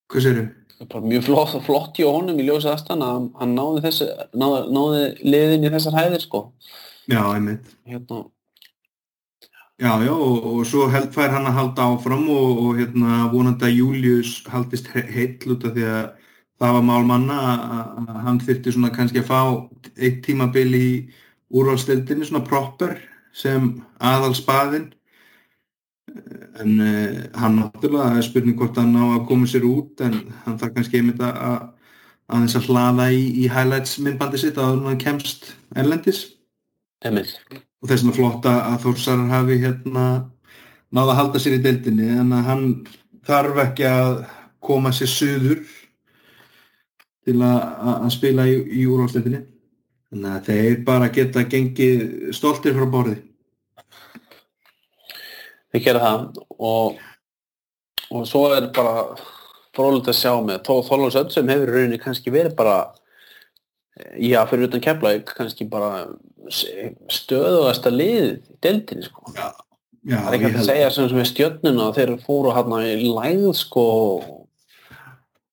hvað 0.08 0.24
séru 0.28 0.46
bara 0.88 1.02
mjög 1.10 1.24
flott, 1.26 1.54
flott 1.66 1.96
í 1.98 2.04
honum 2.06 2.38
í 2.38 2.44
ljósa 2.46 2.70
aðstana 2.76 3.06
hann, 3.40 3.54
náði, 3.56 3.80
þessi, 3.88 4.06
náði, 4.38 4.60
náði 4.76 5.00
liðin 5.26 5.64
í 5.66 5.72
þessar 5.74 5.96
hæðir 5.98 6.22
sko. 6.22 6.42
Já 7.10 7.22
einmitt. 7.34 7.72
Hérna, 7.88 8.24
Já, 9.78 9.92
já, 10.02 10.10
og, 10.10 10.38
og 10.42 10.62
svo 10.66 10.88
held 10.90 11.12
fær 11.14 11.30
hann 11.30 11.46
að 11.46 11.54
halda 11.54 11.84
áfram 11.92 12.24
og, 12.34 12.62
og 12.64 12.78
hérna 12.80 13.28
vonandi 13.30 13.68
að 13.68 13.76
Július 13.78 14.32
haldist 14.50 14.88
he- 14.90 15.04
heill 15.06 15.52
út 15.54 15.66
af 15.68 15.76
því 15.76 15.84
að 15.86 16.08
það 16.58 16.72
var 16.74 16.86
mál 16.88 17.04
manna 17.06 17.36
að 17.44 18.16
hann 18.24 18.40
þyrfti 18.42 18.72
svona 18.74 18.90
kannski 18.96 19.22
að 19.22 19.28
fá 19.28 19.38
eitt 19.94 20.18
tímabil 20.26 20.66
í 20.74 20.88
úrvalstildinni 21.54 22.26
svona 22.26 22.42
proper 22.48 22.96
sem 23.30 23.68
aðal 24.02 24.32
spaðin 24.34 24.88
en 26.62 26.80
uh, 26.82 27.18
hann 27.38 27.58
náttúrulega 27.58 28.18
er 28.18 28.26
spurning 28.26 28.56
hvort 28.58 28.78
hann 28.80 28.94
ná 28.96 29.02
að 29.14 29.26
koma 29.30 29.48
sér 29.50 29.66
út 29.68 30.02
en 30.04 30.18
hann 30.44 30.58
þarf 30.60 30.74
kannski 30.76 31.00
einmitt 31.00 31.22
að 31.24 31.68
aðeins 32.28 32.56
að 32.58 32.68
hlaða 32.68 33.06
í, 33.14 33.22
í 33.42 33.46
highlights 33.52 33.96
myndbandi 34.04 34.40
sitt 34.40 34.58
að 34.60 34.82
hann 34.84 35.00
kemst 35.00 35.52
erlendis. 35.76 36.26
Emil. 37.06 37.28
og 37.78 37.86
þess 37.86 38.02
vegna 38.02 38.16
flotta 38.16 38.52
að 38.72 38.80
Þórsar 38.82 39.20
hafi 39.30 39.60
hérna 39.62 40.06
náða 40.90 41.12
að 41.12 41.18
halda 41.20 41.42
sér 41.42 41.58
í 41.58 41.62
deildinni 41.62 42.08
en 42.10 42.32
að 42.34 42.48
hann 42.48 42.64
þarf 43.28 43.60
ekki 43.62 43.86
að 43.86 44.14
koma 44.64 44.90
sér 44.92 45.12
söður 45.12 45.60
til 47.28 47.36
að, 47.38 47.60
að 47.94 48.10
spila 48.16 48.48
í, 48.50 48.56
í 48.80 48.86
úrvalstildinni 48.88 49.44
þannig 50.08 50.34
að 50.34 50.50
þeir 50.50 50.78
bara 50.88 51.10
geta 51.14 51.44
gengið 51.52 52.04
stoltir 52.36 52.76
frá 52.76 52.88
borði 52.90 53.18
Þeir 55.78 55.84
gera 55.84 56.00
það 56.02 56.38
og, 56.58 56.96
og 58.10 58.24
svo 58.26 58.40
er 58.56 58.64
bara 58.74 59.02
frólægt 59.76 60.10
að 60.10 60.16
sjá 60.18 60.32
með 60.42 60.64
Tó 60.66 60.80
Þorlóksöld 60.82 61.30
sem 61.30 61.50
hefur 61.52 61.70
rauninni 61.70 62.00
kannski 62.02 62.32
verið 62.34 62.56
bara 62.58 62.78
já, 64.18 64.40
fyrir 64.50 64.66
utan 64.66 64.82
keflaug 64.82 65.30
kannski 65.38 65.68
bara 65.70 66.08
stöðugast 66.50 67.86
að 67.86 67.98
lið 68.00 68.18
í 68.18 68.56
deildinni 68.64 69.06
sko. 69.06 69.30
Já, 69.36 69.52
já, 70.02 70.16
það 70.16 70.32
er 70.32 70.36
ekki 70.40 70.50
að 70.50 70.66
segja 70.72 70.90
sem 70.96 71.08
sem 71.12 71.22
er 71.22 71.30
stjörnuna 71.30 71.88
þeir 71.94 72.14
fóru 72.24 72.56
hérna 72.56 72.82
í 72.90 72.98
læð 73.06 73.46
sko 73.60 73.86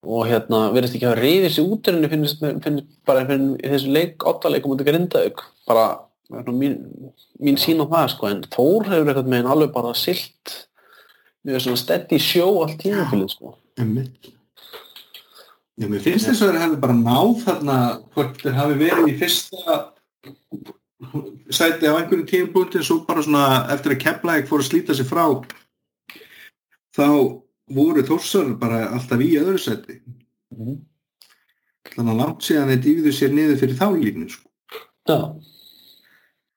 og 0.06 0.26
hérna 0.26 0.66
verðist 0.74 0.98
ekki 0.98 1.10
að 1.10 1.20
reyði 1.22 1.52
sér 1.52 1.70
út 1.70 1.92
en 1.92 2.10
finnst, 2.10 2.42
finnst 2.42 2.90
bara 3.06 3.22
finnst, 3.30 3.62
í 3.62 3.70
þessu 3.76 3.94
leik, 3.94 4.26
áttaleikum 4.26 4.74
út 4.74 4.82
í 4.82 4.90
grindaug 4.90 5.46
bara 5.70 5.86
mín, 6.50 6.80
mín 7.42 7.58
sín 7.60 7.82
á 7.84 7.86
það 7.86 8.08
sko 8.14 8.30
en 8.30 8.40
Þór 8.52 8.88
hefur 8.90 9.10
eitthvað 9.10 9.28
með 9.30 9.42
henn 9.42 9.52
alveg 9.52 9.74
bara 9.74 9.92
silt 9.98 10.54
með 11.46 11.60
svona 11.64 11.80
steady 11.80 12.18
sjó 12.22 12.48
allt 12.62 12.80
tímafylgð 12.82 13.34
sko. 13.34 13.54
Já, 15.76 15.84
mér 15.92 16.00
finnst 16.00 16.30
þess 16.30 16.42
að 16.42 16.54
það 16.54 16.62
hefði 16.64 16.80
bara 16.86 16.96
náð 16.96 17.32
þarna 17.44 17.76
hvort 18.14 18.42
þeir 18.42 18.56
hafi 18.56 18.78
verið 18.80 19.10
í 19.12 19.16
fyrsta 19.20 19.78
sæti 21.52 21.90
á 21.92 21.98
einhverju 21.98 22.24
tímpunkti 22.30 22.80
en 22.80 22.86
svo 22.88 23.02
bara 23.06 23.24
svona 23.24 23.46
eftir 23.74 23.94
að 23.94 24.02
Keflæk 24.06 24.48
fór 24.48 24.64
að 24.64 24.70
slíta 24.70 24.96
sig 24.96 25.08
frá 25.08 25.26
þá 26.96 27.08
voru 27.76 28.04
Þórsar 28.08 28.54
bara 28.60 28.86
alltaf 28.96 29.20
í 29.20 29.34
öðru 29.36 29.60
sæti 29.60 29.98
mm. 30.56 30.78
þannig 31.92 32.14
að 32.14 32.22
langt 32.22 32.48
síðan 32.48 32.72
þeir 32.72 32.82
dýfðu 32.88 33.14
sér 33.18 33.36
niður 33.36 33.60
fyrir 33.60 33.78
þá 33.82 33.86
línu 34.00 34.30
sko. 34.32 34.48
Já 35.06 35.20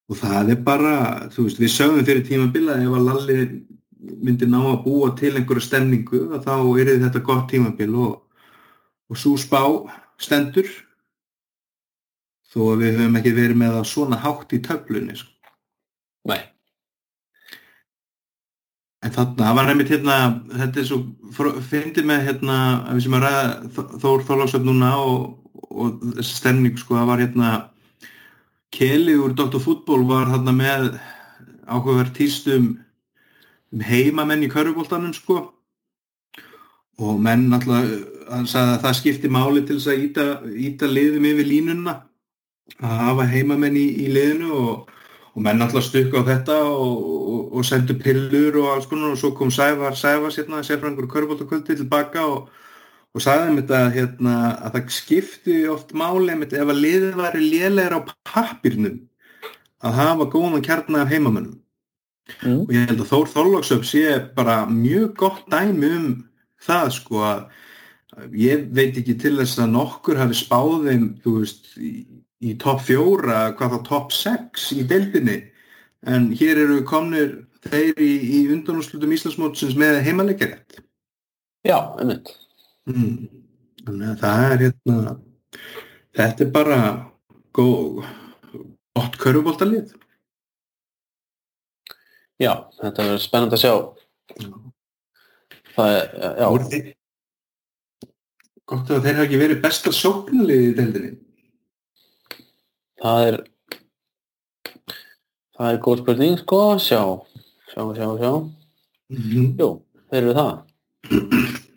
og 0.09 0.17
það 0.17 0.53
er 0.55 0.61
bara, 0.65 0.93
þú 1.33 1.45
veist, 1.45 1.61
við 1.61 1.73
sögum 1.73 2.05
fyrir 2.07 2.25
tímabila 2.25 2.77
ef 2.81 2.97
að 2.97 3.07
Lalli 3.07 3.39
myndi 3.99 4.47
ná 4.49 4.59
að 4.63 4.83
búa 4.85 5.11
til 5.19 5.33
einhverja 5.35 5.67
stemningu 5.67 6.21
þá 6.41 6.53
er 6.81 6.93
þetta 7.03 7.23
gott 7.25 7.49
tímabil 7.51 7.91
og, 7.99 8.13
og 9.11 9.19
svo 9.19 9.35
spá 9.37 9.61
stendur 10.21 10.69
þó 12.49 12.71
að 12.71 12.85
við 12.85 12.95
höfum 13.01 13.19
ekki 13.19 13.35
verið 13.35 13.59
með 13.61 13.75
það 13.77 13.91
svona 13.91 14.21
hátt 14.23 14.55
í 14.55 14.61
töflunni 14.65 15.17
sko. 15.19 15.35
Nei 16.29 16.41
En 18.99 19.13
þannig, 19.15 19.37
það 19.39 19.53
var 19.55 19.67
nefnitt 19.69 19.91
hérna, 19.93 20.15
þetta 20.59 20.79
er 20.81 20.87
svo, 20.89 20.97
fyndið 21.69 22.07
með 22.09 22.25
hérna, 22.25 22.55
að 22.83 22.97
við 22.97 23.05
sem 23.05 23.13
að 23.15 23.21
ræða 23.23 23.43
Þór 24.01 24.25
Þorlásöfn 24.27 24.67
núna 24.67 24.89
og, 24.99 25.21
og 25.71 26.01
þessi 26.17 26.35
stemning, 26.35 26.75
sko, 26.81 26.97
það 26.97 27.07
var 27.07 27.23
hérna, 27.23 27.51
Keli 28.71 29.15
úr 29.17 29.33
Dr. 29.33 29.59
Fútból 29.61 30.05
var 30.09 30.29
hérna 30.29 30.53
með 30.55 30.91
áhugaverð 31.69 32.13
týstum 32.17 32.67
um 33.73 33.81
heimamenn 33.85 34.45
í 34.45 34.49
körfubóltanum, 34.49 35.13
sko, 35.13 35.41
og 36.99 37.19
menn 37.21 37.49
alltaf, 37.53 37.89
hann 38.29 38.47
sagði 38.49 38.75
að 38.75 38.85
það 38.85 38.95
skipti 38.99 39.33
máli 39.33 39.65
til 39.65 39.77
þess 39.77 39.91
að 39.93 40.05
íta, 40.05 40.25
íta 40.69 40.89
liðum 40.89 41.27
yfir 41.31 41.49
línuna, 41.49 41.95
að 42.79 43.03
hafa 43.05 43.27
heimamenn 43.29 43.77
í, 43.77 43.87
í 44.05 44.09
liðinu 44.13 44.53
og 44.53 44.95
og 45.39 45.43
menn 45.45 45.61
alltaf 45.63 45.85
stukka 45.85 46.19
á 46.19 46.27
þetta 46.27 46.55
og, 46.67 46.95
og, 46.99 47.43
og 47.55 47.65
sendu 47.65 47.95
pillur 47.95 48.57
og 48.59 48.71
alls 48.73 48.87
konar 48.89 49.13
og 49.13 49.19
svo 49.21 49.31
kom 49.37 49.51
Sævar 49.53 49.95
Sævar 49.95 50.33
sérna, 50.35 50.63
sérfrangur 50.65 51.07
Körbóltakvöldi 51.07 51.77
tilbaka 51.77 52.25
og, 52.27 52.49
og 53.15 53.23
sagði 53.23 53.47
þeim 53.47 53.59
þetta 53.61 53.79
hérna, 53.95 54.35
að 54.65 54.75
það 54.75 54.91
skipti 54.97 55.61
oft 55.71 55.95
máli 55.97 56.35
ef 56.35 56.59
að 56.59 56.83
liðið 56.83 57.17
væri 57.19 57.45
lélegur 57.45 57.97
á 57.97 58.01
pappirnum 58.27 58.99
að 59.79 59.97
hafa 60.01 60.29
góðan 60.33 60.65
kjarnar 60.65 61.05
af 61.05 61.13
heimamönnum 61.13 61.57
mm. 62.43 62.61
og 62.67 62.75
ég 62.75 62.89
held 62.91 63.01
að 63.03 63.11
Þór 63.13 63.33
Þorlóksöp 63.33 63.87
sé 63.87 64.05
bara 64.35 64.61
mjög 64.69 65.15
gott 65.23 65.45
dæmi 65.49 65.93
um 65.95 66.09
það 66.59 66.93
sko 66.99 67.25
að 67.25 67.43
ég 68.35 68.67
veit 68.75 68.97
ekki 68.99 69.15
til 69.21 69.37
þess 69.39 69.61
að 69.63 69.73
nokkur 69.77 70.19
hafi 70.19 70.37
spáðið 70.37 71.05
þú 71.23 71.35
veist 71.39 71.75
í 71.79 71.93
í 72.39 72.55
topp 72.59 72.83
fjóra, 72.87 73.49
hvað 73.57 73.75
þá 73.75 73.79
topp 73.87 74.13
sex 74.15 74.69
í 74.75 74.83
deildinni 74.87 75.39
en 76.07 76.29
hér 76.39 76.63
eru 76.63 76.81
komnir 76.87 77.33
þeir 77.67 77.99
í, 77.99 78.11
í 78.39 78.43
undanúslutum 78.53 79.11
Íslandsmótsins 79.15 79.75
með 79.79 79.99
heimaleggerett. 80.05 80.79
Já, 81.67 81.75
einmitt. 81.99 82.31
Mm. 82.89 83.29
Þannig 83.85 84.09
að 84.11 84.23
það 84.23 84.45
er 84.45 84.63
hérna, 84.65 85.13
þetta 86.19 86.45
er 86.45 86.51
bara 86.53 86.79
góð, 87.55 88.01
gott 88.97 89.19
körubóltalið. 89.21 89.93
Já, 92.39 92.53
þetta 92.79 93.05
er 93.05 93.23
spennand 93.23 93.55
að 93.55 93.63
sjá. 93.63 93.73
Já. 94.39 94.49
Það 95.75 95.95
er, 95.99 96.09
já. 96.39 96.93
Gott 98.69 98.91
að 98.93 99.05
þeir 99.05 99.15
hafa 99.17 99.25
ekki 99.25 99.41
verið 99.41 99.63
besta 99.63 99.93
sóknalið 99.95 100.65
í 100.67 100.73
deildinni. 100.77 101.13
Það 102.99 103.27
er 103.29 103.39
það 105.59 105.73
er 105.73 105.81
góð 105.83 106.01
spurning 106.03 106.37
sko 106.39 106.61
sjá, 106.79 107.01
sjá, 107.73 107.81
sjá, 107.97 108.07
sjá 108.19 108.31
mm 108.39 109.23
-hmm. 109.23 109.47
Jú, 109.59 109.69
þeir 110.09 110.23
eru 110.23 110.35
það 110.37 110.53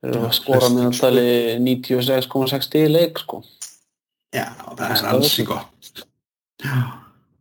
þeir 0.00 0.10
eru 0.14 0.26
að 0.26 0.36
skora 0.38 0.70
með 0.74 0.88
alltaf 0.90 1.12
96,6 1.66 2.70
í 2.80 2.84
leik 2.90 3.20
sko. 3.22 3.42
Já, 4.34 4.46
það 4.78 4.86
er 4.86 5.06
ansi 5.10 5.44
gott. 5.48 6.04
Já, 6.62 6.76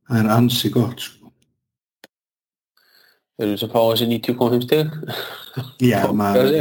það 0.10 0.20
er 0.22 0.32
ansi 0.36 0.70
gott 0.74 1.06
sko. 1.06 1.32
Þeir 3.40 3.48
eru 3.48 3.60
sem 3.62 3.72
fá 3.72 3.82
þessi 3.84 4.10
90,5 4.12 4.66
stig. 4.66 4.88
Já, 5.86 6.02
maður 6.20 6.52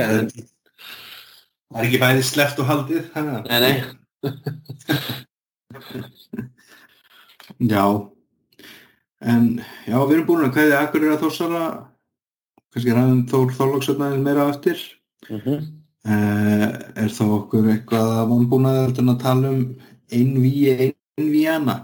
það 1.69 1.83
er 1.83 1.89
ekki 1.89 2.01
bæði 2.01 2.23
sleft 2.25 2.61
og 2.63 2.69
haldið 2.69 3.03
Nei, 3.49 3.61
nei. 3.65 3.77
Já. 7.59 7.85
En 9.19 9.47
já, 9.89 9.99
við 10.07 10.15
erum 10.15 10.27
búin 10.29 10.47
að 10.47 10.55
kæði 10.55 10.75
akkurir 10.79 11.15
að 11.15 11.23
þórsara. 11.25 11.63
Kannski 12.71 12.95
ræðum 12.95 13.23
Þór 13.31 13.55
Þorlóksöfnaðin 13.57 14.23
meira 14.27 14.49
eftir. 14.53 14.79
Mm 15.29 15.41
-hmm. 15.43 15.67
Uh, 16.09 16.65
er 16.99 17.13
þá 17.15 17.25
okkur 17.27 17.69
eitthvað 17.75 18.15
að 18.17 18.31
vonbúnaður 18.33 18.97
að 19.05 19.21
tala 19.23 19.53
um 19.53 19.63
einvíi 20.09 20.93
einvíjana 21.19 21.77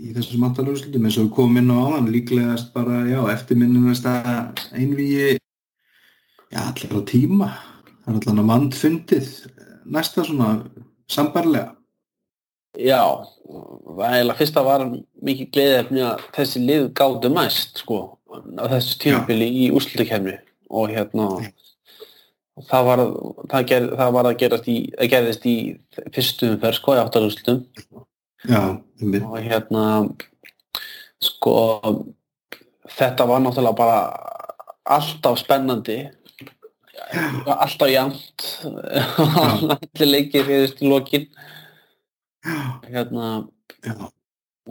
í 0.00 0.14
þessum 0.16 0.46
antalúrslutum 0.48 1.06
eins 1.06 1.18
og 1.20 1.26
við 1.26 1.34
komum 1.36 1.60
inn 1.60 1.74
á 1.74 1.76
áðan 1.76 2.12
líklegast 2.14 2.70
bara, 2.72 3.02
já, 3.10 3.20
eftirminnumast 3.34 4.06
að 4.08 4.62
einvíi 4.72 5.36
já, 6.50 6.60
allir 6.62 6.94
á 6.96 7.00
tíma. 7.10 7.50
Það 8.00 8.14
er 8.14 8.16
allir 8.16 8.40
að 8.40 8.48
mandfundið 8.48 9.28
næsta 9.90 10.24
svona 10.24 10.54
sambarlega 11.10 11.74
Já, 12.78 13.02
ægilega 13.98 14.36
fyrsta 14.38 14.62
var 14.62 14.84
mikið 15.26 15.48
gleðið 15.56 16.04
að 16.06 16.20
þessi 16.36 16.60
lið 16.62 16.84
gáttu 16.94 17.30
mæst 17.34 17.80
sko 17.82 17.98
á 18.30 18.64
þessu 18.70 18.98
tímabili 19.02 19.48
í 19.64 19.64
úrslutukefni 19.74 20.36
og 20.70 20.92
hérna 20.94 21.26
það 22.68 22.86
var, 22.86 23.02
það, 23.50 23.66
ger, 23.70 23.88
það 24.00 24.14
var 24.16 24.28
að 24.28 24.38
gerast 24.42 24.70
í, 24.70 24.78
að 24.98 25.10
gerðist 25.14 25.46
í 25.48 25.56
fyrstu 26.14 26.52
umferð 26.54 26.78
sko 26.78 26.96
í 26.96 27.02
áttalúrslutum 27.02 27.60
og 29.20 29.36
hérna 29.44 29.84
sko 31.20 31.54
þetta 32.96 33.26
var 33.28 33.42
náttúrulega 33.44 33.78
bara 33.78 34.00
alltaf 34.90 35.38
spennandi. 35.40 35.98
Alltaf 37.46 37.90
jæmt 37.90 38.46
allir 39.74 40.08
leikir 40.08 40.46
hefðist 40.46 40.82
í 40.82 40.90
lokin. 40.90 41.26
Hérna. 42.88 43.30
Já, 43.84 43.94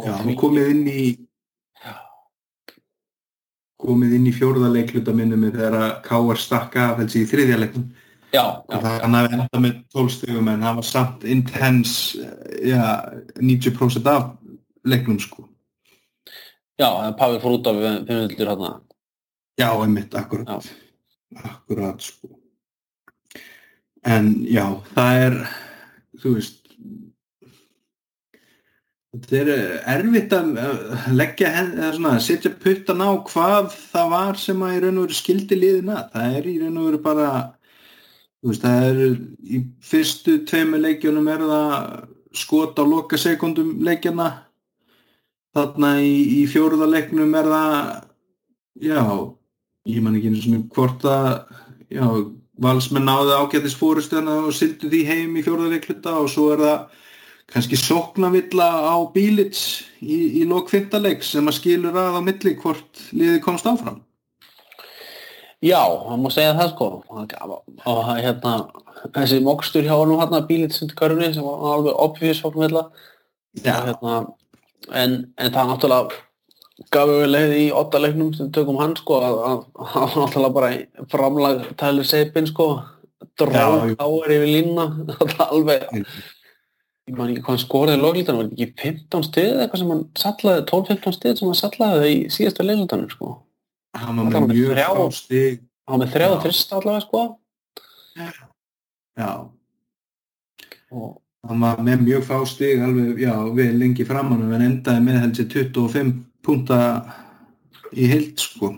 já 0.03 0.13
því... 0.23 0.35
komið 0.39 0.71
inn 0.73 0.85
í 0.89 1.03
komið 3.79 4.15
inn 4.17 4.27
í 4.29 4.35
fjórðarleikluta 4.35 5.13
minnum 5.15 5.47
þegar 5.47 5.77
að 5.79 5.91
Káar 6.05 6.39
stakka 6.41 6.87
af 6.89 7.01
þessi 7.03 7.23
í 7.23 7.29
þriðjarleiknum 7.31 7.85
já, 8.33 8.43
já. 8.43 8.79
hann 8.85 9.15
hafði 9.17 9.37
enda 9.37 9.61
með 9.63 9.77
tólstugum 9.93 10.51
en 10.51 10.65
hann 10.67 10.81
var 10.81 10.87
samt 10.87 11.23
intense 11.23 12.19
já, 12.65 12.83
90% 13.39 14.11
af 14.11 14.33
leiknum 14.87 15.19
sko. 15.19 15.47
Já, 16.79 16.89
en 17.07 17.15
Pavel 17.19 17.41
fór 17.43 17.57
út 17.57 17.67
af 17.67 17.79
500 18.07 18.37
hérna. 18.39 18.75
Já, 19.59 19.69
einmitt, 19.75 20.15
akkurat. 20.15 20.69
Akkurat 21.35 22.03
sko. 22.03 22.29
En 24.07 24.31
já, 24.47 24.63
það 24.95 25.23
er 25.25 25.35
þú 26.19 26.35
veist 26.37 26.58
þetta 29.25 29.39
er 29.39 29.49
erfitt 29.93 30.33
að 30.35 30.49
leggja 31.15 31.51
eða 31.61 31.91
svona, 31.95 32.11
setja 32.23 32.51
puttan 32.63 33.03
á 33.03 33.09
hvað 33.29 33.71
það 33.91 34.11
var 34.13 34.39
sem 34.39 34.65
að 34.65 34.75
í 34.75 34.81
raun 34.83 34.99
og 34.99 35.07
veru 35.07 35.17
skildi 35.17 35.57
liðina, 35.59 36.03
það 36.13 36.37
er 36.39 36.49
í 36.49 36.57
raun 36.61 36.77
og 36.79 36.87
veru 36.89 37.01
bara 37.03 37.29
þú 38.39 38.51
veist, 38.51 38.65
það 38.65 38.85
er 38.89 39.01
í 39.43 39.61
fyrstu 39.91 40.37
tveimu 40.49 40.81
leikjunum 40.83 41.31
er 41.33 41.45
það 41.49 41.73
skot 42.39 42.79
á 42.79 42.83
loka 42.85 43.19
sekundum 43.19 43.79
leikjana 43.85 44.29
þarna 45.55 45.95
í, 46.05 46.13
í 46.39 46.45
fjóruða 46.49 46.87
leiknum 46.89 47.33
er 47.35 47.49
það 47.49 47.79
já, 48.85 49.01
ég 49.89 50.03
man 50.05 50.19
ekki 50.19 50.31
eins 50.33 50.47
og 50.53 50.67
hvort 50.75 51.07
að 51.09 51.31
já, 51.89 52.05
valsmenn 52.61 53.07
náði 53.07 53.35
ágættis 53.39 53.77
fórustuðana 53.79 54.39
og 54.45 54.55
sildu 54.55 54.91
því 54.91 55.03
heim 55.07 55.37
í 55.39 55.43
fjórðarleikluta 55.45 56.15
og 56.21 56.29
svo 56.31 56.51
er 56.53 56.63
það 56.63 57.05
kannski 57.53 57.79
sóknavilla 57.79 58.67
á 58.93 58.95
bílits 59.13 59.85
í, 60.01 60.41
í 60.41 60.45
lok 60.49 60.69
fymtaleg 60.69 61.23
sem 61.25 61.47
að 61.49 61.57
skilur 61.57 61.97
að 61.97 62.19
á 62.19 62.21
milli 62.25 62.55
hvort 62.61 63.03
liði 63.11 63.41
komst 63.43 63.67
áfram? 63.69 64.03
Já, 65.59 65.81
það 65.81 66.21
má 66.21 66.29
segja 66.31 66.55
það 66.55 66.69
sko. 66.71 66.87
Og 67.89 68.11
hérna 68.13 68.53
þessi 69.15 69.41
mokstur 69.43 69.83
hjá 69.83 69.95
hann 69.97 70.13
og 70.15 70.21
hérna 70.23 70.45
bílits 70.47 70.79
sem 70.79 71.43
var 71.43 71.65
alveg 71.73 71.99
opfís 71.99 72.39
sóknavilla 72.39 72.87
hérna, 73.65 74.21
en, 74.93 75.19
en 75.35 75.51
það 75.51 75.71
náttúrulega 75.73 76.25
gaf 76.93 77.09
við 77.11 77.27
leið 77.33 77.53
í 77.57 77.65
ottalegnum 77.75 78.31
sem 78.37 78.51
tökum 78.55 78.79
hann 78.79 78.95
sko 78.95 79.19
að 79.19 79.39
hann 79.91 80.15
náttúrulega 80.15 80.55
bara 80.55 80.71
framlag 81.11 81.65
tæli 81.79 82.05
seipin 82.07 82.47
sko. 82.47 82.71
Dróð 83.39 83.95
áður 83.99 84.31
yfir 84.35 84.47
línuna. 84.47 84.85
Alveg 85.49 85.89
ég 87.09 87.15
man 87.17 87.31
ekki 87.31 87.43
hvað 87.43 87.55
hann 87.55 87.63
skoriði 87.63 88.01
loglítan 88.03 88.37
var 88.37 88.49
ekki 88.49 88.67
15 88.79 89.25
stið 89.25 89.61
eitthvað 89.63 89.81
sem 89.81 89.93
hann 89.93 90.03
sallaði 90.21 90.65
12-15 90.69 91.15
stið 91.15 91.39
sem 91.39 91.49
hann 91.49 91.59
sallaði 91.59 92.11
í 92.11 92.17
síðastu 92.33 92.65
leiklutanum 92.65 93.13
sko. 93.13 93.31
Hann 93.97 94.19
var 94.21 94.35
með 94.35 94.51
mjög 94.53 94.75
frá 94.75 95.15
stig. 95.17 95.63
hann 95.89 95.95
var 95.95 96.03
með 96.05 96.13
þrjáða 96.15 96.41
trist 96.43 96.75
allavega 96.77 97.05
sko. 97.07 97.23
Já. 99.19 99.31
Og 100.93 101.15
hann 101.47 101.63
var 101.65 101.81
með 101.87 102.05
mjög 102.05 102.27
fá 102.27 102.37
stig 102.49 102.83
alveg, 102.83 103.23
já, 103.23 103.33
við 103.57 103.73
lengi 103.79 104.05
framann 104.05 104.45
en 104.45 104.67
endaði 104.67 105.05
með 105.07 105.19
helsi 105.23 105.47
25 105.55 106.13
punta 106.45 106.79
í 107.95 108.09
heilt 108.11 108.43
sko. 108.43 108.75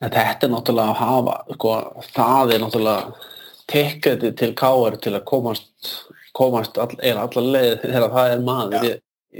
Þetta 0.00 0.22
er 0.22 0.54
náttúrulega 0.54 0.94
að 0.94 1.00
hafa 1.02 1.34
sko, 1.58 1.74
það 2.14 2.54
er 2.54 2.62
náttúrulega 2.62 3.26
tekkaði 3.70 4.30
til 4.38 4.54
káar 4.58 4.96
til 5.02 5.12
að 5.14 5.26
komast 5.28 5.90
komast 6.36 6.78
all, 6.78 6.92
eða 6.98 7.26
allar 7.26 7.48
leið 7.56 7.74
þegar 7.84 8.14
það 8.14 8.34
er 8.34 8.46
maður 8.46 8.88
ja. 8.88 8.96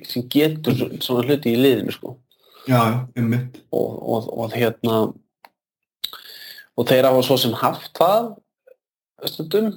sem 0.09 0.27
getur 0.33 0.85
svona 1.03 1.25
hluti 1.27 1.55
í 1.55 1.61
liðinu 1.61 1.95
sko. 1.95 2.17
Já, 2.69 3.07
einmitt. 3.17 3.63
Og, 3.73 3.97
og, 3.99 4.31
og 4.37 4.55
hérna 4.55 5.01
og 6.77 6.89
þeir 6.89 7.09
hafa 7.09 7.25
svo 7.27 7.37
sem 7.41 7.57
haft 7.61 7.93
það 7.99 8.31
stundum, 9.29 9.69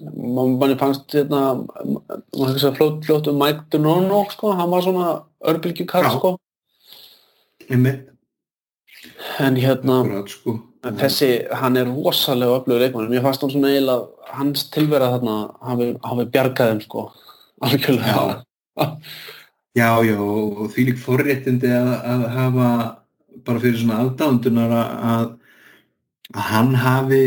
manni 0.59 0.77
fannst 0.79 1.11
hérna, 1.11 1.41
maður 1.83 2.53
hefði 2.53 2.61
svo 2.61 2.71
fljótt 2.77 3.07
fljótt 3.07 3.29
um 3.31 3.41
Mike 3.41 3.65
Dunno 3.73 4.21
sko, 4.31 4.53
hann 4.55 4.71
var 4.71 4.85
svona 4.85 5.07
örbylgjukall 5.51 6.07
sko. 6.15 6.35
Einmitt. 7.67 8.05
En 9.43 9.59
hérna 9.59 9.97
sko. 10.31 10.61
En 10.83 10.97
þessi, 10.99 11.29
hann 11.55 11.79
er 11.79 11.87
rosalega 11.87 12.57
öflugur 12.59 12.83
leikmann, 12.83 13.11
mér 13.11 13.23
fannst 13.23 13.43
hann 13.43 13.53
svona 13.53 13.71
eiginlega 13.71 14.33
hans 14.33 14.65
tilverða 14.73 15.13
þarna 15.15 15.37
hafi, 15.69 15.87
hafi 16.03 16.25
bjargaðum 16.33 16.81
sko, 16.83 17.05
algjörlega. 17.63 18.25
Já. 18.73 18.89
já, 19.79 19.89
já 20.09 20.17
og 20.19 20.65
því 20.73 20.87
lík 20.89 20.99
forréttindi 21.03 21.71
að, 21.71 21.93
að 22.13 22.25
hafa 22.35 22.67
bara 23.43 23.63
fyrir 23.63 23.79
svona 23.79 24.01
aðdándunar 24.03 24.75
að, 24.79 25.31
að 26.33 26.49
hann 26.49 26.75
hafi 26.79 27.23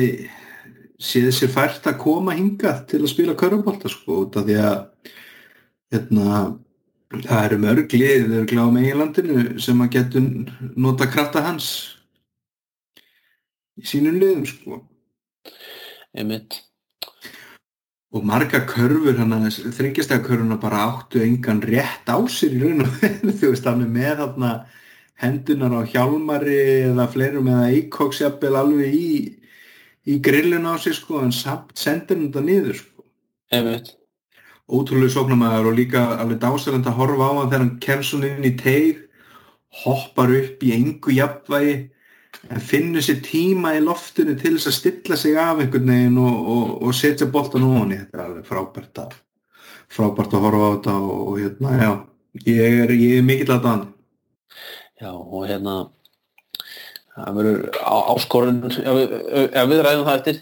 séð 1.02 1.32
sér 1.36 1.52
fært 1.52 1.88
að 1.88 1.98
koma 2.04 2.36
hinga 2.36 2.78
til 2.88 3.02
að 3.02 3.10
spila 3.12 3.36
körfbólta 3.38 3.90
sko, 3.92 4.22
út 4.24 4.38
af 4.40 4.46
því 4.46 4.60
að 4.64 4.78
hérna 5.92 6.38
það 7.16 7.42
eru 7.44 7.58
mörg 7.62 7.92
lið 7.94 8.32
örgla 8.40 8.64
á 8.66 8.68
meginlandinu 8.74 9.44
sem 9.62 9.82
að 9.84 9.92
getur 9.96 10.24
nota 10.76 11.06
krafta 11.08 11.44
hans 11.44 11.68
í 13.76 13.88
sínum 13.88 14.18
liðum 14.20 14.46
sko. 14.48 14.80
Einmitt. 16.16 16.62
Og 18.14 18.24
marga 18.24 18.62
körfur 18.68 19.18
þryggjastega 19.76 20.24
körfuna 20.24 20.56
bara 20.60 20.84
áttu 20.88 21.20
engan 21.24 21.60
rétt 21.60 22.08
á 22.08 22.16
sér 22.30 22.56
í 22.56 22.62
raun 22.62 22.86
og 22.86 23.00
þú 23.40 23.52
veist 23.52 23.66
hann 23.68 23.84
er 23.84 23.92
með 23.92 24.22
þarna 24.22 24.52
hendunar 25.20 25.74
á 25.76 25.82
hjálmari 25.88 26.60
eða 26.92 27.08
fleirum 27.12 27.50
eða 27.52 27.72
eikóksjapel 27.74 28.54
alveg 28.56 28.94
í 28.96 29.10
í 30.06 30.18
grillun 30.22 30.68
á 30.70 30.78
sig 30.78 30.94
sko 30.94 31.20
en 31.24 31.34
samt 31.34 31.74
sendir 31.78 32.16
hann 32.20 32.32
það 32.32 32.48
niður 32.48 32.78
sko. 32.80 33.04
Einmitt. 33.52 33.92
Ótrúlega 34.66 35.14
sóknarmæður 35.14 35.70
og 35.70 35.76
líka 35.78 36.04
alveg 36.16 36.40
dásalend 36.42 36.88
að 36.88 36.98
horfa 37.00 37.28
á 37.28 37.32
hann 37.38 37.50
þegar 37.50 37.64
hann 37.64 37.76
kemst 37.82 38.12
svona 38.12 38.30
inn 38.32 38.48
í 38.48 38.54
teig 38.58 39.02
hoppar 39.82 40.32
upp 40.32 40.64
í 40.64 40.72
engu 40.74 41.14
jafnvægi 41.14 41.76
en 42.50 42.62
finnur 42.62 43.04
sér 43.04 43.20
tíma 43.24 43.74
í 43.76 43.82
loftinu 43.84 44.36
til 44.38 44.54
þess 44.56 44.70
að 44.70 44.76
stilla 44.78 45.18
sig 45.18 45.38
af 45.40 45.60
einhvern 45.62 45.90
veginn 45.92 46.20
og, 46.22 46.36
og, 46.54 46.74
og 46.86 46.94
setja 46.96 47.28
boltan 47.30 47.66
ofan 47.66 47.94
í. 47.94 48.00
Þetta 48.02 48.18
er 48.18 48.24
alveg 48.26 48.46
frábært 48.50 49.02
að 49.02 49.16
frábært 49.96 50.34
að 50.34 50.46
horfa 50.46 50.70
á 50.70 50.74
þetta 50.76 50.96
og, 51.00 51.18
og 51.26 51.42
hérna, 51.42 51.74
já. 51.80 51.92
Ég 52.46 52.80
er, 52.84 52.90
ég 52.92 53.18
er 53.18 53.24
mikill 53.24 53.54
að 53.54 53.62
dan 53.64 53.84
Já, 54.96 55.12
og 55.12 55.44
hérna 55.48 55.76
það 57.16 57.38
verður 57.38 57.60
áskorun 57.84 58.60
ef 59.60 59.70
við 59.70 59.82
ræðum 59.84 60.06
það 60.08 60.18
eftir. 60.20 60.38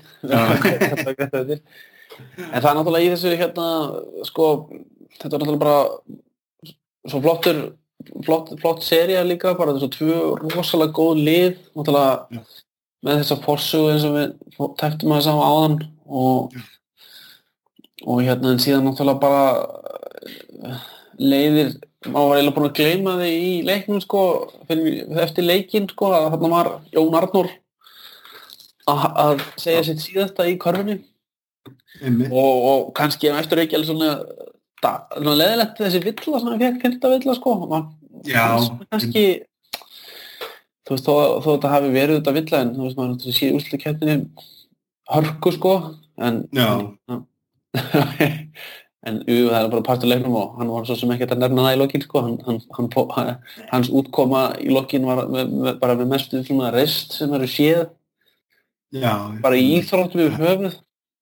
En 2.50 2.60
það 2.62 2.68
er 2.70 2.76
náttúrulega 2.78 3.06
í 3.06 3.12
þessu 3.14 3.34
hérna 3.38 3.68
sko, 4.26 4.50
þetta 5.18 5.32
er 5.32 5.42
náttúrulega 5.42 5.64
bara 5.64 5.78
svo 7.10 7.22
flottur 7.22 7.64
flott, 8.24 8.52
flott 8.60 8.84
seria 8.84 9.24
líka, 9.26 9.54
bara 9.58 9.74
þessu 9.76 9.90
tvö 9.94 10.18
rosalega 10.54 10.94
góð 10.96 11.22
lið 11.28 11.56
náttúrulega 11.74 12.12
Já. 12.30 12.42
með 13.04 13.20
þessa 13.22 13.40
fórsögu 13.44 13.90
eins 13.92 14.06
og 14.08 14.16
við 14.18 14.36
tæktum 14.80 15.14
að 15.14 15.20
þess 15.20 15.32
að 15.32 15.42
áðan 15.48 15.78
og 16.04 16.54
Já. 16.54 16.62
og 18.04 18.22
hérna 18.26 18.52
en 18.54 18.62
síðan 18.62 18.86
náttúrulega 18.88 19.22
bara 19.24 20.78
leiðir 21.18 21.74
maður 22.04 22.28
var 22.28 22.38
eiginlega 22.38 22.56
búin 22.58 22.68
að 22.68 22.78
gleyma 22.78 23.16
þig 23.20 23.34
í 23.34 23.52
leiknum 23.64 24.00
sko, 24.04 24.22
eftir 24.68 25.46
leikin 25.46 25.88
sko, 25.88 26.10
að 26.12 26.30
þarna 26.34 26.50
var 26.52 26.70
Jón 26.92 27.18
Arnór 27.20 27.52
að 28.84 29.44
segja 29.56 29.84
sitt 29.86 30.02
síðasta 30.04 30.44
í 30.50 30.58
korfinni 30.60 30.98
og, 32.28 32.56
og 32.68 32.90
kannski 32.96 33.30
eftir 33.32 33.62
ekki 33.62 33.78
alveg 33.78 33.88
svona 33.88 34.10
leðilegt 34.82 35.80
þessi 35.80 36.00
villa 36.04 36.40
sem 36.40 36.48
hann 36.50 36.62
fekk 36.62 36.80
fyrta 36.82 37.12
villa 37.14 37.36
sko 37.38 37.56
kannski 38.90 39.24
þú 40.84 40.96
veist 40.96 41.08
þó, 41.08 41.14
þó 41.40 41.48
þetta 41.50 41.74
hafi 41.74 41.92
verið 41.94 42.18
þetta 42.20 42.36
villa 42.38 42.62
en 42.62 42.72
þú 42.76 42.86
veist 42.86 43.00
maður 43.00 43.36
síður 43.38 43.58
úrslutu 43.58 43.82
kæftinu 43.84 44.16
hörku 45.14 45.54
sko 45.54 45.74
en 46.20 46.42
en 49.04 49.20
ú, 49.20 49.34
það 49.50 49.58
er 49.58 49.70
bara 49.72 49.84
partulegnum 49.84 50.36
og 50.38 50.54
hann 50.58 50.70
var 50.72 50.86
svo 50.88 50.96
sem 50.96 51.12
ekkert 51.14 51.34
að 51.34 51.42
nefna 51.44 51.66
það 51.66 51.74
í 51.74 51.80
lokin 51.80 52.04
sko 52.04 52.22
hann, 52.24 52.38
hann, 52.46 52.60
hann, 52.76 53.34
hans 53.72 53.90
útkoma 53.92 54.44
í 54.62 54.70
lokin 54.72 55.04
var 55.08 55.26
með, 55.28 55.52
með, 55.52 55.76
bara 55.82 55.96
með 55.98 56.14
mestu 56.14 56.40
rest 56.72 57.18
sem 57.18 57.34
eru 57.36 57.48
séð. 57.50 57.84
Já, 58.94 59.14
bara 59.42 59.58
í 59.58 59.66
íþróttum 59.80 60.22
við 60.22 60.36
höfuð 60.38 60.74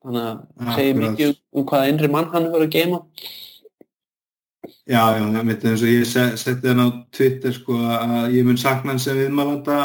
þannig 0.03 0.27
að 0.27 0.75
segja 0.77 0.99
mikið 0.99 1.33
um 1.53 1.67
hvaða 1.71 1.89
einri 1.91 2.11
mann 2.13 2.31
hann 2.35 2.49
hefur 2.49 2.67
að 2.67 2.77
geima 2.77 3.03
Já, 4.83 5.15
já, 5.15 5.23
ég 5.23 5.47
veit 5.47 5.65
eins 5.67 5.83
og 5.83 5.91
ég 5.91 6.07
setti 6.11 6.69
hann 6.69 6.83
á 6.83 6.89
Twitter 7.15 7.55
sko 7.55 7.79
að 7.87 8.35
ég 8.35 8.47
mun 8.47 8.59
sakna 8.59 8.93
hann 8.93 9.03
sem 9.03 9.19
viðmálanda 9.19 9.79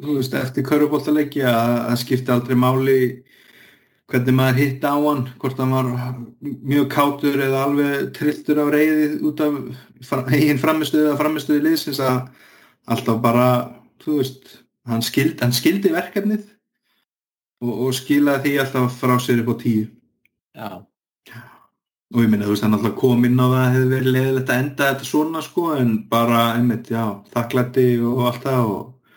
þú 0.00 0.16
veist, 0.18 0.34
eftir 0.34 0.66
körubóltalegi 0.66 1.44
að 1.46 1.74
það 1.86 2.00
skipti 2.02 2.34
aldrei 2.34 2.58
máli 2.58 3.00
hvernig 4.10 4.34
maður 4.34 4.58
hitt 4.58 4.86
á 4.86 4.94
hann 4.94 5.24
hvort 5.38 5.60
hann 5.62 5.74
var 5.76 5.90
mjög 6.42 6.88
kátur 6.90 7.38
eða 7.46 7.64
alveg 7.68 8.10
trilltur 8.16 8.62
af 8.64 8.72
reyði 8.74 9.10
út 9.30 9.42
af 9.46 10.32
einn 10.34 10.62
framistuði 10.62 11.06
eða 11.06 11.20
framistuði 11.20 11.64
liðsins 11.68 12.02
að 12.02 12.24
alltaf 12.90 13.20
bara, 13.22 13.48
þú 14.02 14.18
veist 14.18 14.56
hann 14.90 15.04
skildi, 15.06 15.38
hann 15.44 15.54
skildi 15.54 15.94
verkefnið 15.94 16.48
og, 17.60 17.72
og 17.86 17.96
skilaði 17.96 18.46
því 18.46 18.54
alltaf 18.64 19.00
frá 19.00 19.16
sér 19.22 19.44
upp 19.44 19.52
á 19.52 19.56
tíu 19.64 19.88
Já 20.56 20.70
og 22.10 22.24
ég 22.24 22.30
minna, 22.30 22.46
þú 22.46 22.54
veist, 22.56 22.64
hann 22.66 22.74
alltaf 22.74 22.96
kom 22.98 23.26
inn 23.26 23.38
á 23.38 23.46
það 23.46 23.60
að 23.60 23.74
hefði 23.74 23.90
verið 23.92 24.14
leðilegt 24.16 24.48
að 24.50 24.62
enda 24.64 24.86
þetta 24.88 25.06
svona 25.06 25.42
sko, 25.46 25.66
en 25.78 25.92
bara, 26.10 26.40
einmitt, 26.56 26.90
já, 26.90 27.04
þakklætti 27.34 27.84
og 28.02 28.24
allt 28.26 28.46
það 28.46 28.70
og, 28.72 29.12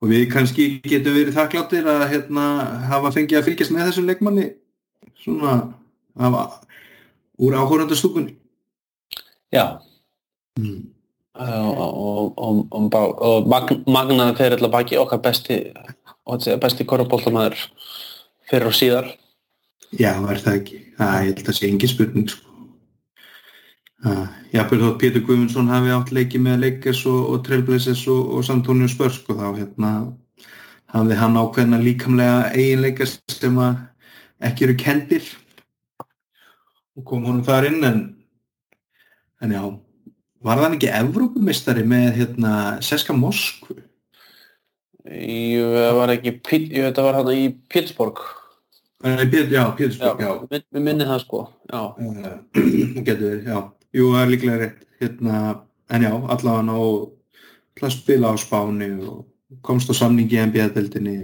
og 0.00 0.12
við 0.12 0.24
kannski 0.32 0.68
getum 0.86 1.16
verið 1.18 1.36
þakkláttir 1.36 1.90
að 1.92 2.06
hérna 2.14 2.46
hafa 2.88 3.12
fengið 3.18 3.40
að 3.40 3.50
fylgjast 3.50 3.74
með 3.74 3.90
þessum 3.90 4.08
leikmanni 4.08 4.46
svona 5.20 5.58
hafa 6.16 6.46
úr 7.36 7.58
áhórandastúkunni 7.60 8.32
Já, 9.52 9.76
mm. 10.56 10.80
og, 11.36 12.32
og, 12.32 12.64
og, 12.72 13.52
magnaði 13.92 14.38
fyrir 14.40 14.56
alltaf 14.56 14.72
baki 14.72 15.02
okkar 15.04 15.20
besti, 15.28 15.60
og 16.26 16.36
þetta 16.36 16.50
sé 16.50 16.58
besti 16.62 16.86
korfbóltamæður 16.88 17.62
fyrir 18.50 18.70
og 18.70 18.76
síðar. 18.76 19.08
Já, 19.94 20.12
er 20.18 20.42
það 20.42 20.58
ekki. 20.60 20.82
Það, 20.98 21.14
ég 21.14 21.30
held 21.30 21.40
að 21.40 21.48
það 21.48 21.58
sé 21.58 21.70
engin 21.70 21.92
spurning 21.92 22.28
sko. 22.32 22.44
Jáfnveg 24.52 24.82
þótt 24.82 25.00
Pétur 25.00 25.24
Guðmundsson 25.26 25.70
hafi 25.72 25.90
átt 25.94 26.12
leiki 26.14 26.38
með 26.42 26.60
Lakers 26.62 27.00
og, 27.10 27.22
og 27.32 27.40
Trailblazers 27.46 28.04
og, 28.12 28.36
og 28.36 28.44
San 28.46 28.60
Antonio 28.60 28.88
Spurs 28.90 29.16
sko, 29.18 29.34
þá 29.38 29.48
hérna 29.56 29.92
hafði 30.92 31.16
hann 31.18 31.38
ákveðna 31.40 31.80
líkamlega 31.82 32.52
eiginleika 32.54 33.08
sem 33.08 33.56
að 33.58 33.80
ekki 34.46 34.68
eru 34.68 34.76
kendir 34.78 35.26
og 36.96 37.06
kom 37.08 37.26
honum 37.26 37.44
þar 37.44 37.70
inn 37.70 37.88
en, 37.88 37.98
en 39.42 39.56
já 39.56 39.64
var 40.46 40.62
það 40.62 40.76
ekki 40.76 40.92
Evrópumistari 41.00 41.82
með 41.88 42.20
hérna 42.20 42.52
Seska 42.84 43.16
Moskvu 43.16 43.80
Jú, 45.06 45.66
það 45.70 45.92
var 46.00 46.12
ekki, 46.16 46.32
jú, 46.74 46.82
þetta 46.88 47.04
var 47.06 47.18
hann 47.20 47.30
í. 47.30 47.44
Eh, 49.04 49.22
Pét- 49.30 49.52
Já, 49.52 49.62
Pétursburg, 49.76 50.20
já, 50.20 50.30
Við 50.50 50.64
við 50.72 50.82
minni 50.82 51.04
það 51.06 51.20
sko. 51.22 51.42
Uh, 51.70 51.92
getur 53.06 53.22
verið, 53.28 53.46
já. 53.46 53.58
Jú, 53.94 54.08
það 54.14 54.22
er 54.22 54.32
líklega 54.32 54.60
rétt. 54.64 54.82
Hérna, 55.00 55.40
en 55.92 56.02
já, 56.06 56.10
allavega 56.16 56.64
ná 56.66 56.76
að 57.86 57.92
spila 57.92 58.32
á 58.32 58.34
Spáni 58.40 58.88
og 59.04 59.26
komst 59.62 59.90
á 59.92 59.94
samningi 59.94 60.38
í 60.38 60.46
NBA-deldinni 60.48 61.16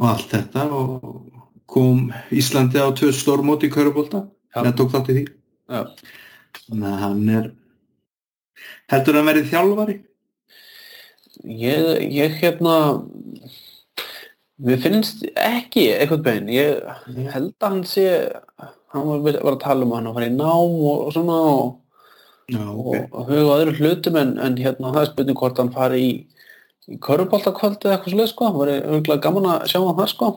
og 0.00 0.06
allt 0.08 0.30
þetta 0.32 0.64
og 0.72 1.28
kom 1.70 2.08
Íslandi 2.32 2.80
á 2.80 2.88
tvö 2.96 3.12
stórmóti 3.14 3.68
í 3.68 3.74
Körubólta. 3.74 4.24
Það 4.56 4.70
tók 4.80 4.94
þátt 4.96 5.10
í 5.12 5.18
því. 5.18 5.24
Þannig 6.64 6.88
að 6.90 7.02
hann 7.04 7.28
er 7.36 7.50
heldur 8.90 9.18
hann 9.20 9.28
verið 9.28 9.50
þjálfari? 9.52 9.96
Ég, 11.44 12.12
ég 12.12 12.34
hérna, 12.42 12.74
mér 14.60 14.80
finnst 14.82 15.22
ekki 15.40 15.86
eitthvað 15.94 16.24
bein. 16.26 16.48
Ég 16.52 16.82
held 17.32 17.54
að 17.56 17.68
hann 17.70 17.84
sé, 17.88 18.04
hann 18.92 19.06
var, 19.08 19.22
var 19.40 19.54
að 19.56 19.62
tala 19.62 19.86
um 19.86 19.94
hann 19.96 20.10
að 20.10 20.18
fara 20.18 20.28
í 20.28 20.34
nám 20.34 20.74
og, 20.74 21.06
og 21.06 21.14
svona 21.16 21.38
og, 21.54 21.70
Já, 22.50 22.64
og, 22.66 22.94
og 23.14 23.28
huga 23.30 23.56
öðru 23.62 23.76
hlutum 23.78 24.16
en, 24.18 24.32
en 24.42 24.56
hérna 24.58 24.90
það 24.90 25.04
er 25.04 25.10
spurning 25.12 25.36
hvort 25.38 25.58
hann 25.62 25.68
fari 25.72 26.00
í, 26.02 26.12
í 26.90 26.96
körfuboltakvöld 26.98 27.78
eða 27.86 27.94
eitthvað 27.96 28.12
svolítið 28.16 28.32
sko. 28.34 28.48
Það 28.50 28.58
var 28.60 28.72
auðvitað 28.76 29.20
gaman 29.28 29.46
að 29.54 29.66
sjá 29.70 29.78
hann 29.84 29.98
það 30.00 30.10
sko. 30.16 30.30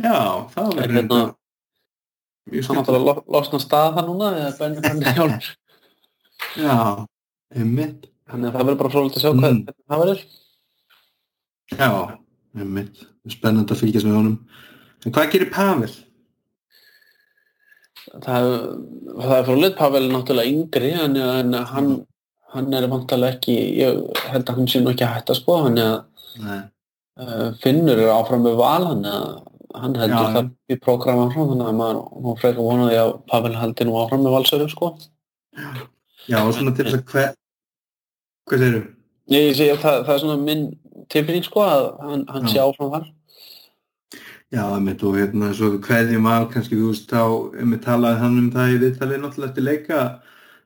Já, 0.00 0.16
það 0.56 0.64
En 0.72 0.78
verður 0.80 0.96
hérna, 0.96 1.20
hann 2.48 2.64
skemmt. 2.64 2.90
að 2.96 3.04
lo- 3.06 3.24
losna 3.36 3.60
stað 3.62 3.94
það 4.00 4.08
núna 4.10 4.32
eða 4.40 4.52
benni 4.58 4.86
hann 4.88 5.04
hjálp. 5.20 5.50
Já, 6.56 6.78
einmitt. 7.56 8.08
Þannig 8.26 8.48
að 8.50 8.56
það 8.56 8.64
verður 8.66 8.80
bara 8.82 8.92
frólægt 8.94 9.16
að 9.16 9.22
sjá 9.24 9.30
hvað 9.32 9.52
Mm. 9.52 9.60
það 9.90 10.00
verður. 10.02 10.24
Já, 11.76 11.90
einmitt. 12.58 13.04
Spennandi 13.30 13.74
að 13.74 13.80
fylgjast 13.82 14.06
með 14.06 14.16
honum. 14.20 14.36
En 15.06 15.12
hvað 15.14 15.30
gerir 15.32 15.50
Pavel? 15.54 15.92
Það, 18.22 18.46
það 19.18 19.34
er 19.36 19.46
frólægt, 19.48 19.76
Pavel 19.78 20.04
er 20.06 20.12
náttúrulega 20.14 20.52
yngri 20.52 20.90
en, 20.94 21.16
en 21.16 21.56
hann, 21.72 21.88
hann 22.54 22.74
er 22.78 22.86
vantarlega 22.90 23.34
ekki, 23.36 23.56
ég 23.80 23.98
held 24.30 24.46
að 24.52 24.60
hann 24.60 24.68
sé 24.70 24.80
nú 24.82 24.92
ekki 24.92 25.06
að 25.06 25.14
hætta 25.16 25.34
sko, 25.36 25.56
hann 25.66 25.78
er 25.82 25.96
að 27.16 27.56
Finnur 27.62 27.98
er 27.98 28.12
áfram 28.12 28.44
með 28.46 28.58
val 28.60 28.86
hann, 28.90 29.04
hann 29.74 29.96
heldur 29.98 30.26
Já, 30.28 30.34
það 30.36 30.50
í 30.70 30.78
prógram 30.84 31.22
áfram 31.26 31.50
þannig 31.54 31.70
að 31.72 31.78
maður 31.80 32.38
frekar 32.42 32.62
vonaði 32.68 33.00
að 33.02 33.12
Pavel 33.32 33.54
haldi 33.58 33.86
nú 33.88 33.96
áfram 34.02 34.22
með 34.26 34.36
valsöru 34.36 34.68
sko. 34.72 34.92
Já, 36.30 36.38
og 36.44 36.54
svona 36.56 36.74
til 36.76 36.86
þess 36.86 37.00
að 37.00 37.10
hver... 37.14 37.34
Hvað 38.46 38.62
segirðu? 38.62 38.82
Ég 39.34 39.52
sé 39.58 39.70
að 39.72 39.80
það, 39.82 40.00
það 40.06 40.14
er 40.14 40.22
svona 40.22 40.42
minn 40.42 40.66
tilfinning 41.10 41.46
sko 41.46 41.62
að 41.66 41.86
hann, 42.06 42.26
hann 42.30 42.50
sé 42.50 42.60
áfram 42.62 42.92
þar. 42.92 43.08
Já, 44.54 44.62
einmitt 44.70 45.02
og 45.02 45.16
hérna 45.18 45.50
svo 45.58 45.72
hverjum 45.82 46.28
að 46.30 46.46
kannski 46.52 46.78
þú 46.78 46.92
veist 46.92 47.10
þá 47.10 47.22
einmitt 47.58 47.82
talaði 47.82 48.20
hann 48.22 48.38
um 48.38 48.50
það 48.54 48.74
í 48.76 48.78
viðtalið 48.84 49.22
náttúrulega 49.22 49.50
eftir 49.50 49.66
leika 49.66 50.02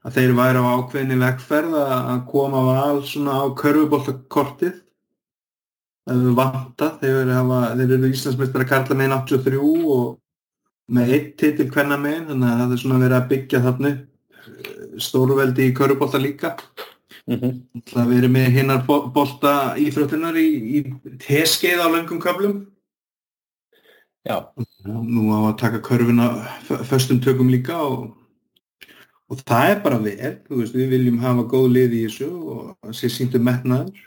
að 0.04 0.16
þeir 0.16 0.34
væri 0.36 0.60
á 0.60 0.72
ákveðinni 0.76 1.18
vegferð 1.22 1.76
að 1.80 1.94
að 1.96 2.20
koma 2.28 2.64
val 2.68 3.00
svona 3.08 3.38
á 3.40 3.44
körfuboltakortið 3.56 4.76
það 6.04 6.20
hefur 6.20 6.36
vantað 6.42 7.00
þeir, 7.00 7.32
eru 7.86 8.12
Íslandsmeistar 8.12 8.64
að 8.66 8.70
karla 8.74 8.98
megin 9.00 9.16
83 9.16 9.64
og 9.96 10.06
með 10.90 11.12
eitt 11.16 11.34
titil 11.40 11.68
hvenna 11.72 11.96
megin 12.00 12.28
þannig 12.30 12.52
að 12.52 12.62
það 12.62 12.76
er 12.76 12.82
svona 12.84 13.02
verið 13.04 13.18
að 13.18 13.28
byggja 13.32 13.64
þarna 13.66 13.90
eh, 13.96 14.00
stórveldi 15.08 15.68
í 15.70 15.74
körfubolta 15.80 16.20
líka 16.20 16.56
Mm 17.30 17.84
það 17.90 18.08
verið 18.10 18.32
með 18.34 18.46
hinnar 18.56 18.80
bolta 18.86 19.50
íþróttunar 19.78 20.36
í, 20.40 20.48
í 20.76 20.78
teskeið 21.22 21.78
á 21.78 21.86
löngum 21.92 22.18
köflum. 22.22 22.56
Já, 24.26 24.36
nú 24.84 25.30
á 25.32 25.48
að 25.48 25.58
taka 25.62 25.80
körfuna 25.86 26.26
f- 26.66 26.82
föstum 26.90 27.20
tökum 27.22 27.48
líka 27.48 27.78
og, 27.86 28.10
og 29.30 29.40
það 29.46 29.70
er 29.70 29.80
bara 29.84 30.00
vel 30.02 30.34
veist, 30.50 30.74
við 30.74 30.90
viljum 30.92 31.22
hafa 31.22 31.46
góð 31.48 31.70
lið 31.76 31.96
í 31.96 32.02
þessu 32.08 32.28
og 32.34 32.60
það 32.82 32.98
sé 32.98 33.12
síndu 33.14 33.40
metnaður. 33.40 34.02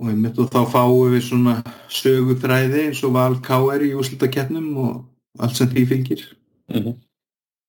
Og 0.00 0.10
einmitt 0.10 0.40
og 0.42 0.50
þá 0.50 0.60
fáum 0.72 1.12
við 1.12 1.22
svona 1.28 1.60
sögutræði 1.92 2.88
eins 2.88 3.04
og 3.06 3.14
val 3.14 3.36
KR 3.44 3.84
í 3.86 3.92
úslitakeppnum 4.00 4.72
og 4.82 4.94
allt 5.38 5.60
sem 5.60 5.70
því 5.70 5.86
fylgir. 5.92 6.24
Mm 6.72 6.94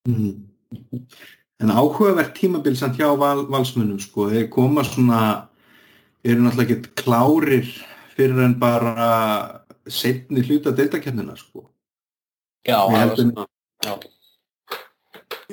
mm. 0.07 0.35
En 1.63 1.71
áhugavert 1.71 2.33
tímabil 2.35 2.75
samt 2.77 2.99
hjá 2.99 3.11
val, 3.19 3.45
valsmunum 3.51 3.99
sko, 4.01 4.29
þeir 4.31 4.49
koma 4.53 4.83
svona 4.83 5.21
eru 6.25 6.43
náttúrulega 6.43 6.79
ekki 6.79 6.95
klárir 7.03 7.69
fyrir 8.15 8.41
en 8.47 8.57
bara 8.59 9.09
setni 9.87 10.43
hluta 10.43 10.73
deildakeppnina 10.75 11.37
sko. 11.39 11.67
Já, 12.65 12.79
það 12.81 13.01
var 13.01 13.17
svona, 13.19 13.47
já, 13.85 13.95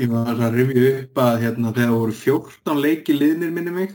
Ég 0.00 0.08
var 0.08 0.38
að 0.40 0.54
rifja 0.56 0.92
upp 1.02 1.18
að 1.20 1.34
hérna, 1.42 1.72
þegar 1.76 1.90
voru 1.92 2.14
14 2.16 2.78
leiki 2.80 3.12
liðnir 3.12 3.50
minni 3.52 3.74
mig 3.74 3.90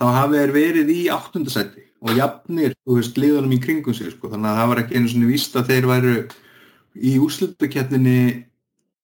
þá 0.00 0.04
hafi 0.12 0.36
þeir 0.36 0.52
verið 0.52 0.92
í 0.92 1.00
áttundasætti 1.12 1.86
og 2.00 2.16
jafnir, 2.16 2.74
þú 2.84 2.98
veist, 2.98 3.16
liðunum 3.20 3.54
í 3.56 3.60
kringum 3.64 3.96
sig 3.96 4.12
sko. 4.12 4.28
þannig 4.32 4.50
að 4.50 4.60
það 4.60 4.70
var 4.70 4.82
ekki 4.82 4.98
einu 4.98 5.12
svona 5.12 5.30
víst 5.30 5.56
að 5.56 5.72
þeir 5.72 5.88
væru 5.88 6.14
í 7.00 7.14
úrslutakeppninni 7.24 8.20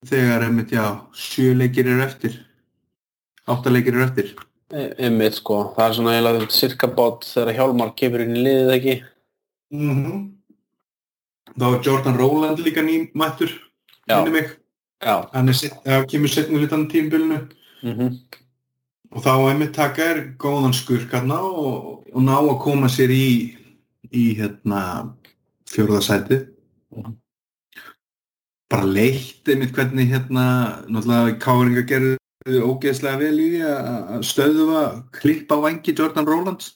þegar, 0.08 0.44
einmitt, 0.46 0.70
já, 0.74 0.84
sjö 1.14 1.54
leikir 1.56 1.86
eru 1.92 2.02
eftir 2.06 2.38
átta 3.48 3.70
leikir 3.72 3.94
eru 3.94 4.04
eftir 4.08 4.34
E- 4.74 4.94
einmitt 5.06 5.34
sko, 5.38 5.72
það 5.76 5.88
er 5.88 5.94
svona 5.94 6.14
eiginlega 6.16 6.48
cirka 6.50 6.88
bát 6.90 7.22
þegar 7.28 7.54
Hjálmar 7.54 7.92
kemur 7.96 8.20
inn 8.24 8.34
í 8.36 8.42
liðið 8.46 8.72
ekki. 8.76 8.96
mm 9.72 9.92
-hmm. 10.04 10.32
Þá 11.56 11.66
er 11.74 11.82
Jordan 11.86 12.18
Rowland 12.18 12.58
líka 12.58 12.82
nýmættur 12.82 13.50
minni 14.08 14.30
mig, 14.30 14.50
Já. 15.02 15.28
hann 15.32 15.54
set- 15.54 16.08
kemur 16.10 16.28
setni 16.28 16.58
hlutan 16.58 16.88
tímbilinu 16.90 17.48
Mm 17.82 18.18
og 19.12 19.22
þá 19.22 19.48
einmitt 19.50 19.72
taka 19.74 20.02
er 20.02 20.34
góðan 20.38 20.74
skurkarna 20.74 21.38
og, 21.40 22.02
og 22.12 22.22
ná 22.22 22.36
að 22.40 22.58
koma 22.60 22.86
sér 22.88 23.08
í 23.10 23.56
í 24.12 24.34
hérna 24.36 25.14
fjórðasætið 25.70 26.48
Mhm. 26.96 27.14
Bara 28.72 28.86
leitt 28.88 29.48
einmitt 29.48 29.74
hvernig 29.76 30.10
hérna 30.10 30.46
náttúrulega 30.90 31.36
káringa 31.42 31.84
gerðu 31.86 32.62
ógeðslega 32.66 33.20
vel 33.20 33.36
í 33.42 33.46
því 33.52 33.62
að 33.66 33.86
að 34.16 34.24
stöðuva 34.30 34.82
klippa 35.14 35.58
vangi 35.62 35.94
Jordan 35.98 36.26
Rowlands 36.28 36.72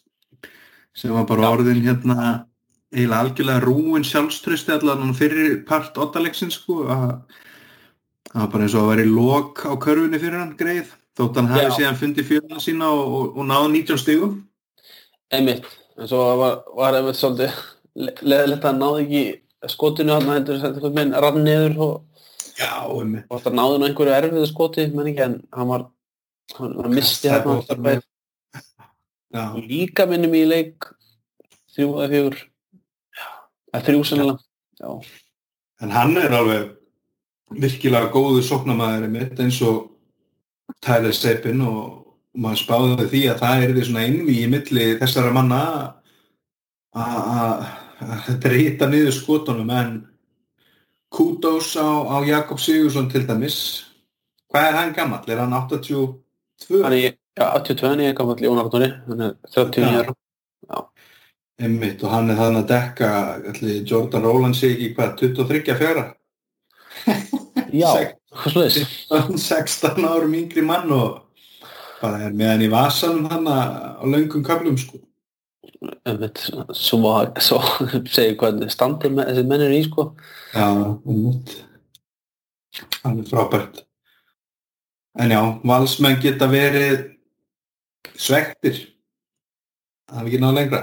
sem 0.96 1.12
var 1.14 1.26
bara 1.28 1.50
orðin 1.54 1.82
hérna 1.86 2.46
eiginlega 2.90 3.20
algjörlega 3.24 3.64
rúin 3.64 4.06
sjálfströsti 4.06 4.74
allan 4.74 5.14
fyrir 5.14 5.60
part 5.66 5.98
ottalegsins 6.02 6.58
sko 6.58 6.84
að 6.90 7.04
það 8.30 8.40
var 8.40 8.50
bara 8.54 8.66
eins 8.66 8.74
og 8.78 8.82
að 8.86 8.90
vera 8.92 9.04
í 9.06 9.12
lok 9.14 9.62
á 9.66 9.72
körfunni 9.82 10.18
fyrir 10.22 10.40
hann 10.42 10.56
greið 10.58 10.90
þótt 11.18 11.38
hann 11.38 11.50
hafi 11.50 11.70
síðan 11.76 11.98
fundið 12.00 12.28
fjörðina 12.30 12.62
sína 12.62 12.90
og, 12.94 13.14
og, 13.18 13.38
og 13.38 13.46
náði 13.50 13.70
19 13.82 14.00
stigum. 14.00 14.34
Einmitt, 15.30 15.66
en 15.98 16.10
svo 16.10 16.22
var, 16.38 16.60
var 16.78 16.98
einmitt 16.98 17.18
svolítið 17.18 17.56
le- 18.00 18.14
leðilegt 18.22 18.64
að 18.64 18.68
hann 18.70 18.82
náði 18.82 19.02
ekki 19.04 19.22
skotinu 19.68 20.16
hann 20.16 20.30
þetta 20.30 20.70
eitthvað 20.70 20.94
minn 20.96 21.12
rann 21.12 21.42
niður 21.44 21.76
og, 21.84 21.96
það 23.44 23.56
náði 23.58 23.80
nú 23.80 23.88
einhverju 23.88 24.14
erfiðu 24.16 24.46
skoti, 24.48 24.86
menn 24.94 25.10
ekki, 25.12 25.26
en 25.26 25.36
hann 25.56 25.68
var 25.68 25.84
hann, 26.56 26.78
hann 26.80 26.94
misti 26.94 27.28
hann 27.28 28.00
Já, 29.30 29.54
líka 29.62 30.08
minnum 30.10 30.32
í 30.34 30.42
leik 30.42 30.88
þrjú 31.70 31.90
eða 32.00 32.08
fjögur. 32.10 32.38
Að 33.70 33.84
þrjú 33.86 34.00
sennilega. 34.08 34.96
En 35.80 35.94
hann 35.94 36.16
er 36.18 36.34
alveg 36.34 36.72
virkilega 37.60 38.10
góðu 38.10 38.42
sóknamaður 38.46 39.06
mitt 39.12 39.38
eins 39.42 39.60
og 39.66 39.86
Tyler 40.82 41.14
Seppin 41.14 41.62
og 41.66 42.00
maður 42.34 42.62
spáði 42.64 43.06
því 43.12 43.22
að 43.30 43.40
það 43.44 43.62
er 43.62 43.72
því 43.76 43.86
svona 43.86 44.04
einví 44.06 44.36
í 44.40 44.50
milli 44.50 44.88
þessara 44.98 45.32
manna 45.34 45.62
að 46.90 47.64
breyta 48.42 48.88
niður 48.90 49.14
skotunum 49.16 49.70
en 49.76 49.92
kúdós 51.10 51.74
á, 51.76 51.88
á 52.06 52.16
Jakob 52.24 52.60
Sigursson 52.62 53.10
til 53.10 53.26
dæmis 53.28 53.58
hvað 54.50 54.68
er 54.68 54.78
hann 54.78 54.94
gammal? 54.94 55.24
Er 55.26 55.42
hann 55.42 55.52
82? 55.52 56.14
Hann 56.84 56.96
er, 56.96 57.16
já, 57.36 57.44
82, 57.58 57.88
hann 57.88 58.00
er 58.00 58.16
gammal 58.16 58.40
í 58.40 58.50
ónartóni 58.50 58.90
hann 59.08 59.26
er 59.28 59.36
39 59.50 60.00
ára 60.00 60.16
Einmitt, 61.60 62.00
og 62.00 62.12
hann 62.14 62.30
er 62.32 62.38
þannig 62.38 62.62
að 62.62 62.70
dekka 62.70 63.08
allir, 63.50 63.80
Jordan 63.84 64.22
Rowland 64.24 64.56
sig 64.56 64.78
í 64.80 64.94
hvað, 64.96 65.10
23 65.20 65.74
fjara? 65.76 66.04
Já, 67.74 67.90
hvað 68.32 68.54
sluðis? 68.54 68.78
16 69.10 70.06
árum 70.08 70.38
yngri 70.38 70.64
mann 70.64 70.88
og 70.96 71.18
bara 72.00 72.22
er 72.30 72.32
með 72.32 72.52
hann 72.54 72.64
í 72.64 72.70
vasanum 72.72 73.28
hann 73.28 73.50
á 73.50 74.00
löngum 74.08 74.44
kaplum 74.46 74.78
sko. 74.80 75.02
Einmitt, 76.08 76.40
svo, 76.76 77.10
svo 77.40 77.58
segir 78.14 78.36
hvað 78.40 78.64
standið 78.72 79.16
með 79.16 79.30
þessi 79.30 79.44
mennir 79.48 79.74
í 79.76 79.80
sko. 79.86 80.06
Já, 80.54 80.68
einmitt. 80.68 81.54
Hann 83.02 83.20
er 83.20 83.28
frábært. 83.28 83.82
En 85.20 85.34
já, 85.34 85.40
valsmenn 85.66 86.20
geta 86.22 86.48
verið 86.50 87.02
svektir. 88.14 88.78
Það 90.10 90.22
er 90.22 90.30
ekki 90.30 90.40
náðu 90.42 90.58
lengra. 90.60 90.80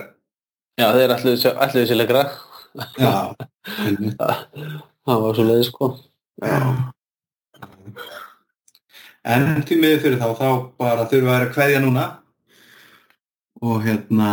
Já, 0.77 0.87
þeir 0.93 1.15
ætluðu 1.15 1.87
sér 1.87 1.97
lengra. 1.97 2.27
Já. 3.01 3.33
Það 5.07 5.21
var 5.23 5.37
svo 5.37 5.47
leiði 5.47 5.65
sko. 5.69 5.89
Já. 6.43 6.59
En 9.27 9.47
til 9.67 9.79
miður 9.81 10.03
fyrir 10.03 10.21
þá, 10.21 10.29
þá 10.37 10.49
bara 10.79 11.07
við 11.09 11.23
að 11.23 11.31
vera 11.31 11.51
kveðja 11.51 11.79
núna 11.83 12.05
og 13.61 13.81
hérna 13.85 14.31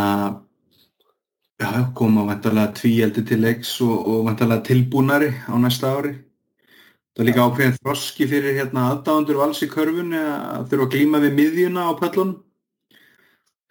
já, 1.59 1.69
koma 1.95 2.25
vantarlega 2.27 2.73
tvíeldi 2.77 3.25
til 3.25 3.41
leiks 3.41 3.75
og, 3.81 4.07
og 4.07 4.25
vantarlega 4.29 4.65
tilbúnari 4.67 5.31
á 5.47 5.55
næsta 5.59 5.91
ári. 5.97 6.15
Það 7.15 7.23
er 7.23 7.29
líka 7.29 7.45
ákveðin 7.47 7.77
þroski 7.79 8.27
fyrir 8.27 8.57
hérna 8.57 8.89
aðdáðandur 8.91 9.39
vals 9.39 9.61
í 9.63 9.69
körfunni 9.71 10.19
að 10.19 10.65
þurfa 10.71 10.87
að 10.87 10.95
glíma 10.97 11.21
við 11.23 11.37
miðjuna 11.37 11.85
á 11.87 11.91
pöllunum. 12.01 12.41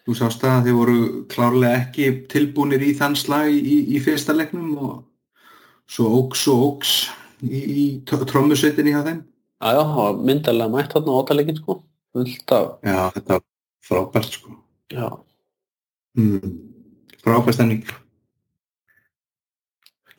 Þú 0.05 0.15
sást 0.17 0.45
að 0.45 0.67
þeir 0.67 0.79
voru 0.79 0.97
klárlega 1.33 1.83
ekki 1.83 2.09
tilbúinir 2.33 2.83
í 2.85 2.95
þann 2.97 3.17
slag 3.17 3.53
í, 3.53 3.77
í 3.97 4.01
fyrsta 4.05 4.37
leiknum 4.37 4.73
og 4.77 4.97
svo 5.89 6.09
óks 6.23 6.47
og 6.53 6.65
óks 6.71 6.97
í, 7.45 7.61
í 7.61 7.85
trommusveitinni 8.05 8.93
hjá 8.93 9.05
þeim. 9.05 9.23
Já, 9.65 9.81
það 9.81 9.95
var 10.01 10.19
myndarlega 10.29 10.73
mætt 10.73 10.97
þarna 10.97 11.15
á 11.15 11.21
ótalegin 11.21 11.61
sko. 11.61 11.79
Já, 12.85 13.01
þetta 13.17 13.37
var 13.37 13.45
frábært 13.85 14.37
sko. 14.37 14.57
Já. 14.93 15.09
Mm, 16.15 16.53
frábært 17.23 17.57
stemning. 17.57 17.85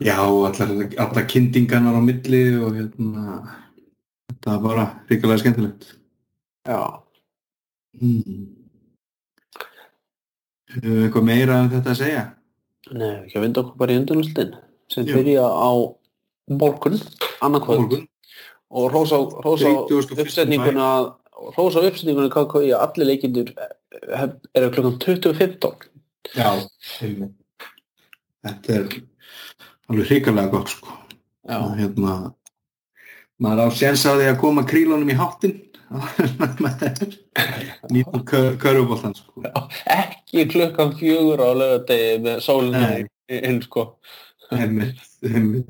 Já, 0.04 0.20
allar, 0.20 0.74
allar 1.00 1.28
kyndingarnar 1.32 1.96
á 1.96 2.02
milli 2.04 2.44
og 2.60 2.76
hérna, 2.76 3.38
þetta 4.28 4.56
var 4.58 4.64
bara 4.66 4.86
ríkulega 5.08 5.40
skemmtilegt. 5.40 5.88
Já. 6.68 6.82
Mm. 8.02 8.50
Hefur 10.76 10.90
við 10.90 11.06
eitthvað 11.06 11.30
meira 11.30 11.62
um 11.64 11.70
þetta 11.72 11.94
að 11.94 12.02
segja? 12.02 12.26
Nei, 12.92 13.14
að 13.32 13.46
vinda 13.46 13.64
okkur 13.64 13.80
bara 13.80 13.96
í 13.96 14.02
undunustin 14.02 14.52
sem 14.92 15.08
byrja 15.08 15.46
á 15.48 15.72
morgun, 16.52 17.00
annarkvöld 17.42 17.96
og 18.76 18.92
rósa 18.92 19.22
uppsetninguna 20.20 20.90
rósa 21.58 21.84
uppsetninguna 21.84 22.32
KKI 22.34 22.72
að 22.76 22.86
allir 22.86 23.10
leikindur 23.12 23.52
eru 23.56 24.72
klukkan 24.74 24.98
20.15 25.04 25.92
Já, 26.36 26.50
þetta 28.46 28.80
er 28.80 28.96
alveg 29.92 30.10
hrikalega 30.10 30.52
gott 30.54 30.72
sko. 30.74 30.96
Hérna, 31.46 32.16
maður 33.42 33.70
á 33.70 33.78
séns 33.78 34.06
að 34.10 34.26
koma 34.42 34.66
krílunum 34.68 35.12
í 35.12 35.18
háttin 35.20 35.60
nýtum 37.94 38.24
körubóltan 38.26 39.14
sko. 39.14 39.46
ekki 39.86 40.48
klukkan 40.50 40.96
fjögur 40.98 41.44
á 41.46 41.50
lögadegi 41.54 42.18
með 42.26 42.42
sólinu 42.42 43.06
inn 43.30 43.62
sko. 43.62 43.92
Einmitt, 44.54 45.02
einmitt. 45.26 45.70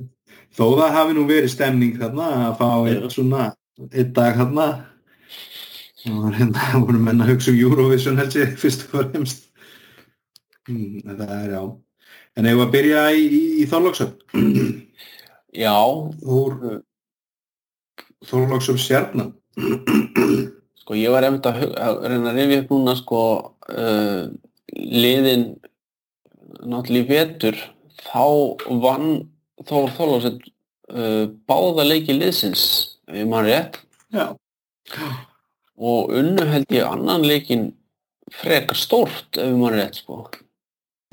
þó 0.56 0.66
það 0.80 0.96
hafi 0.96 1.16
nú 1.16 1.28
verið 1.28 1.52
stemning 1.52 2.00
þarna 2.00 2.32
að 2.48 2.58
fá 2.62 2.70
einn 2.88 3.12
svona 3.12 3.44
einn 3.92 4.14
dag 4.16 4.40
þarna 4.40 4.68
og 6.12 6.36
hérna 6.36 6.70
voru 6.86 7.02
menna 7.02 7.26
að 7.26 7.36
hugsa 7.36 7.54
um 7.54 7.62
Eurovision 7.62 8.20
held 8.22 8.38
ég 8.38 8.56
fyrst 8.62 8.88
og 8.90 9.12
fremst. 9.12 9.48
Hmm, 10.66 11.02
það 11.06 11.36
er 11.40 11.54
já. 11.56 11.64
En 12.36 12.50
hefur 12.50 12.66
að 12.66 12.74
byrja 12.74 13.06
í, 13.16 13.26
í, 13.26 13.44
í 13.64 13.66
Þorlóksöp 13.72 14.24
já. 15.66 15.76
Úr 16.26 16.58
Þorlóksöp 18.26 18.82
sérna 18.82 19.30
sko 20.86 20.98
ég 21.00 21.14
var 21.14 21.26
eftir 21.26 21.54
að, 21.56 21.78
að 21.82 22.02
reyna 22.12 22.32
að 22.32 22.42
rifja 22.42 22.64
upp 22.64 22.74
núna 22.76 22.94
sko 23.00 23.22
uh, 23.74 24.26
liðin 24.76 25.48
náttúrulega 26.66 27.10
vetur. 27.10 27.58
Þá 28.06 28.26
vann 28.84 29.08
Þór 29.66 29.94
Þorlóksson 29.96 30.42
uh, 30.92 31.24
báða 31.50 31.88
leiki 31.88 32.18
liðsins 32.18 32.66
ef 33.10 33.26
maður 33.32 33.50
rétt. 33.50 33.80
Já. 34.14 34.28
Og 35.78 36.14
unnu 36.16 36.46
held 36.50 36.72
ég 36.74 36.88
annan 36.88 37.26
leikin 37.28 37.70
frekar 38.34 38.78
stórt 38.80 39.38
ef 39.38 39.52
maður 39.56 39.80
rétt 39.82 40.00
sko. 40.02 40.22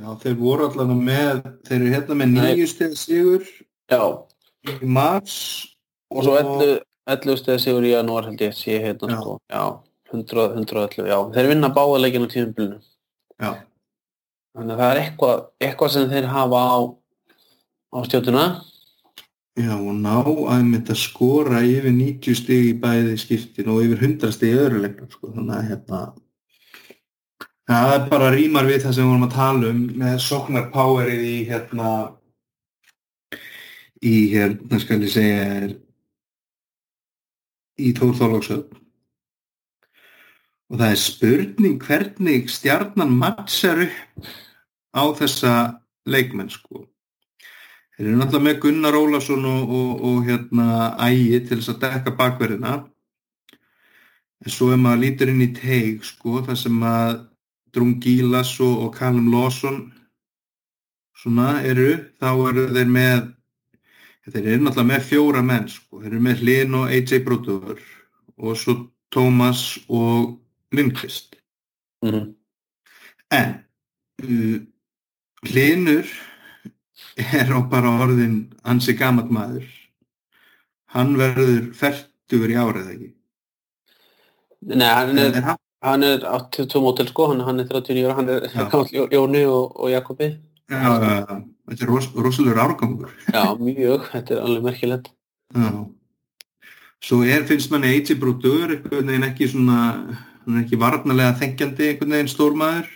Já 0.00 0.14
þeir 0.22 0.38
voru 0.40 0.68
allavega 0.68 0.98
með 0.98 1.42
þeir 1.68 1.76
eru 1.78 1.90
hérna 1.92 2.18
með 2.18 2.32
nýju 2.36 2.70
steg 2.70 2.96
sigur 2.98 3.44
Já. 3.92 4.02
í 4.72 4.88
mars 4.88 5.36
og 6.12 6.24
svo 6.26 6.38
11 6.40 7.38
steg 7.42 7.60
sigur 7.62 7.84
í 7.86 7.92
janúar 7.92 8.30
held 8.30 8.40
ég 8.42 8.56
sé 8.56 8.78
hérna 8.82 9.12
já. 9.12 9.20
sko. 9.20 9.36
Já 9.52 9.64
100, 10.12 10.48
111 10.60 11.06
já. 11.08 11.18
Þeir 11.34 11.52
vinna 11.54 11.70
báða 11.72 12.00
leikin 12.02 12.26
á 12.26 12.32
tímumbilinu 12.32 12.80
Já. 13.42 13.52
Þannig 14.52 14.74
að 14.74 14.82
það 14.82 14.90
er 14.90 15.00
eitthvað, 15.00 15.38
eitthvað 15.64 15.92
sem 15.94 16.10
þeir 16.10 16.26
hafa 16.28 16.60
á, 16.60 16.78
á 17.96 17.98
stjótuna. 18.04 18.44
Já, 19.52 19.74
og 19.76 19.92
ná 20.00 20.14
að 20.24 20.62
mitt 20.64 20.88
að 20.88 20.96
skora 20.96 21.58
yfir 21.60 21.92
90 21.92 22.36
stig 22.38 22.68
í 22.70 22.76
bæði 22.80 23.18
skiptin 23.20 23.68
og 23.68 23.82
yfir 23.84 24.04
100 24.08 24.32
stig 24.32 24.54
í 24.54 24.60
öðru 24.62 24.78
leiknum, 24.80 25.10
sko. 25.12 25.28
Þannig 25.34 25.56
að 25.58 25.66
hérna, 25.68 25.98
það 27.68 27.92
er 27.96 28.06
bara 28.08 28.30
rýmar 28.32 28.68
við 28.70 28.78
það 28.86 28.94
sem 28.96 29.04
við 29.04 29.10
vorum 29.10 29.26
að 29.26 29.34
tala 29.34 29.72
um 29.74 29.82
með 30.00 30.14
sóknarpowerið 30.24 31.24
í 31.28 31.34
hérna, 31.50 31.90
í 34.00 34.14
hérna, 34.32 34.80
skal 34.80 34.98
ég 35.02 35.12
segja, 35.12 35.42
er 35.58 35.74
í 37.76 37.92
Tór 37.98 38.16
Þorlóksöld. 38.16 38.72
Og 40.72 40.80
það 40.80 40.94
er 40.94 41.02
spurning 41.02 41.76
hvernig 41.84 42.48
stjarnan 42.48 43.12
mattsar 43.20 43.84
upp 43.84 44.32
á 44.96 45.02
þessa 45.20 45.52
leikmenn 46.08 46.48
sko. 46.48 46.86
Þeir 48.02 48.10
eru 48.10 48.18
náttúrulega 48.18 48.46
með 48.48 48.56
Gunnar 48.64 48.96
Ólason 48.98 49.44
og, 49.46 49.72
og, 49.78 49.90
og 50.08 50.24
hérna 50.26 50.64
ægi 51.06 51.36
til 51.46 51.58
þess 51.60 51.70
að 51.70 51.76
dekka 51.84 52.12
bakverðina. 52.18 52.70
En 54.42 54.50
svo 54.50 54.72
ef 54.74 54.80
maður 54.82 55.02
lítur 55.04 55.30
inn 55.30 55.44
í 55.44 55.52
teig 55.54 56.00
sko, 56.02 56.40
þar 56.42 56.58
sem 56.58 56.80
að 56.82 57.12
Drungilas 57.70 58.50
og, 58.58 58.72
og 58.82 58.96
Callum 58.96 59.28
Lawson 59.30 59.78
svona 61.14 61.60
eru, 61.62 61.92
þá 62.18 62.26
eru 62.48 62.64
þeir 62.74 62.90
með, 62.96 63.22
þeir 64.26 64.40
eru 64.40 64.64
náttúrulega 64.64 64.88
með 64.90 65.06
fjóra 65.12 65.44
menn 65.52 65.70
sko. 65.70 66.02
Þeir 66.02 66.10
eru 66.10 66.24
með 66.26 66.42
Hlinn 66.42 66.76
og 66.80 66.90
AJ 66.98 67.22
Brodur 67.28 67.86
og 68.42 68.58
svo 68.58 68.76
Thomas 69.14 69.62
og 69.86 70.40
Lindqvist 70.74 71.38
mm 72.02 72.10
-hmm. 72.10 72.28
en 73.30 73.54
uh, 74.26 74.58
Hlinur 75.46 76.10
er 77.16 77.52
á 77.52 77.60
bara 77.68 77.96
orðin 78.04 78.36
hansi 78.64 78.94
gamat 78.98 79.30
maður. 79.32 79.66
Hann 80.92 81.16
verður 81.20 81.70
færtugur 81.76 82.52
í 82.52 82.56
árið 82.58 82.90
ekki? 82.94 83.10
Nei, 84.72 84.88
hann 84.88 85.18
er, 85.18 85.38
er, 85.40 85.54
hann 85.82 86.06
er 86.06 86.26
82 86.28 86.82
mótil 86.84 87.08
sko, 87.08 87.30
hann, 87.32 87.42
hann 87.46 87.62
er 87.64 87.70
39 87.70 88.04
ára 88.06 88.18
hann 88.20 88.30
er 88.30 88.46
Jóni 89.12 89.46
og, 89.48 89.72
og 89.80 89.90
Jakobi. 89.90 90.30
Já, 90.72 90.84
uh, 90.92 91.40
þetta 91.68 91.84
er 91.84 91.90
ros, 91.90 92.06
rosalur 92.16 92.60
árgangur. 92.62 93.10
Já, 93.32 93.42
mjög, 93.58 94.06
þetta 94.12 94.36
er 94.36 94.44
alveg 94.46 94.68
merkilegt. 94.68 95.10
Já. 95.56 95.72
Svo 97.02 97.24
er, 97.26 97.42
finnst 97.48 97.72
manni 97.72 97.90
Eiji 97.96 98.14
Brúdur 98.14 98.70
eitthvað 98.70 99.10
en 99.10 99.26
ekki 99.26 99.48
svona 99.50 99.80
hann 100.44 100.58
er 100.58 100.64
ekki 100.64 100.78
varnalega 100.78 101.34
þengjandi 101.40 101.88
einhvern 101.88 102.14
veginn 102.16 102.30
stórmaður 102.30 102.90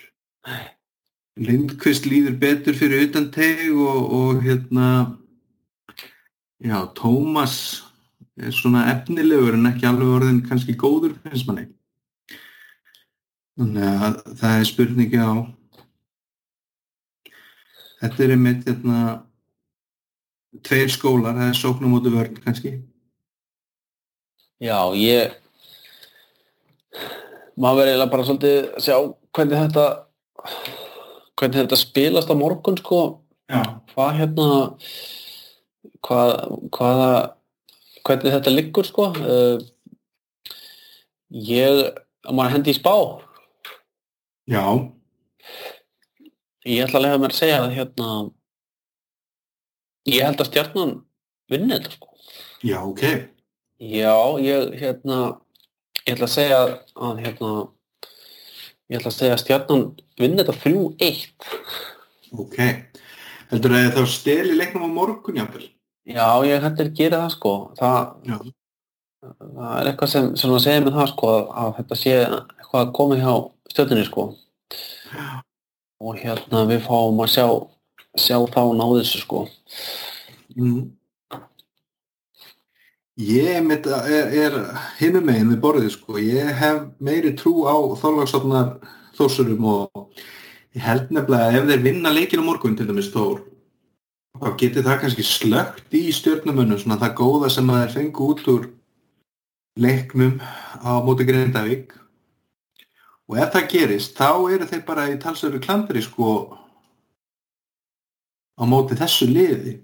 Lindqvist 1.36 2.06
líður 2.08 2.38
betur 2.40 2.76
fyrir 2.78 3.08
utan 3.10 3.28
teg 3.34 3.68
og, 3.74 4.12
og 4.16 4.44
hérna 4.44 4.88
já, 6.64 6.78
Tómas 6.96 7.82
er 8.40 8.54
svona 8.56 8.86
efnilegur 8.94 9.56
en 9.56 9.68
ekki 9.68 9.88
alveg 9.88 10.14
orðin 10.16 10.40
kannski 10.48 10.76
góður 10.80 11.16
finnst 11.24 11.48
manni. 11.48 11.66
Þannig 13.56 14.02
að 14.08 14.18
það 14.40 14.56
er 14.56 14.68
spurningi 14.70 15.20
á 15.20 15.32
þetta 18.00 18.24
er 18.24 18.34
einmitt 18.34 18.66
hérna 18.68 19.00
tveir 20.64 20.92
skólar, 20.92 21.36
það 21.36 21.50
er 21.50 21.58
sóknum 21.58 21.96
út 21.98 22.08
af 22.08 22.16
vörn 22.16 22.38
kannski. 22.44 22.78
Já, 24.62 24.78
ég 24.96 25.36
maður 27.56 27.82
verður 27.82 27.92
eiginlega 27.92 28.12
bara 28.12 28.26
svolítið 28.28 28.58
að 28.64 28.84
sjá 28.86 28.96
hvernig 29.36 29.62
þetta 29.66 29.86
hvernig 31.36 31.62
þetta 31.62 31.78
spilast 31.80 32.32
á 32.32 32.36
morgun 32.38 32.78
sko. 32.80 33.00
Já, 33.46 33.62
hvað 33.92 34.16
hérna 34.20 34.48
hvað, 36.06 36.32
hvaða 36.74 37.10
hvernig 38.06 38.34
þetta 38.36 38.54
liggur 38.54 38.88
sko. 38.88 39.10
Uh, 39.20 39.58
ég 41.30 41.82
maður 42.30 42.56
hendi 42.56 42.74
í 42.74 42.78
spá. 42.78 42.94
Já, 44.46 44.62
ég 46.66 46.84
ætla 46.86 47.00
að 47.00 47.06
lega 47.06 47.22
mér 47.22 47.34
að 47.34 47.40
segja 47.40 47.62
að 47.64 47.72
hérna 47.74 48.10
ég 50.06 50.22
held 50.22 50.42
að 50.42 50.50
stjarnan 50.50 50.92
vinni 51.50 51.74
þetta 51.74 51.94
sko. 51.96 52.12
Já, 52.66 52.78
ok. 52.82 53.02
Já, 53.82 54.14
ég 54.42 54.76
hérna 54.80 55.18
ég 56.06 56.14
ætla 56.14 56.28
að 56.28 56.34
segja 56.36 56.60
að 56.94 57.24
hérna 57.24 57.50
ég 58.90 59.00
ætla 59.00 59.12
að 59.12 59.16
segja 59.18 59.36
að 59.36 59.42
stjarnan 59.44 59.86
vinni 60.20 60.42
þetta 60.42 60.58
3-1 60.64 61.48
ok. 62.44 62.60
Heldur 63.52 63.78
að 63.78 63.88
þá 63.96 64.02
steli 64.10 64.58
leiknum 64.58 64.86
á 64.86 64.90
morgun 64.90 65.40
jáfnvel 65.40 65.66
já, 66.06 66.26
ég 66.46 66.62
hættir 66.62 66.90
að 66.90 66.98
gera 67.00 67.22
það 67.24 67.32
sko. 67.34 67.54
Það, 67.78 67.98
já, 68.26 68.36
það 69.42 69.72
er 69.78 69.90
eitthvað 69.90 70.12
sem, 70.12 70.28
sem 70.38 70.54
að 70.54 70.64
segja 70.66 70.84
með 70.84 70.98
það 71.00 71.08
sko 71.12 71.32
að 71.62 71.72
þetta 71.80 71.98
sé 72.02 72.14
eitthvað 72.26 72.82
að 72.82 72.92
koma 72.98 73.18
hjá 73.20 73.32
stjörnunni 73.72 74.06
sko. 74.06 74.26
Og 76.06 76.20
hérna 76.20 76.66
við 76.68 76.84
fáum 76.84 77.24
að 77.24 77.32
sjá 77.34 77.46
sjá 78.16 78.38
þá 78.52 78.62
ná 78.76 78.84
þessu 78.96 79.22
sko. 79.22 79.44
Mm. 80.56 80.95
Ég 83.16 83.64
mitt 83.64 83.86
er, 83.86 84.28
er 84.28 84.56
hinum 85.00 85.24
megin 85.24 85.52
við 85.54 85.60
borðið 85.64 85.92
sko. 85.96 86.18
Ég 86.20 86.52
hef 86.60 86.82
meiri 87.00 87.32
trú 87.38 87.64
á 87.64 87.76
þorlagsotnar 88.00 88.76
þórsurum 89.16 89.68
og 89.72 90.08
ég 90.76 90.84
held 90.84 91.10
nefnilega 91.10 91.48
að 91.48 91.60
ef 91.60 91.68
þeir 91.70 91.84
vinna 91.88 92.12
leikin 92.12 92.44
á 92.44 92.48
morgun 92.48 92.76
til 92.76 92.88
dæmis 92.88 93.12
þór 93.14 93.40
þá 94.36 94.48
getur 94.60 94.84
það 94.84 94.98
kannski 95.02 95.24
slögt 95.24 95.94
í 95.96 96.02
stjörnumunum 96.12 96.80
svona 96.80 96.98
það 97.00 97.14
góða 97.20 97.50
sem 97.52 97.70
að 97.72 97.82
þeir 97.82 97.94
fengu 97.94 98.28
út 98.32 98.42
úr 98.52 98.66
leiknum 99.80 100.36
á 100.84 101.00
móti 101.04 101.26
Grindavík. 101.28 101.94
Og 103.26 103.40
ef 103.42 103.50
það 103.54 103.70
gerist 103.72 104.16
þá 104.18 104.28
eru 104.54 104.68
þeir 104.68 104.84
bara 104.86 105.08
í 105.10 105.18
talsöru 105.20 105.60
klandri 105.62 106.02
sko 106.04 106.30
á 108.56 108.62
móti 108.68 108.98
þessu 108.98 109.28
liði. 109.30 109.78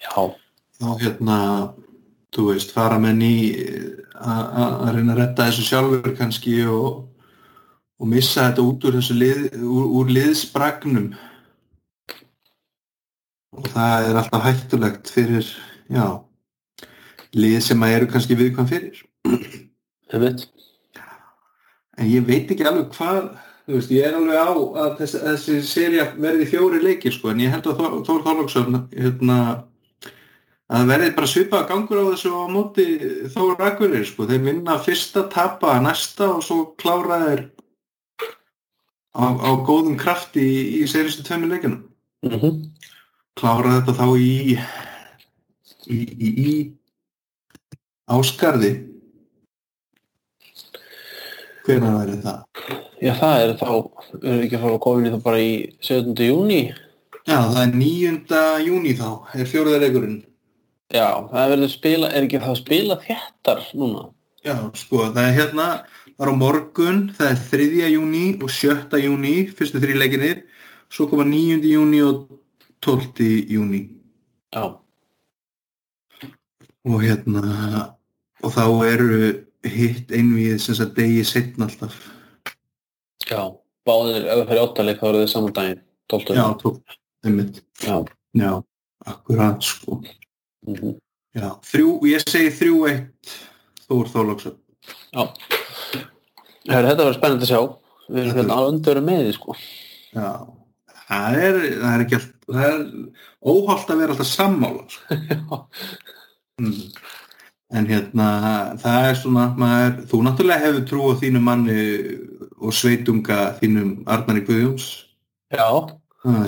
Já, 0.00 0.30
þá 0.80 0.86
hérna 1.02 1.36
þú 2.34 2.46
veist, 2.50 2.74
fara 2.74 2.98
menn 3.02 3.22
í 3.24 3.34
að 4.20 4.94
reyna 4.96 5.14
að 5.14 5.20
retta 5.22 5.48
þessu 5.48 5.66
sjálfur 5.66 6.14
kannski 6.18 6.60
og, 6.70 7.02
og 8.00 8.10
missa 8.10 8.48
þetta 8.48 8.66
út 8.68 8.86
úr 8.86 8.98
þessu 8.98 9.16
lið, 9.18 9.44
úr, 9.64 9.90
úr 10.00 10.14
liðsbragnum. 10.16 11.12
Og 13.56 13.70
það 13.72 14.08
er 14.08 14.20
alltaf 14.20 14.44
hættulegt 14.46 15.10
fyrir, 15.10 15.46
já 15.90 16.06
lið 17.36 17.60
sem 17.62 17.84
að 17.86 17.96
eru 17.96 18.10
kannski 18.10 18.38
viðkvæm 18.38 18.70
fyrir. 18.70 19.04
Einmitt. 20.10 20.48
En 22.00 22.08
ég 22.10 22.24
veit 22.26 22.50
ekki 22.50 22.66
alveg 22.66 22.90
hvað 22.96 23.30
þú 23.70 23.76
veist, 23.76 23.92
ég 23.94 24.06
er 24.06 24.16
alveg 24.18 24.38
á 24.40 24.50
að 24.50 24.94
þessi, 25.00 25.20
þessi 25.26 25.56
serja 25.68 26.06
verði 26.18 26.46
fjóri 26.50 26.80
leikir 26.82 27.14
sko, 27.14 27.30
en 27.30 27.42
ég 27.44 27.52
held 27.52 27.68
að 27.70 27.82
Þór 28.08 28.24
Þorlóksson 28.26 28.78
hérna, 28.90 29.36
að 30.70 30.82
það 30.82 30.90
verði 30.92 31.14
bara 31.16 31.30
svipað 31.32 31.68
gangur 31.70 32.02
á 32.02 32.10
þessu 32.12 32.30
á 32.30 32.44
móti 32.50 32.86
Þór 33.34 33.64
Akureyri 33.66 34.06
sko, 34.06 34.26
þeir 34.30 34.44
vinna 34.46 34.76
fyrsta 34.82 35.26
tapa 35.32 35.78
næsta 35.82 36.30
og 36.36 36.44
svo 36.46 36.60
klára 36.80 37.18
þeir 37.26 37.42
á, 39.18 39.24
á 39.34 39.50
góðum 39.66 39.98
krafti 39.98 40.44
í, 40.44 40.60
í 40.80 40.84
seristu 40.90 41.26
tveimur 41.26 41.56
leikunum 41.56 41.82
mm 42.26 42.68
klára 43.40 43.78
þetta 43.78 43.94
þá 43.96 44.06
í 44.20 44.58
í, 45.88 45.98
í, 45.98 46.28
í 46.28 46.54
áskarði 48.10 48.72
hvenær 51.66 51.98
verður 52.00 52.22
það? 52.24 52.40
Já, 53.00 53.12
það 53.16 53.42
er 53.42 53.52
þá, 53.60 53.70
eru 54.20 54.38
ekki 54.44 54.58
að 54.58 54.64
fara 54.64 54.74
að 54.74 54.82
koma 54.86 55.04
í 55.04 55.12
það 55.12 55.22
bara 55.26 55.42
í 55.44 55.52
17. 55.86 56.26
júni? 56.26 56.60
Já, 57.20 57.36
það 57.36 57.60
er 57.62 57.76
9. 57.76 58.42
júni 58.66 58.96
þá, 58.98 59.08
er 59.36 59.48
fjóruða 59.48 59.80
leikurinn. 59.84 60.18
Já, 60.90 61.06
það 61.30 61.52
verður 61.54 61.70
spila, 61.70 62.08
er 62.10 62.24
ekki 62.26 62.40
það 62.42 62.52
að 62.54 62.60
spila 62.60 62.96
þéttar 63.04 63.60
núna? 63.78 64.04
Já, 64.42 64.54
sko, 64.80 65.04
það 65.14 65.20
er 65.28 65.34
hérna, 65.36 65.66
það 66.16 66.24
er 66.24 66.30
á 66.32 66.34
morgun, 66.40 67.00
það 67.18 67.30
er 67.30 67.40
3. 67.52 67.68
júni 67.94 68.22
og 68.42 68.50
7. 68.50 68.98
júni, 69.04 69.34
fyrstu 69.54 69.82
þrjí 69.82 69.98
leikinir, 70.00 70.40
svo 70.90 71.06
koma 71.10 71.26
9. 71.28 71.60
júni 71.70 72.00
og 72.06 72.24
12. 72.82 73.28
júni. 73.52 73.82
Já, 74.54 74.76
Og 76.88 77.02
hérna, 77.04 77.90
og 78.40 78.54
þá 78.56 78.62
eru 78.88 79.16
hitt 79.68 80.08
einvið 80.16 80.54
sem 80.64 80.74
sagt 80.78 80.94
degi 80.96 81.20
setna 81.28 81.66
alltaf. 81.68 81.92
já, 83.28 83.42
báðir, 83.84 84.24
ef 84.24 84.38
það 84.40 84.46
fyrir 84.48 84.62
áttaleg 84.64 84.96
þá 85.02 85.04
eru 85.10 85.20
þið 85.20 85.28
saman 85.34 85.52
daginn, 85.58 85.82
12. 86.08 86.38
Já, 86.38 86.46
tók, 86.62 86.96
einmitt. 87.28 87.60
Já, 87.84 87.98
Já, 88.32 88.62
akkurat, 89.06 89.60
sko. 89.62 90.00
Mm 90.68 90.98
Já, 91.30 91.46
þrjú, 91.62 91.90
ég 92.10 92.24
segi 92.26 92.50
þrjú 92.50 92.78
eitt 92.90 93.34
Þór 93.84 94.08
Þorlóksson. 94.10 94.56
já. 95.14 95.22
Her, 96.70 96.86
þetta 96.88 97.04
verður 97.04 97.18
spennandi 97.18 97.46
að 97.46 97.52
sjá. 97.52 97.60
Við 98.10 98.20
erum 98.22 98.38
hérna 98.40 98.56
alveg 98.56 98.72
undir 98.72 99.00
með 99.06 99.20
því, 99.22 99.34
sko. 99.36 99.54
Já, 100.10 100.30
það 101.06 101.38
er, 101.46 101.58
það 101.70 101.92
er 101.92 102.04
ekki 102.04 102.18
allt, 102.18 102.32
það 102.50 102.66
er 102.66 102.82
óholt 103.52 103.94
að 103.94 104.02
vera 104.02 104.16
alltaf 104.16 104.30
sammála, 104.32 104.86
sko. 104.96 105.60
Mm. 106.60 106.90
En 107.72 107.86
hérna, 107.88 108.24
það 108.82 109.06
er 109.08 109.14
svona, 109.16 109.44
maður, 109.56 109.94
þú 110.10 110.18
náttúrulega 110.26 110.64
hefur 110.66 110.82
trú 110.90 111.06
á 111.08 111.12
þínu 111.22 111.40
manni 111.40 111.76
og 112.60 112.74
sveitunga 112.76 113.38
þínum 113.62 113.94
Arnari 114.10 114.42
Guðjóns, 114.44 114.90
já, 115.48 115.64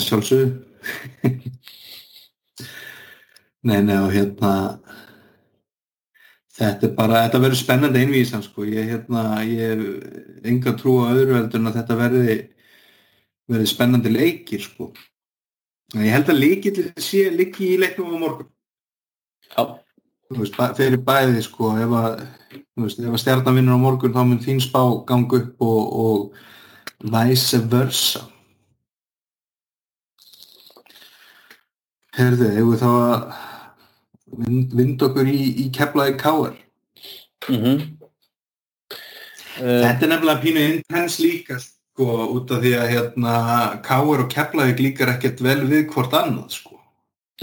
sjálfsög. 0.04 0.52
nei, 3.68 3.78
nei, 3.86 3.98
og 3.98 4.10
hérna, 4.14 4.52
þetta 6.58 6.88
er 6.88 6.96
bara, 6.96 7.22
þetta 7.26 7.42
verður 7.44 7.60
spennandi 7.60 8.02
einvísan, 8.02 8.42
sko, 8.44 8.66
ég, 8.68 8.90
hérna, 8.90 9.22
ég 9.46 9.72
hef 9.72 10.48
enga 10.52 10.74
trú 10.78 10.98
á 11.02 11.12
öðru 11.12 11.38
heldur 11.38 11.62
en 11.62 11.70
að 11.70 11.78
þetta 11.80 12.00
verði, 12.00 12.36
verði 13.52 13.70
spennandi 13.70 14.12
leikir, 14.12 14.66
sko. 14.66 14.90
En 15.92 16.06
ég 16.06 16.14
held 16.16 16.32
að 16.32 16.40
leikir 16.40 16.82
sé 17.04 17.26
líki 17.32 17.74
í 17.74 17.80
leiknum 17.80 18.14
á 18.16 18.18
morgun. 18.22 18.52
já, 19.52 19.64
veist, 20.38 20.56
fyrir 20.76 21.00
bæði 21.04 21.42
sko, 21.44 21.74
ef 21.80 21.94
að, 21.98 22.22
þú 22.52 22.86
veist, 22.86 23.00
ef 23.02 23.12
að 23.12 23.22
stjarnan 23.22 23.58
vinnur 23.58 23.78
á 23.78 23.84
morgun 23.84 24.14
þá 24.14 24.22
mun 24.24 24.42
þín 24.42 24.60
spá 24.64 24.80
ganga 25.08 25.40
upp 25.40 25.64
og, 25.66 25.80
og 26.04 27.12
vice 27.12 27.60
versa 27.72 28.26
Herðu, 32.12 32.50
ef 32.50 32.66
við 32.68 32.82
þá 32.82 32.88
að 32.92 33.20
vind, 34.38 34.72
vind 34.76 35.02
okkur 35.04 35.28
í, 35.28 35.40
í 35.64 35.70
keflaði 35.74 36.16
káar 36.20 36.54
mhm. 37.48 37.82
Uh, 39.52 39.82
Þetta 39.84 40.06
er 40.06 40.08
nefnilega 40.08 40.40
pínu 40.40 40.60
intens 40.64 41.18
líka 41.20 41.58
sko, 41.60 42.06
út 42.32 42.48
af 42.56 42.62
því 42.62 42.70
að 42.80 42.86
hérna 42.88 43.34
káar 43.84 44.22
og 44.24 44.30
keflaði 44.32 44.78
líkar 44.80 45.10
ekkert 45.12 45.42
vel 45.44 45.58
við 45.68 45.82
hvort 45.92 46.14
annað 46.16 46.54
sko 46.56 46.78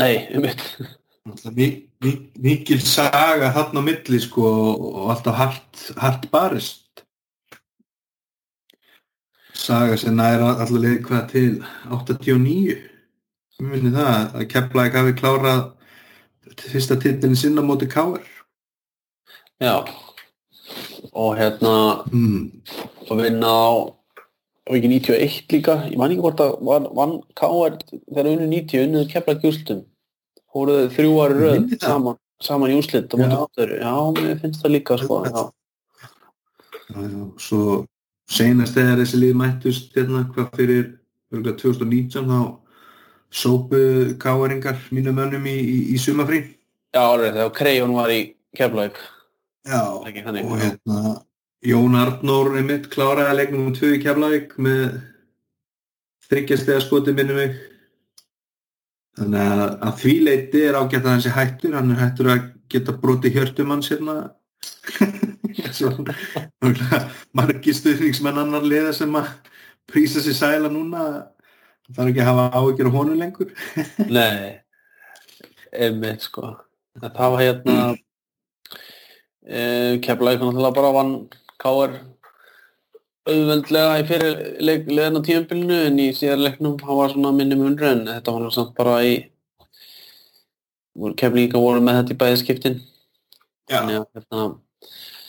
nei, 0.01 0.25
um 0.33 0.41
mitt. 0.41 0.63
Náttúrulega 1.29 1.53
mi- 1.59 1.85
mi- 2.01 2.31
mikil 2.41 2.81
saga 2.81 3.51
þarna 3.53 3.83
á 3.85 3.87
milli 3.91 4.19
sko 4.25 4.47
og 4.73 5.11
alltaf 5.13 5.37
hart, 5.37 5.83
hart 6.01 6.25
barist 6.33 7.03
saga 9.53 9.97
sem 10.01 10.15
næra 10.17 10.55
allar 10.55 10.81
leið 10.81 11.01
hvað 11.05 11.25
til 11.35 11.49
89 11.93 12.79
Mér 13.59 13.73
minni 13.75 13.91
það 13.91 14.37
að 14.39 14.47
Keflæk 14.55 14.97
hafi 14.97 15.13
klárað 15.19 15.65
fyrsta 16.57 16.97
titlinn 16.99 17.37
sinna 17.37 17.61
móti 17.65 17.87
Káar 17.89 18.23
Já. 19.59 19.83
Og 21.11 21.35
hérna, 21.35 22.03
mm. 22.11 22.51
og 23.09 23.17
vinna 23.17 23.49
á, 23.49 23.69
og 24.69 24.75
ekki 24.77 24.87
91 24.87 25.51
líka, 25.51 25.75
ég 25.89 25.97
man 25.99 26.13
ekki 26.13 26.23
hvort 26.23 26.43
að 26.43 26.53
vann 26.95 27.15
K.R. 27.35 27.75
þegar 27.89 28.29
unnu 28.31 28.47
90, 28.47 28.85
unnuðu 28.85 29.09
kefla 29.11 29.35
gjústum. 29.41 29.81
Fóruðu 30.53 30.87
þrjú 30.95 31.17
ári 31.25 31.39
röð 31.41 31.73
saman. 31.81 32.19
saman 32.39 32.71
í 32.71 32.77
úslit 32.79 33.11
og 33.13 33.23
móti 33.25 33.65
öðru. 33.65 33.79
Já, 33.81 33.95
mér 34.15 34.39
finnst 34.39 34.63
það 34.63 34.75
líka 34.77 34.97
sko. 35.01 35.19
Já, 35.27 35.41
Já, 36.89 37.01
já, 37.03 37.23
svo 37.37 37.83
senast 38.29 38.77
þegar 38.77 39.03
þessi 39.03 39.19
lið 39.19 39.35
mættust 39.37 39.91
hérna 39.97 40.23
hvað 40.31 40.47
fyrir 40.55 40.85
örugglega 41.33 41.59
2019 41.61 42.31
þá 42.31 42.39
sópu 43.29 43.81
káeringar 44.21 44.79
mínu 44.93 45.13
mönnum 45.13 45.45
í, 45.45 45.57
í, 45.57 45.77
í 45.93 45.97
sumafrí 46.01 46.41
já 46.93 47.01
alveg 47.05 47.33
þegar 47.35 47.55
Krejón 47.57 47.95
var 47.97 48.13
í 48.13 48.21
Keflavík. 48.57 48.97
Já, 49.69 49.81
og 49.93 50.07
hérna 50.09 51.21
Jón 51.65 51.97
Arnór 51.99 52.55
einmitt 52.57 52.87
kláraði 52.89 53.35
leiknum 53.37 53.67
um 53.69 53.75
tvö 53.75 53.89
í 53.97 54.01
Keflavík 54.01 54.55
með 54.61 55.01
þryggjastega 56.29 56.81
skoti 56.81 57.13
minni 57.13 57.35
mig. 57.37 57.51
Þannig 59.19 59.53
að, 59.53 59.63
að 59.85 59.93
því 60.01 60.15
leiti 60.25 60.59
er 60.65 60.79
ágætt 60.79 61.05
að 61.05 61.15
þessi 61.17 61.35
hættur. 61.35 61.75
Hann 61.75 61.93
er 61.93 62.01
hættur 62.05 62.27
að 62.33 62.45
geta 62.71 62.91
broti 62.95 63.29
hjörtum 63.35 63.73
hans 63.75 63.91
hérna. 63.91 64.15
Margir 67.37 67.75
stuðningsmenn 67.75 68.41
annar 68.41 68.65
liða 68.65 68.93
sem 68.95 69.13
að 69.19 69.27
prísa 69.89 70.19
sér 70.23 70.37
sæla 70.37 70.69
núna 70.71 71.01
það 71.89 71.97
þarf 71.97 72.11
ekki 72.11 72.23
að 72.23 72.29
hafa 72.29 72.59
áhyggjur 72.59 72.89
á 72.89 72.95
honum 72.95 73.19
lengur 73.19 73.53
Nei, 74.17 74.59
einmitt 75.73 76.25
sko. 76.25 76.53
Það 76.99 77.17
var 77.19 77.41
hérna 77.43 77.79
e, 79.45 79.97
Keflavík 80.05 80.43
náttúrulega 80.43 80.75
bara 80.77 80.93
vann 80.95 81.13
K.R. 81.59 81.97
auðveldlega 83.29 83.97
í 83.99 84.05
fyrir 84.09 84.37
leik, 84.63 84.87
leðin 84.89 85.19
á 85.19 85.25
tíðanbylnu 85.25 85.81
en 85.89 85.99
í 86.01 86.07
síðar 86.17 86.41
leiknum 86.43 86.79
hann 86.83 87.01
var 87.01 87.13
svona 87.13 87.33
minni 87.35 87.57
munur 87.59 87.89
en 87.91 88.07
þetta 88.09 88.37
var 88.37 88.55
samt 88.55 88.73
bara 88.77 89.01
í 89.05 89.19
Keflavíka 90.99 91.61
voru 91.61 91.83
með 91.83 92.01
þetta 92.01 92.15
í 92.15 92.19
bæði 92.23 92.41
skiptin 92.43 92.81
þannig 93.69 94.01
að 94.01 94.09
hérna, 94.17 94.49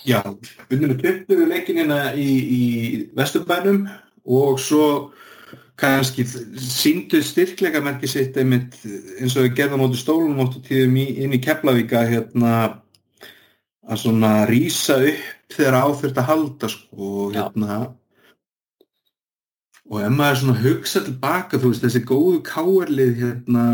Já, 0.08 0.22
við 0.70 0.94
20 1.02 1.48
leikinina 1.50 1.98
í, 2.16 2.28
í 2.40 2.62
Vesturbænum 3.16 3.82
og 4.24 4.56
svo 4.62 4.86
kannski 5.81 6.26
síndu 6.61 7.22
styrkleika 7.24 7.81
merki 7.85 8.09
sitt 8.11 8.37
einmitt 8.41 8.76
eins 9.20 9.37
og 9.37 9.47
við 9.47 9.57
gerðum 9.61 9.87
áttu 9.87 10.01
stólunum 10.01 10.43
áttu 10.45 10.62
tíðum 10.66 10.99
í, 11.01 11.07
inn 11.24 11.37
í 11.37 11.41
Keflavíka 11.43 12.05
hérna 12.09 12.53
að 13.91 14.03
svona 14.05 14.35
rýsa 14.51 14.99
upp 15.01 15.57
þegar 15.57 15.78
áþurft 15.81 16.20
að 16.20 16.28
halda 16.28 16.70
sko 16.70 17.14
og 17.24 17.35
Já. 17.35 17.41
hérna 17.41 17.78
og 19.91 20.03
ef 20.05 20.12
maður 20.14 20.41
svona 20.43 20.61
hugsa 20.62 21.03
tilbaka 21.07 21.59
þú 21.59 21.72
veist 21.72 21.87
þessi 21.87 22.05
góðu 22.07 22.43
káerlið 22.47 23.16
hérna 23.24 23.64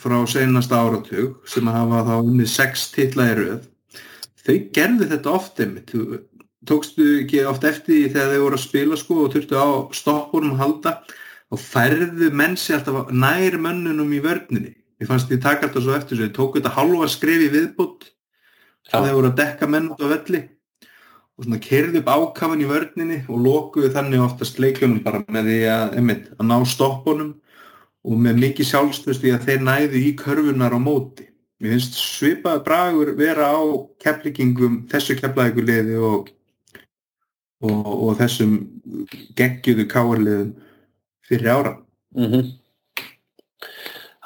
frá 0.00 0.16
seinasta 0.28 0.80
áratug 0.82 1.36
sem 1.48 1.68
hafa 1.70 2.02
þá 2.08 2.14
unnið 2.18 2.50
sex 2.52 2.88
titla 2.94 3.30
í 3.30 3.36
röð 3.38 3.68
þau 4.46 4.56
gerðu 4.74 5.10
þetta 5.12 5.36
oft 5.36 5.62
einmitt 5.62 5.92
þú 5.92 6.22
tókstu 6.68 7.06
ekki 7.22 7.44
oft 7.50 7.64
eftir 7.68 8.10
þegar 8.10 8.34
þau 8.34 8.42
voru 8.46 8.58
að 8.58 8.64
spila 8.64 8.98
sko 9.00 9.20
og 9.24 9.30
þurftu 9.34 9.60
á 9.60 9.68
stoppunum 9.96 10.56
að 10.56 10.62
halda 10.64 10.92
og 11.54 11.62
færðu 11.62 12.32
mennsi 12.34 12.74
alltaf 12.74 13.12
nær 13.14 13.56
mönnunum 13.62 14.12
í 14.16 14.20
vörninni. 14.24 14.74
Ég 15.00 15.08
fannst 15.08 15.30
því 15.30 15.40
taka 15.44 15.68
alltaf 15.68 15.84
svo 15.84 15.94
eftir 15.96 16.16
þessu. 16.16 16.32
Þau 16.32 16.36
tóku 16.40 16.60
þetta 16.60 16.74
halva 16.76 17.08
skref 17.12 17.46
í 17.46 17.52
viðbútt 17.52 18.10
þegar 18.90 19.08
þau 19.08 19.16
voru 19.18 19.32
að 19.32 19.40
dekka 19.42 19.70
menn 19.70 19.90
út 19.94 20.04
á 20.04 20.08
velli 20.14 20.42
og 21.36 21.44
svona 21.44 21.60
kerðu 21.60 22.00
upp 22.00 22.08
ákafan 22.08 22.62
í 22.64 22.68
vörninni 22.70 23.18
og 23.28 23.42
lokuðu 23.44 23.90
þannig 23.92 24.22
oftast 24.24 24.60
leikunum 24.62 25.02
bara 25.04 25.20
með 25.28 25.50
því 25.50 25.58
að, 25.68 25.96
einmitt, 26.00 26.30
að 26.38 26.48
ná 26.48 26.56
stoppunum 26.64 27.34
og 28.06 28.20
með 28.22 28.40
mikið 28.44 28.70
sjálfstöðst 28.70 29.26
í 29.26 29.34
að 29.34 29.48
þeir 29.50 29.66
næðu 29.66 30.00
í 30.00 30.12
körfunar 30.16 30.76
á 30.76 30.80
móti. 30.80 31.26
Mér 31.60 31.74
finnst 31.74 31.96
svipaði 31.98 32.62
bragur 32.64 33.12
vera 33.18 33.50
á 33.52 33.60
keflíkingum, 34.04 34.82
þessu 34.92 35.16
keflaðikuliði 35.20 35.98
og, 36.00 36.30
og, 37.64 37.86
og 37.86 38.16
þessum 38.20 38.56
geggjuðu 39.38 39.86
káarliðum 39.92 40.54
fyrir 41.26 41.52
ára. 41.52 41.76
mm 42.16 42.26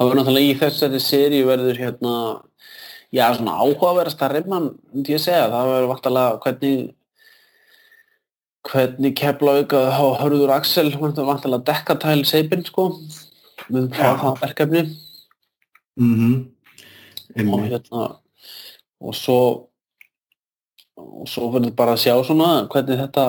það 0.00 0.08
var 0.08 0.16
náttúrulega 0.16 0.48
í 0.48 0.58
þessari 0.60 1.00
seríu 1.04 1.46
verður 1.46 1.76
hérna 1.76 2.14
já 3.12 3.26
svona 3.36 3.58
áhugaverðast 3.60 4.22
að 4.22 4.32
reyman 4.32 4.70
það 5.52 5.68
verður 5.70 5.90
vantalega 5.90 6.38
hvernig 6.44 6.94
hvernig 8.70 9.14
Keflavík 9.16 9.72
að 9.72 9.90
hafa 9.96 10.22
hörður 10.22 10.54
Axel 10.54 10.90
vantalega 10.96 11.64
dekkatæl 11.68 12.24
seipinn 12.24 12.64
sko 12.64 12.90
með 13.68 13.90
Já. 13.92 14.16
það 14.16 14.40
verkefni 14.40 14.84
Mm 16.00 16.14
-hmm. 16.16 17.52
og 17.52 17.60
hérna 17.60 18.16
og 19.00 19.14
svo 19.14 19.69
og 21.00 21.28
svo 21.30 21.48
verður 21.54 21.74
bara 21.78 21.94
að 21.96 22.02
sjá 22.04 22.14
svona 22.26 22.50
hvernig 22.72 23.00
þetta 23.04 23.24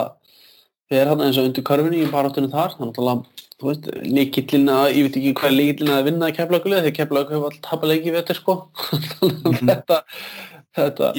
fer 0.92 1.08
hann 1.12 1.22
eins 1.24 1.38
og 1.40 1.48
undir 1.50 1.64
körfinni 1.68 2.02
í 2.04 2.12
baráttunum 2.12 2.52
þar 2.52 2.74
þannig 2.78 3.00
að 3.00 3.24
þú 3.62 3.70
veist, 3.70 3.88
líkillin 4.18 4.70
að 4.74 4.88
ég 4.98 5.06
veit 5.08 5.18
ekki 5.22 5.34
hvað 5.38 5.50
er 5.52 5.58
líkillin 5.60 5.94
að 5.96 6.06
vinna 6.10 6.30
í 6.32 6.36
keflagulega 6.36 6.84
þegar 6.88 6.98
keflagulega 7.00 7.36
hefur 7.38 7.50
alltaf 7.52 7.70
tapað 7.70 7.92
leiki 7.94 8.10
í 8.12 8.16
vetur 8.18 8.40
sko 8.42 8.56
Mhm. 8.92 9.68
þetta 9.72 10.02
þetta, 10.78 11.12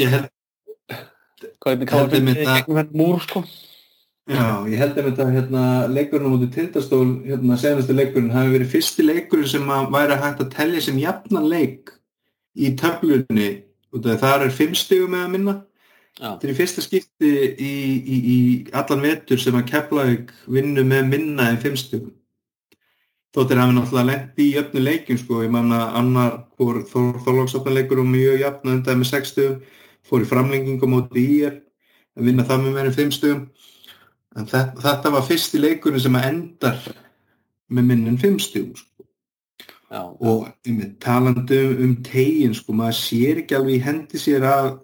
hvernig 1.62 1.88
káður 1.90 2.16
að- 2.16 2.26
gegnum 2.26 2.78
hérna 2.80 2.98
múr 3.02 3.20
sko 3.24 3.42
já, 4.30 4.44
ég 4.70 4.78
held 4.78 4.96
að 5.00 5.06
þetta 5.10 5.26
hérna, 5.34 5.62
leikurinn 5.90 6.28
á 6.28 6.32
móti 6.34 6.48
tindastól, 6.54 7.08
hérna 7.26 7.56
senastu 7.58 7.96
leikurinn, 7.96 8.30
hafi 8.34 8.52
verið 8.54 8.70
fyrsti 8.76 9.02
leikurinn 9.06 9.48
sem 9.50 9.66
að 9.68 9.88
væri 9.96 10.18
hægt 10.22 10.40
að 10.44 10.52
telja 10.54 10.80
sem 10.84 10.98
jafnan 11.02 11.48
leik 11.50 11.90
í 12.54 12.70
töflunni 12.78 13.48
og 13.92 14.06
það 14.06 14.46
er 14.46 14.54
fimm 14.54 14.74
stigum 14.78 15.10
með 15.12 15.24
að 15.26 15.32
minna. 15.34 15.54
Þetta 16.18 16.44
er 16.44 16.52
í 16.52 16.56
fyrsta 16.56 16.82
skipti 16.84 17.28
í, 17.56 17.74
í, 17.96 18.16
í 18.32 18.38
allan 18.76 19.04
vetur 19.04 19.40
sem 19.40 19.56
að 19.56 19.70
Keflavík 19.70 20.34
vinnu 20.52 20.84
með 20.84 21.06
minna 21.08 21.48
en 21.48 21.60
fimm 21.62 21.78
stugum. 21.80 22.12
Þóttir 23.32 23.62
hafi 23.62 23.72
náttúrulega 23.72 24.08
lent 24.10 24.40
í 24.44 24.50
jöfnu 24.52 24.82
leikjum 24.82 25.20
sko, 25.22 25.38
ég 25.40 25.52
manna 25.54 25.86
annar 25.96 26.34
fór 26.60 26.82
Þorlóksafnarleikur 26.90 28.02
og 28.02 28.10
mjög 28.12 28.42
jafn 28.42 28.68
að 28.68 28.74
undaði 28.76 29.00
með 29.00 29.08
sex 29.08 29.32
stugum, 29.32 29.62
fór 30.04 30.26
í 30.26 30.28
framlengingu 30.28 30.90
á 30.92 31.00
í 31.16 31.26
er, 31.48 31.56
að 32.12 32.28
vinna 32.28 32.44
það 32.44 32.66
með 32.66 32.76
meira 32.76 32.92
en 32.92 32.98
fimm 32.98 33.16
stugum. 33.16 33.46
En 34.36 34.52
þetta, 34.52 34.84
þetta 34.84 35.14
var 35.16 35.26
fyrsti 35.30 35.64
leikurinn 35.64 36.04
sem 36.04 36.20
að 36.20 36.28
endar 36.28 36.86
með 37.72 37.88
minn 37.88 38.06
en 38.12 38.20
fimm 38.20 38.36
stugum 38.40 38.76
sko. 38.76 39.08
já, 39.88 40.02
Og 40.20 40.48
talandi 41.00 41.64
um, 41.70 41.84
um 41.86 41.98
tegin, 42.04 42.52
sko, 42.56 42.76
maður 42.76 43.00
sér 43.00 43.42
ekki 43.46 43.56
alveg 43.56 43.80
í 43.80 43.84
hendi 43.88 44.20
sér 44.20 44.44
að 44.44 44.74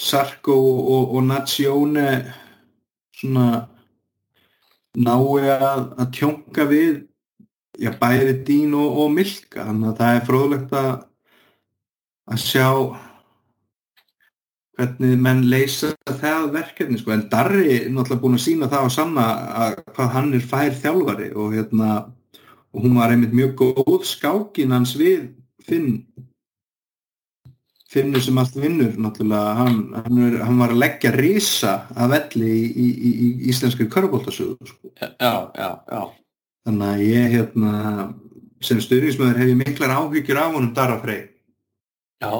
Sarko 0.00 0.56
og, 0.56 1.14
og 1.16 1.26
Nazione 1.28 2.06
svona 3.20 3.66
nái 4.96 5.50
að, 5.52 5.82
að 6.00 6.08
tjónka 6.16 6.66
við 6.70 7.04
já, 7.78 7.92
bæri 8.00 8.38
Dín 8.46 8.74
og, 8.74 9.04
og 9.04 9.12
Milka 9.14 9.68
þannig 9.68 9.92
að 9.92 10.00
það 10.00 10.16
er 10.16 10.26
fróðlegt 10.28 10.74
að 10.80 10.90
að 12.30 12.42
sjá 12.44 12.66
hvernig 14.78 15.20
menn 15.20 15.42
leysa 15.50 15.90
það 16.06 16.48
verkefni 16.54 17.00
sko. 17.00 17.12
en 17.14 17.26
Darri 17.32 17.66
er 17.74 17.90
náttúrulega 17.90 18.22
búin 18.22 18.38
að 18.38 18.44
sína 18.46 18.70
það 18.70 18.86
á 18.86 18.90
sanna 18.94 19.26
að 19.66 19.76
hvað 19.90 20.12
hann 20.16 20.32
er 20.38 20.48
fær 20.52 20.78
þjálfari 20.84 21.30
og 21.34 21.54
hérna 21.56 21.90
og 22.70 22.84
hún 22.86 22.96
var 22.96 23.12
einmitt 23.12 23.34
mjög 23.36 23.56
góð 23.60 24.06
skákin 24.08 24.72
hans 24.74 24.94
við 24.98 25.32
Finn 25.66 26.06
Finnur 27.90 28.22
sem 28.22 28.38
allt 28.38 28.54
vinnur 28.54 28.94
náttúrulega, 29.02 29.54
hann, 29.58 29.78
hann, 29.96 30.18
er, 30.22 30.36
hann 30.46 30.60
var 30.62 30.70
að 30.70 30.82
leggja 30.84 31.10
risa 31.16 31.72
að 31.98 32.12
velli 32.14 32.50
í, 32.54 32.66
í, 32.70 32.86
í, 32.86 33.10
í 33.10 33.30
íslenskri 33.50 33.88
körfbóltasögu 33.90 34.68
sko. 34.68 34.92
já, 35.00 35.34
já, 35.56 35.70
já. 35.90 36.02
Þannig 36.68 36.92
að 36.92 37.02
ég 37.08 37.34
hérna 37.34 37.72
sem 38.62 38.80
styrningsmöður 38.84 39.40
hef 39.40 39.50
ég 39.50 39.58
miklar 39.58 39.96
áhyggjur 39.96 40.38
af 40.38 40.54
honum 40.54 40.72
Darra 40.76 41.00
Frey. 41.02 41.24
Já, 42.22 42.30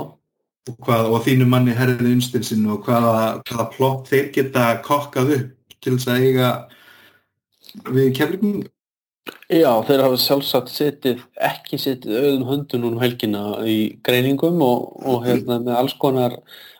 og, 0.70 0.76
hvað, 0.86 1.08
og 1.10 1.24
þínu 1.26 1.48
manni 1.50 1.74
herðið 1.76 2.12
unstinsinn 2.14 2.68
og 2.70 2.84
hvaða, 2.86 3.40
hvaða 3.48 3.70
plott 3.74 4.10
þeir 4.12 4.28
geta 4.34 4.66
kokkað 4.86 5.34
upp 5.38 5.78
til 5.80 5.96
þess 5.96 6.10
að 6.12 6.26
eiga 6.28 6.50
við 7.90 8.12
keflingum 8.18 8.68
Já, 9.50 9.70
þeir 9.82 10.04
hafa 10.04 10.18
sjálfsagt 10.22 10.70
setið, 10.70 11.24
ekki 11.42 11.78
setið 11.80 12.18
auðum 12.20 12.44
höndun 12.46 12.84
um 12.86 13.00
helgina 13.02 13.40
í 13.66 13.96
greiningum 14.06 14.60
og, 14.62 14.92
og 15.02 15.24
hérna, 15.26 15.56
með 15.64 15.74
alls 15.74 15.96
konar 15.98 16.36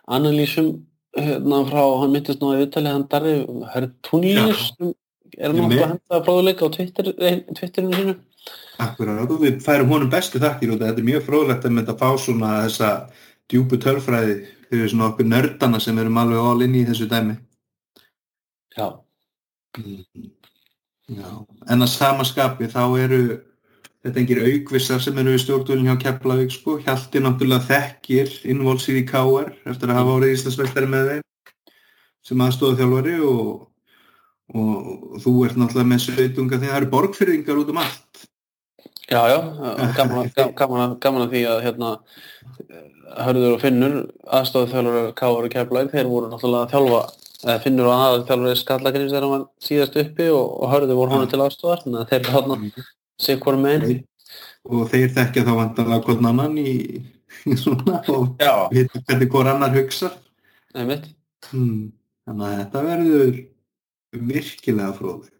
analýsum 0.07 0.68
hérna, 1.18 1.64
frá, 1.66 1.83
hann 2.03 2.14
myndist 2.14 2.39
nú 2.43 2.53
að 2.53 2.62
viðtalið 2.62 2.95
hann 2.95 3.07
Darri 3.11 3.35
Hertunius 3.73 4.62
sem 4.68 4.95
er 5.35 5.57
nú 5.57 5.66
með. 5.66 5.83
að 5.83 5.93
henda 5.97 6.23
fróðuleika 6.29 6.71
á 6.71 6.75
Twitter, 6.77 7.11
Twitterinu 7.59 7.99
sínu. 7.99 8.16
Akkurat, 8.81 9.27
og 9.27 9.43
við 9.43 9.59
færum 9.66 9.91
honum 9.97 10.14
bestu 10.14 10.39
þakkir 10.41 10.77
og 10.77 10.81
þetta 10.81 11.03
er 11.03 11.11
mjög 11.11 11.27
fróðlegt 11.27 11.66
að 11.66 11.75
mynda 11.77 11.97
að 11.97 12.03
fá 12.05 12.23
svona 12.23 12.55
þessa 12.68 12.95
djúpu 13.51 13.83
tölfræði 13.83 14.41
fyrir 14.71 14.93
svona 14.95 15.11
okkur 15.11 15.27
nördana 15.27 15.83
sem 15.83 15.99
erum 15.99 16.23
alveg 16.23 16.51
all 16.53 16.66
inn 16.68 16.79
í 16.79 16.87
þessu 16.87 17.11
dæmi. 17.11 17.35
Já, 18.79 18.95
Já, 21.11 21.30
en 21.72 21.82
að 21.82 21.90
samaskapi 21.90 22.68
þá 22.70 22.82
eru 23.02 23.22
þetta 24.04 24.20
engir 24.20 24.42
aukvissar 24.44 25.02
sem 25.02 25.16
eru 25.20 25.34
við 25.34 25.42
stjórnvölinn 25.44 25.88
hjá 25.90 25.96
Keflavík 26.04 26.54
sko. 26.54 26.76
Hjalti 26.84 27.22
náttúrulega 27.22 27.66
þekkir 27.66 28.36
innvolsið 28.52 29.00
í 29.02 29.06
K.R. 29.08 29.50
eftir 29.72 29.90
að 29.90 29.98
hafa 30.00 30.14
árið 30.16 30.36
Íslandsveistari 30.36 30.90
með 30.90 31.11
þeim 31.11 31.26
sem 32.30 32.44
aðstofa 32.44 32.78
þjálfari 32.78 33.16
og, 33.26 33.50
og 34.54 35.20
þú 35.24 35.34
ert 35.48 35.58
náttúrulega 35.58 35.90
með 35.92 36.02
sveitunga 36.06 36.61
því 36.61 36.70
það 36.70 36.78
eru 36.78 36.90
borgfyrðingar 36.94 37.62
út 37.64 37.72
um 37.74 37.82
allt. 37.82 38.26
Já, 39.11 39.20
já, 39.26 39.38
gaman, 39.98 40.30
gaman, 40.36 40.98
gaman 41.02 41.24
að 41.26 41.32
því 41.34 41.46
að 41.50 41.64
hérna 41.66 41.94
Hörður 43.11 43.56
og 43.56 43.64
Finnur 43.64 43.96
aðstofa 44.30 44.70
þjálfari 44.76 45.14
K.R. 45.18 45.48
og 45.48 45.54
Keflavík, 45.56 45.90
þeir 45.96 46.12
voru 46.12 46.30
náttúrulega 46.30 46.68
að 46.68 46.76
þjálfa 46.76 47.02
eða 47.45 47.61
Finnur 47.64 47.88
og 47.88 47.95
aðal 47.97 48.24
þjálfari 48.28 48.61
Skallagrims 48.61 49.12
þegar 49.12 49.28
hann 49.30 49.47
síðast 49.64 49.99
uppi 50.03 50.28
og, 50.32 50.47
og 50.61 50.72
Hörður 50.74 50.99
voru 50.99 51.14
honum 51.14 51.30
til 51.30 51.41
aðstofar, 51.45 51.82
þannig 51.84 52.03
að 52.03 52.11
þeir 52.12 52.20
eru 52.20 52.34
hérna 52.36 52.86
sig 53.20 53.41
hvort 53.41 53.61
með 53.61 53.86
einn 53.88 53.99
og 54.68 54.91
þeir 54.91 55.14
þekkja 55.16 55.47
þá 55.47 55.53
vantanlega 55.57 56.05
hvort 56.07 56.26
annan 56.30 56.59
í, 56.61 56.74
í 57.49 57.57
svona 57.59 58.03
og 58.12 58.36
vita 58.74 59.03
hvernig 59.07 59.32
hvort 59.32 59.53
annar 59.55 59.74
hugsa 59.76 60.12
hmm. 61.51 61.91
þannig 62.28 62.47
að 62.47 62.57
þetta 62.61 62.84
verður 62.86 63.38
virkilega 64.30 64.97
fróðið 64.99 65.36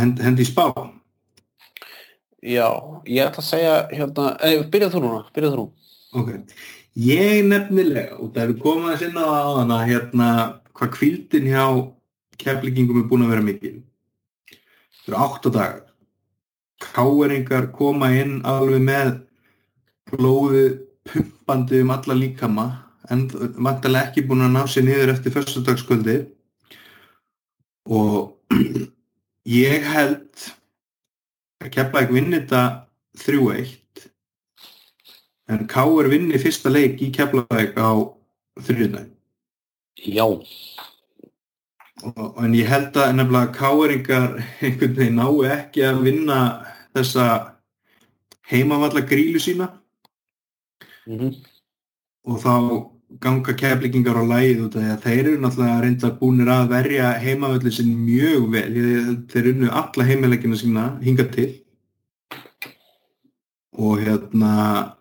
hend, 0.00 0.20
hendi 0.24 0.44
í 0.44 0.48
spá? 0.48 0.66
Já, 2.40 2.68
ég 3.04 3.26
ætla 3.26 3.42
að 3.42 3.48
segja 3.50 3.74
hérna, 3.92 4.32
eða 4.40 4.68
byrjað 4.72 4.94
þú 4.94 5.02
núna 5.04 5.24
byrjað 5.34 5.56
þú 5.56 5.66
Ok, 6.10 6.30
ég 6.98 7.44
nefnilega 7.46 8.18
og 8.18 8.32
það 8.34 8.42
er 8.44 8.58
komað 8.62 8.92
að 8.94 9.00
sinna 9.04 9.24
á 9.26 9.42
hana 9.60 9.78
hérna 9.86 10.28
hvað 10.74 10.92
kvildin 10.96 11.48
hjá 11.50 11.64
keflingum 12.40 13.02
er 13.02 13.08
búin 13.08 13.24
að 13.26 13.32
vera 13.34 13.46
mikil. 13.46 13.78
Það 15.04 15.14
eru 15.14 15.22
8 15.26 15.52
dagar. 15.54 15.86
Káeringar 16.80 17.66
koma 17.76 18.08
inn 18.16 18.40
alveg 18.48 18.84
með 18.84 19.10
blóðið 20.10 20.78
pumpandi 21.10 21.82
um 21.84 21.92
alla 21.94 22.16
líkama 22.16 22.66
en 23.10 23.26
vantilega 23.30 24.08
ekki 24.08 24.24
búin 24.28 24.46
að 24.46 24.54
ná 24.54 24.62
sér 24.70 24.86
niður 24.86 25.12
eftir 25.14 25.34
fyrstudagskvöldi 25.34 26.16
og 27.90 28.36
ég 29.64 29.86
held 29.92 30.46
að 31.60 31.72
Keflæk 31.74 32.12
vinni 32.14 32.40
þetta 32.40 32.62
3-1 33.20 33.79
en 35.50 35.66
Káur 35.70 36.08
vinni 36.10 36.38
fyrsta 36.38 36.70
leik 36.72 37.02
í 37.02 37.10
Keflæk 37.14 37.78
á 37.78 37.90
þrjúðnæg 38.60 39.10
Já. 40.00 40.24
Og, 42.02 42.44
en 42.44 42.54
ég 42.56 42.68
held 42.70 42.96
að 42.96 43.10
nefnilega 43.18 43.52
káeringar 43.52 44.38
einhvern 44.64 44.94
veginn 44.96 45.18
nái 45.20 45.50
ekki 45.58 45.82
að 45.84 45.98
vinna 46.06 46.38
þessa 46.96 47.26
heimavalla 48.48 49.02
grílu 49.04 49.40
sína. 49.42 49.68
Mm 51.06 51.18
-hmm. 51.18 51.36
og 52.24 52.38
þá 52.40 52.54
ganga 53.20 53.52
keflingingar 53.52 54.16
á 54.16 54.24
læð 54.24 54.76
að 54.78 55.02
þeir 55.02 55.26
eru 55.26 55.38
náttúrulega 55.40 55.80
reynda 55.82 56.10
búinir 56.20 56.48
að 56.48 56.68
verja 56.68 57.12
heimavallin 57.18 57.72
sin 57.72 57.96
mjög 58.06 58.50
vel. 58.52 58.74
Þeir 59.28 59.50
unnu 59.52 59.70
alla 59.70 60.04
heimilegina 60.04 60.56
sína 60.56 60.84
hinga 61.02 61.24
til. 61.24 61.50
Og 63.72 63.98
hérna 64.00 64.96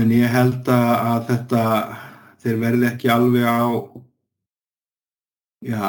en 0.00 0.14
ég 0.14 0.32
held 0.32 0.68
að 0.72 1.28
þetta 1.28 1.64
þeir 2.42 2.62
verði 2.62 2.88
ekki 2.88 3.12
alveg 3.12 3.44
á 3.44 3.62
já 5.62 5.82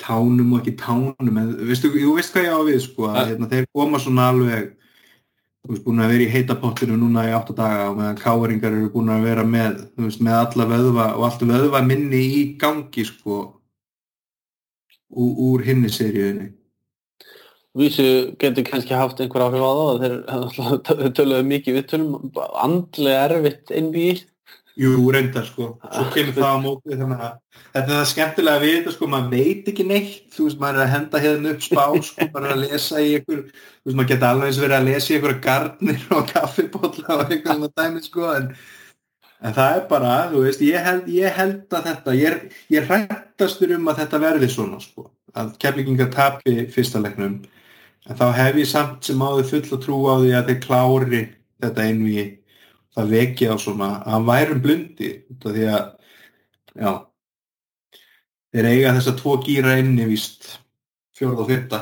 tánum 0.00 0.54
og 0.54 0.62
ekki 0.62 0.76
tánum 0.80 1.40
en 1.40 1.52
veistu, 1.68 1.90
þú 1.92 2.16
veist 2.18 2.34
hvað 2.34 2.46
ég 2.46 2.56
á 2.56 2.60
við 2.66 2.80
sko 2.84 3.10
að 3.10 3.28
hérna, 3.32 3.50
þeir 3.50 3.68
koma 3.72 4.00
svona 4.02 4.30
alveg 4.32 4.72
þú 5.64 5.72
veist 5.72 5.84
búin 5.84 6.02
að 6.04 6.14
vera 6.14 6.24
í 6.24 6.32
heitapottinu 6.32 6.96
núna 7.00 7.26
í 7.28 7.34
8 7.36 7.56
daga 7.56 7.90
og 7.90 7.98
meðan 8.00 8.20
káeringar 8.20 8.74
eru 8.74 8.90
búin 8.92 9.12
að 9.14 9.28
vera 9.28 9.44
með 9.48 9.78
þú 9.94 10.08
veist 10.08 10.24
með 10.24 10.40
alla 10.40 10.68
vöðva 10.72 11.06
og 11.14 11.28
allt 11.28 11.46
vöðva 11.48 11.84
minni 11.86 12.22
í 12.38 12.42
gangi 12.60 13.06
sko 13.08 13.38
úr, 15.14 15.32
úr 15.48 15.64
hinni 15.64 15.92
seríunni 15.92 16.50
Vísu 17.74 18.06
getur 18.38 18.66
kannski 18.68 18.94
haft 18.94 19.18
einhver 19.20 19.46
áhrif 19.48 19.64
á 19.66 19.72
það 19.74 20.04
þeir 20.04 21.12
töluðu 21.18 21.48
mikið 21.50 21.80
við 21.80 21.88
tölum 21.90 22.30
andlega 22.38 23.24
erfitt 23.30 23.74
innbyggt 23.74 24.30
Jú, 24.74 24.90
reyndar 25.14 25.44
sko, 25.46 25.68
svo 25.86 26.04
kemur 26.10 26.34
það 26.34 26.48
á 26.50 26.58
móti 26.58 26.96
þannig 26.98 27.20
að 27.22 27.34
þetta 27.76 27.82
er 27.84 27.90
það 27.92 28.08
skemmtilega 28.10 28.62
við 28.64 28.72
þetta 28.74 28.94
sko, 28.96 29.08
maður 29.12 29.28
veit 29.30 29.68
ekki 29.70 29.84
neitt, 29.86 30.24
þú 30.34 30.46
veist, 30.48 30.58
maður 30.58 30.80
er 30.80 30.82
að 30.82 30.90
henda 30.94 31.20
hérna 31.22 31.52
upp 31.52 31.62
spá 31.62 31.84
sko, 32.08 32.26
maður 32.34 32.48
er 32.48 32.54
að 32.54 32.62
lesa 32.64 33.02
í 33.04 33.12
einhver, 33.20 33.44
þú 33.52 33.86
veist, 33.86 33.98
maður 34.00 34.08
geta 34.10 34.30
alveg 34.34 34.50
eins 34.50 34.58
verið 34.64 34.78
að 34.80 34.88
lesa 34.88 35.12
í 35.12 35.14
einhverja 35.14 35.44
gardnir 35.44 36.08
og 36.18 36.24
kaffipotla 36.32 37.06
og 37.20 37.22
einhvern 37.28 37.62
veginn 37.62 37.76
dæmi 37.78 38.02
sko, 38.08 38.26
en, 38.32 38.50
en 39.38 39.56
það 39.60 39.78
er 39.78 39.86
bara, 39.94 40.16
þú 40.32 40.42
veist, 40.48 40.66
ég 40.66 40.90
held, 40.90 41.12
ég 41.20 41.38
held 41.38 41.78
að 41.78 41.88
þetta, 41.92 42.16
ég, 42.18 42.60
ég 42.74 42.90
hrættastur 42.90 43.76
um 43.78 43.92
að 43.94 44.02
þetta 44.02 44.22
verði 44.26 44.50
svona 44.56 44.82
sko, 44.82 45.06
að 45.38 45.54
keflingingar 45.62 46.10
tapi 46.18 46.64
fyrsta 46.74 47.04
leiknum, 47.04 47.44
en 48.08 48.18
þá 48.18 48.26
hef 48.36 48.58
ég 48.60 48.68
samt 48.68 49.06
sem 49.08 49.22
áður 49.24 49.50
full 49.50 49.64
að 49.64 49.84
trú 49.84 50.00
á 50.10 50.14
því 50.20 50.32
að 50.36 50.50
þeir 50.50 50.60
klári 50.64 51.22
þetta 51.62 51.86
einvið 51.88 52.32
það 52.94 53.14
vekið 53.14 53.54
á 53.54 53.56
svona 53.58 53.90
að 54.06 54.28
værum 54.28 54.62
blundi 54.64 55.10
því 55.42 55.64
að 55.70 55.86
já, 56.74 56.92
þeir 58.54 58.70
eiga 58.70 58.94
þess 58.98 59.10
að 59.12 59.18
tvo 59.22 59.38
gýra 59.46 59.78
inni 59.80 60.10
vist 60.10 60.52
fjörð 61.16 61.44
og 61.44 61.50
fyrta 61.50 61.80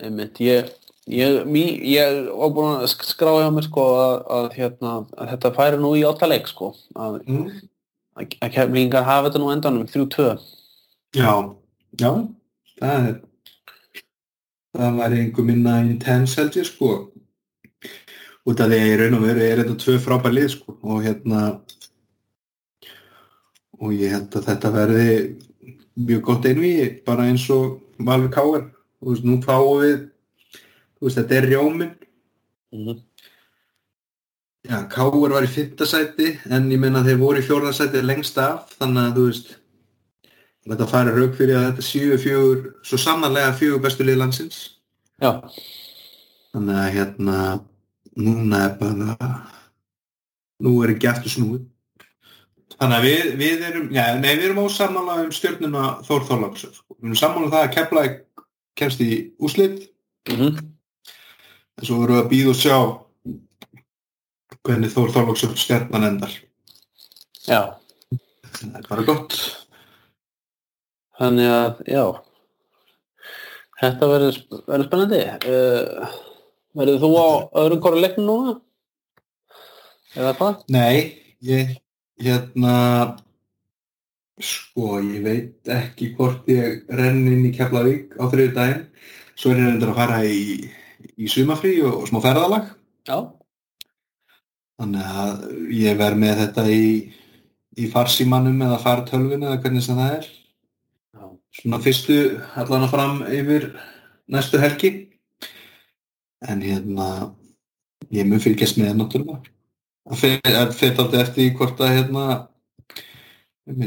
einmitt, 0.00 0.38
ég 0.42 0.68
ég, 1.10 1.40
ég, 1.56 1.80
ég 1.90 2.20
var 2.28 2.52
búin 2.54 2.78
að 2.82 2.92
skrá 2.92 3.32
hjá 3.40 3.48
mér 3.54 3.66
sko 3.66 3.86
að, 3.96 4.14
að, 4.36 4.46
hérna, 4.58 4.94
að 5.16 5.32
þetta 5.34 5.54
færi 5.56 5.80
nú 5.80 5.94
í 5.98 6.04
áttaleg 6.06 6.46
sko 6.50 6.72
að, 6.94 7.18
mm. 7.26 7.48
að 8.20 8.54
kemlingar 8.54 9.08
hafa 9.08 9.28
þetta 9.28 9.42
nú 9.42 9.50
endanum 9.54 9.88
3-2 9.90 10.28
já, 11.16 11.32
já 11.98 12.12
það 12.78 13.10
er 13.10 13.18
það 14.76 14.96
var 15.00 15.16
einhver 15.16 15.46
minna 15.46 15.80
intense 15.84 16.38
held 16.40 16.56
ég 16.58 16.68
sko. 16.68 16.90
Út 18.48 18.60
af 18.60 18.70
því 18.70 18.78
að 18.78 18.88
ég 18.88 18.98
raun 19.00 19.18
og 19.18 19.26
veru 19.26 19.44
er 19.44 19.62
þetta 19.62 19.76
tvö 19.82 19.98
frábær 20.00 20.34
lið 20.34 20.48
sko 20.54 20.76
og 20.80 21.04
hérna 21.04 21.42
og 23.80 23.94
ég 23.96 24.12
held 24.14 24.36
að 24.36 24.48
þetta 24.48 24.72
verði 24.74 25.12
mjög 26.00 26.22
gott 26.28 26.48
einvið 26.48 27.00
bara 27.06 27.28
eins 27.28 27.46
og 27.52 27.80
Valvi 28.00 28.30
Káar 28.32 28.66
þú 29.00 29.12
veist, 29.12 29.26
nú 29.26 29.38
fáum 29.44 29.80
við 29.82 29.96
þú 31.00 31.06
veist, 31.06 31.20
þetta 31.20 31.36
er 31.36 31.48
rjóminn. 31.48 31.94
Mm 32.72 32.84
-hmm. 32.86 33.02
já, 34.68 34.88
Káar 34.88 35.30
var 35.30 35.42
í 35.42 35.46
fyrtasæti 35.46 36.38
en 36.50 36.70
ég 36.70 36.78
menna 36.78 37.02
þeir 37.02 37.18
voru 37.18 37.38
í 37.38 37.42
fjórðarsæti 37.42 38.02
lengst 38.02 38.38
af, 38.38 38.70
þannig 38.78 39.02
að 39.02 39.14
þú 39.16 39.26
veist 39.26 39.59
þetta 40.68 40.88
færi 40.90 41.14
rauk 41.16 41.36
fyrir 41.38 41.56
að 41.58 41.66
þetta 41.70 41.86
séu 41.86 42.18
fjögur, 42.20 42.62
svo 42.84 42.98
samanlega 43.00 43.56
fjögur 43.56 43.82
bestu 43.84 44.04
lið 44.04 44.20
landsins. 44.20 44.58
Já. 45.20 45.32
Þannig 46.54 46.80
að 46.82 46.94
hérna 46.96 47.36
núna 48.20 48.64
er 48.66 48.74
bara 48.80 49.30
nú 50.60 50.74
er 50.84 50.94
ekki 50.94 51.10
eftir 51.10 51.34
snúið. 51.34 51.62
Þannig 52.80 52.96
að 52.96 53.06
við, 53.06 53.30
við 53.40 53.62
erum 53.68 53.88
já, 53.92 54.04
nei, 54.16 54.30
við 54.38 54.46
erum 54.48 54.62
ósamála 54.64 55.18
um 55.24 55.32
stjórnuna 55.34 55.86
Þór 56.06 56.26
Þorlags 56.28 56.64
sko. 56.64 56.96
við 56.96 57.10
erum 57.10 57.20
samála 57.20 57.46
um 57.46 57.52
það 57.52 57.64
að 57.66 57.74
kemla 57.76 58.04
kemst 58.80 59.02
í 59.04 59.10
úslit 59.42 59.82
mm 60.30 60.36
-hmm. 60.38 60.60
en 61.76 61.84
svo 61.84 61.98
verðum 62.00 62.16
við 62.16 62.22
að 62.22 62.30
býða 62.30 62.52
og 62.54 62.60
sjá 62.60 62.78
hvernig 64.64 64.94
Þór 64.94 65.12
Þorlags 65.16 65.44
stjórnan 65.64 66.08
endar. 66.08 66.38
Já. 67.44 67.60
Það 68.60 68.78
er 68.80 68.88
bara 68.88 69.08
gott 69.08 69.36
þannig 71.20 71.52
að 71.52 71.84
já 71.90 72.04
þetta 73.80 74.10
verður 74.10 74.42
spennandi 74.88 75.22
uh, 75.28 76.18
Verður 76.76 77.00
þú 77.02 77.08
á 77.18 77.28
öðrum 77.64 77.80
korra 77.82 77.98
leiknum 77.98 78.28
núna? 78.28 78.52
Eða 80.14 80.34
hvað? 80.38 80.60
Nei, 80.70 80.98
ég, 81.42 81.72
hérna, 82.22 82.74
sko, 84.38 85.00
ég 85.02 85.24
veit 85.24 85.70
ekki 85.74 86.12
hvort 86.18 86.46
ég 86.50 86.84
renn 86.94 87.24
inn 87.26 87.48
í 87.48 87.52
Keflavík 87.56 88.14
á 88.22 88.24
þriðu 88.30 88.54
daginn. 88.54 88.84
Svo 89.34 89.50
er 89.50 89.62
ég 89.62 89.70
reyndar 89.70 89.92
að 89.92 89.98
fara 89.98 90.20
í, 90.26 90.70
í 91.18 91.30
sumafrí 91.30 91.74
og, 91.82 92.04
og 92.04 92.10
smá 92.10 92.20
ferðalag. 92.22 92.70
Já. 93.10 93.18
Þannig 94.80 95.14
að 95.24 95.46
ég 95.74 95.98
verð 95.98 96.22
með 96.22 96.44
þetta 96.44 96.68
í, 96.70 96.84
í 97.82 97.90
farsímanum 97.90 98.62
eða 98.68 98.78
fartölvun 98.84 99.42
eða 99.42 99.58
hvernig 99.64 99.86
sem 99.86 99.98
það 99.98 100.20
er. 100.20 100.30
Svona 101.50 101.80
fyrstu 101.82 102.16
allan 102.58 102.86
að 102.86 102.92
fram 102.94 103.22
yfir 103.26 103.70
næstu 104.30 104.60
helgi 104.62 104.90
en 106.46 106.62
hérna 106.62 107.06
ég 108.14 108.28
mun 108.28 108.42
fylgjast 108.42 108.78
með 108.78 108.94
náttúrulega 109.00 109.40
það 110.10 110.74
fyrir 110.78 111.00
alltaf 111.00 111.18
eftir 111.24 111.52
hvort 111.58 111.82
að 111.82 111.96
hérna 111.98 112.24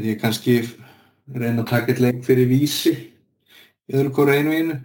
ég 0.03 0.19
kannski 0.21 0.59
reyna 1.33 1.63
að 1.63 1.69
taka 1.71 1.93
eitt 1.93 2.03
leik 2.03 2.19
fyrir 2.27 2.51
vísi 2.51 2.93
öðru 3.91 4.11
hverju 4.17 4.39
einu 4.39 4.57
einu 4.57 4.79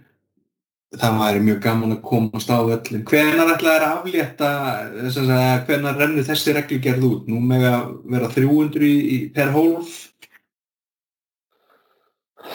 það 0.97 1.19
væri 1.21 1.41
mjög 1.45 1.59
gaman 1.61 1.93
að 1.93 1.99
komast 2.01 2.49
á 2.49 2.57
öllin. 2.57 3.03
Hvenar 3.05 3.51
ætlaði 3.53 3.85
að 3.85 3.91
aflétta, 3.99 4.47
að 5.05 5.67
hvenar 5.67 5.99
rennur 5.99 6.25
þessi 6.25 6.55
reglugerð 6.57 7.05
út? 7.05 7.27
Nú 7.29 7.41
með 7.45 7.67
að 7.69 7.83
vera 8.09 8.29
300 8.33 8.87
í, 8.87 8.95
í 9.13 9.17
per 9.35 9.53
hólf? 9.53 9.99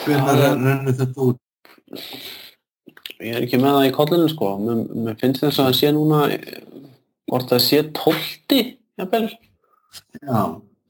Já. 0.03 0.19
rennur 0.35 0.93
þetta 0.93 1.29
út? 1.29 1.39
Ég 3.23 3.31
er 3.31 3.45
ekki 3.45 3.59
með 3.61 3.77
það 3.77 3.87
í 3.87 3.93
kollinu 3.95 4.27
sko. 4.31 4.51
Mér, 4.61 4.83
mér 5.05 5.17
finnst 5.21 5.43
þess 5.43 5.61
að 5.61 5.69
það 5.69 5.77
sé 5.79 5.91
núna 5.95 6.21
eh, 6.35 6.59
hvort 7.31 7.51
það 7.51 7.63
sé 7.63 7.81
tólti, 7.95 8.61
jafnvel. 8.99 9.29
Já. 10.19 10.39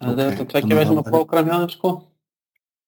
Það 0.01 0.11
er 0.11 0.31
þetta 0.31 0.47
tvekja 0.51 0.79
Þannig 0.79 1.01
að 1.01 1.11
prógram 1.11 1.51
hjá 1.51 1.57
þeim 1.57 1.73
sko. 1.75 1.91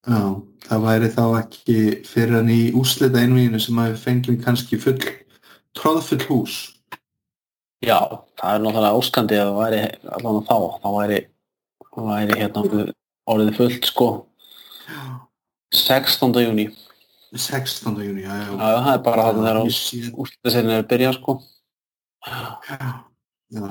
Já, 0.08 0.20
það 0.64 0.84
væri 0.86 1.12
þá 1.14 1.22
ekki 1.40 1.78
fyrir 2.08 2.34
hann 2.38 2.50
í 2.52 2.60
úslita 2.78 3.22
einvíðinu 3.22 3.60
sem 3.62 3.80
að 3.82 3.92
við 3.92 4.02
fengjum 4.04 4.40
kannski 4.44 4.78
full, 4.80 4.98
tróðfull 5.76 6.20
hús. 6.28 6.58
Já, 7.84 7.98
það 8.40 8.54
er 8.54 8.62
náttúrulega 8.64 8.98
óskandi 8.98 9.38
að 9.38 9.50
það 9.52 9.58
væri 9.62 9.82
allan 10.16 10.40
þá, 10.48 10.56
þá 10.82 10.88
væri, 10.96 11.18
væri 11.94 12.38
hérna 12.40 12.86
orðið 13.28 13.58
fullt 13.58 13.86
sko 13.86 14.08
16. 15.74 16.40
júni. 16.44 16.68
16. 17.32 18.02
júni, 18.02 18.22
já, 18.22 18.34
já. 18.36 18.48
Já, 18.52 18.78
það 18.84 18.92
er 18.94 19.02
bara 19.04 19.26
þarna 19.28 19.44
þegar 19.48 20.18
úrslitaserinn 20.22 20.72
er 20.72 20.82
að 20.82 20.88
byrja 20.92 21.12
sko. 21.18 21.34
Já, 22.28 23.66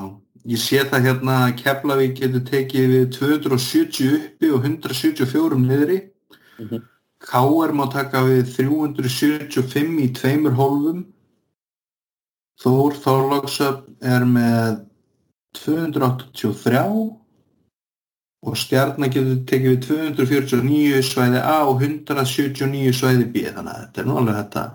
ég 0.47 0.61
sé 0.61 0.83
það 0.89 1.07
hérna 1.07 1.39
að 1.47 1.55
Keflavík 1.63 2.13
getur 2.21 2.45
tekið 2.51 2.93
við 2.93 3.07
270 3.17 4.13
uppi 4.19 4.53
og 4.53 4.69
174 4.69 5.59
niðri. 5.63 5.99
Mhm. 6.61 6.85
KR 7.27 7.73
má 7.73 7.87
taka 7.89 8.21
við 8.21 8.51
375 8.53 9.97
í 10.05 10.09
tveimur 10.13 10.53
hólfum. 10.53 11.05
Þór 12.61 12.93
Þorláksöfn 13.01 13.97
er 14.01 14.25
með 14.25 14.85
283 15.57 17.17
og 18.47 18.57
Stjarnar 18.57 19.11
getur 19.13 19.39
tekið 19.49 19.73
við 19.73 19.79
249 20.17 21.01
svæði 21.05 21.41
A 21.43 21.55
og 21.67 21.81
179 21.83 22.93
svæði 22.95 23.25
B. 23.33 23.47
Þannig 23.51 23.73
að 23.73 23.81
þetta 23.81 24.03
er 24.03 24.07
nú 24.07 24.19
alveg 24.21 24.37
þetta. 24.41 24.65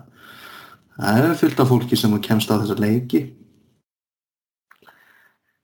Það 0.97 1.21
er 1.21 1.39
fullt 1.39 1.63
af 1.63 1.71
fólki 1.71 1.99
sem 1.99 2.19
kemst 2.27 2.53
á 2.53 2.55
þessa 2.55 2.77
leiki. 2.79 3.23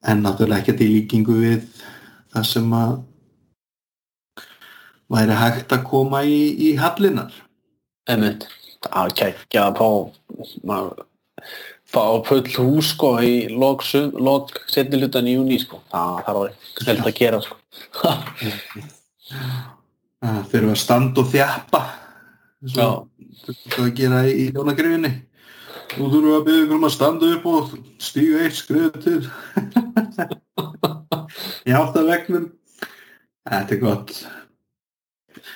En 0.10 0.24
náttúrulega 0.24 0.64
ekkert 0.64 0.82
í 0.86 0.90
líkingu 0.94 1.36
við 1.38 1.86
það 2.34 2.50
sem 2.50 2.74
að 2.74 2.98
væri 5.10 5.38
hægt 5.38 5.76
að 5.76 5.86
koma 5.90 6.24
í, 6.26 6.42
í 6.70 6.74
hallinar 6.80 7.34
Einmitt, 8.10 8.48
það 8.82 9.12
kekja 9.20 9.68
að 9.70 9.80
fá 9.80 9.90
maður, 10.66 11.04
fá 11.90 12.04
full 12.28 12.46
hús 12.58 12.94
sko 12.94 13.16
í 13.26 13.48
lok, 13.52 13.84
sum- 13.86 14.16
lok 14.18 14.54
setni 14.70 15.00
hlutan 15.00 15.30
í 15.30 15.36
júni 15.38 15.60
sko. 15.62 15.82
Það 15.92 16.20
þarf 16.28 16.42
að 16.42 16.50
stelt 16.84 17.06
að 17.06 17.18
gera 17.20 17.40
sko. 17.46 17.56
þurfum 20.52 20.74
að 20.74 20.82
standa 20.82 21.22
og 21.22 21.32
þjappa 21.32 21.82
þetta 22.60 22.86
að 23.80 23.92
gera 23.96 24.24
í, 24.28 24.32
í 24.36 24.46
ljónagrifinni 24.52 25.12
Nú 25.98 26.06
þurfum 26.12 26.36
að 26.36 26.44
byggja 26.46 26.76
um 26.76 26.86
að 26.86 26.94
standa 26.94 27.30
upp 27.34 27.46
og 27.50 27.72
stíga 28.04 28.44
eitt 28.46 28.58
skrið 28.60 28.98
til. 29.02 29.22
Í 31.70 31.74
áttavegnum 31.74 32.46
Þetta 33.50 33.74
er 33.74 33.82
gott. 33.82 34.14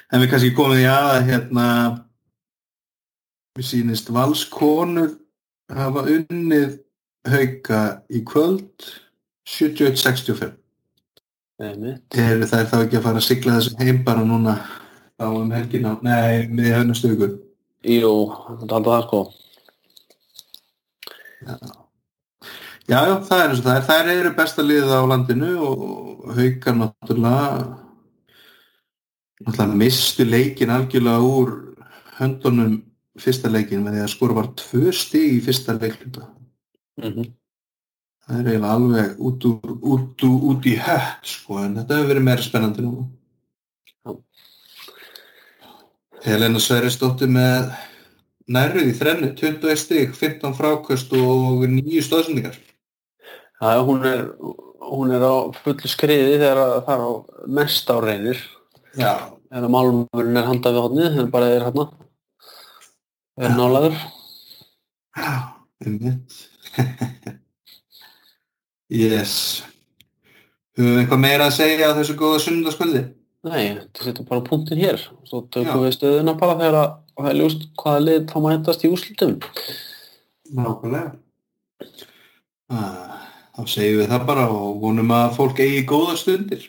En 0.10 0.23
við 0.23 0.31
kannski 0.31 0.55
komum 0.57 0.80
því 0.80 0.88
að 0.89 1.27
hérna 1.27 1.65
við 3.60 3.68
sýnist 3.69 4.10
valskonur 4.14 5.11
hafa 5.72 6.03
unnið 6.18 6.80
hauka 7.30 7.80
í 8.11 8.23
kvöld 8.27 8.88
71-65 9.48 10.52
einmitt. 11.64 12.03
eru 12.18 12.48
þær 12.49 12.68
þá 12.72 12.77
ekki 12.81 12.99
að 12.99 13.06
fara 13.07 13.22
að 13.22 13.27
sigla 13.27 13.57
þessu 13.60 13.77
heim 13.80 14.03
bara 14.03 14.26
núna 14.27 14.57
á 15.19 15.27
um 15.30 15.52
helgina? 15.53 15.95
Nei, 16.03 16.48
með 16.52 16.73
hennastu 16.80 17.14
ykkur 17.14 17.38
Jú, 17.84 18.11
þetta 18.61 18.77
halda 18.77 18.91
það 18.94 19.02
sko. 19.07 19.22
já, 21.44 21.56
já, 22.88 23.15
það 23.27 23.41
er 23.41 23.49
eins 23.49 23.60
og 23.60 23.65
það 23.65 23.76
er. 23.76 23.88
Þær 23.90 24.11
eru 24.14 24.31
besta 24.38 24.64
liðið 24.64 24.94
á 24.95 25.02
landinu 25.11 25.49
og 25.68 26.38
haukar 26.38 26.77
náttúrulega 26.80 27.49
náttúrulega 29.44 29.80
mistu 29.84 30.23
leikin 30.27 30.72
algjörlega 30.72 31.27
úr 31.27 31.52
höndunum 32.22 32.80
fyrsta 33.19 33.52
leikin 33.52 33.84
með 33.85 33.98
því 33.98 34.03
að 34.06 34.11
skora 34.15 34.38
var 34.40 34.52
tvö 34.57 34.94
stig 34.95 35.38
í 35.38 35.45
fyrsta 35.45 35.77
leikluta 35.77 36.27
Mm 37.02 37.31
það 38.23 38.40
er 38.40 38.49
eiginlega 38.53 38.73
alveg 38.77 39.18
út, 39.19 39.45
úr, 39.49 39.72
út, 39.84 40.23
úr, 40.23 40.44
út 40.53 40.68
í 40.69 40.77
hött 40.80 41.26
sko, 41.27 41.57
en 41.60 41.73
þetta 41.80 41.98
hefur 41.98 42.11
verið 42.14 42.27
meira 42.30 42.45
spennandi 42.45 42.85
núna 42.85 43.07
Já. 44.03 44.14
Helena 46.23 46.61
Sverrisdóttir 46.64 47.31
með 47.31 47.73
nærrið 48.48 48.94
í 48.94 48.95
þrennu, 48.95 49.34
21 49.40 49.81
stig 49.81 50.15
15 50.15 50.56
frákvöst 50.56 51.11
og 51.19 51.65
9 51.68 52.06
stóðsendingar 52.07 52.56
Já, 53.64 53.80
hún 53.84 54.03
er, 54.07 54.26
hún 54.84 55.11
er 55.15 55.23
á 55.23 55.35
fullu 55.64 55.88
skriði 55.88 56.40
þegar 56.40 56.60
að 56.60 56.73
það 56.88 56.95
er 56.95 57.03
á 57.03 57.11
mest 57.60 57.91
á 57.91 57.95
reynir. 58.03 58.41
Já, 58.99 59.14
Þegar 59.53 59.72
málmurinn 59.72 60.40
er 60.40 60.48
handað 60.49 60.76
við 60.76 60.84
hodnið, 60.84 61.07
þegar 61.14 61.30
bara 61.31 61.52
er 61.53 61.64
hérna. 61.68 61.85
Er 63.41 63.53
nálaður. 63.57 63.95
um 65.85 65.97
mitt 66.01 66.35
Yes 68.93 69.64
Höfum 70.77 70.93
við 70.95 70.99
eitthvað 71.03 71.22
meira 71.22 71.47
að 71.49 71.55
segja 71.57 71.89
á 71.89 71.97
þessu 71.97 72.15
góða 72.18 72.39
sunnudagskvöldi? 72.41 73.01
Nei, 73.45 73.76
þetta 73.77 74.05
setja 74.07 74.23
bara 74.26 74.41
punktin 74.45 74.80
hér. 74.81 75.01
Svo 75.27 75.43
tökum 75.53 75.84
Já. 75.84 75.84
við 75.84 75.95
stöðuna 75.97 76.34
bara 76.39 76.55
þegar 76.57 76.77
að 76.80 76.93
það 77.19 77.30
er 77.30 77.38
ljúst 77.38 77.65
hvaða 77.81 78.03
lið 78.05 78.23
þá 78.31 78.38
mætast 78.45 78.85
í 78.85 78.89
úrslitum. 78.93 79.35
Nákvæmlega 80.53 81.11
ah, 82.73 83.19
Þá 83.53 83.61
segjum 83.69 83.99
við 84.01 84.10
það 84.15 84.26
bara 84.31 84.47
og 84.49 84.80
vonum 84.81 85.14
að 85.14 85.35
fólk 85.38 85.61
eigi 85.61 85.84
góða 85.89 86.15
stundir 86.22 86.65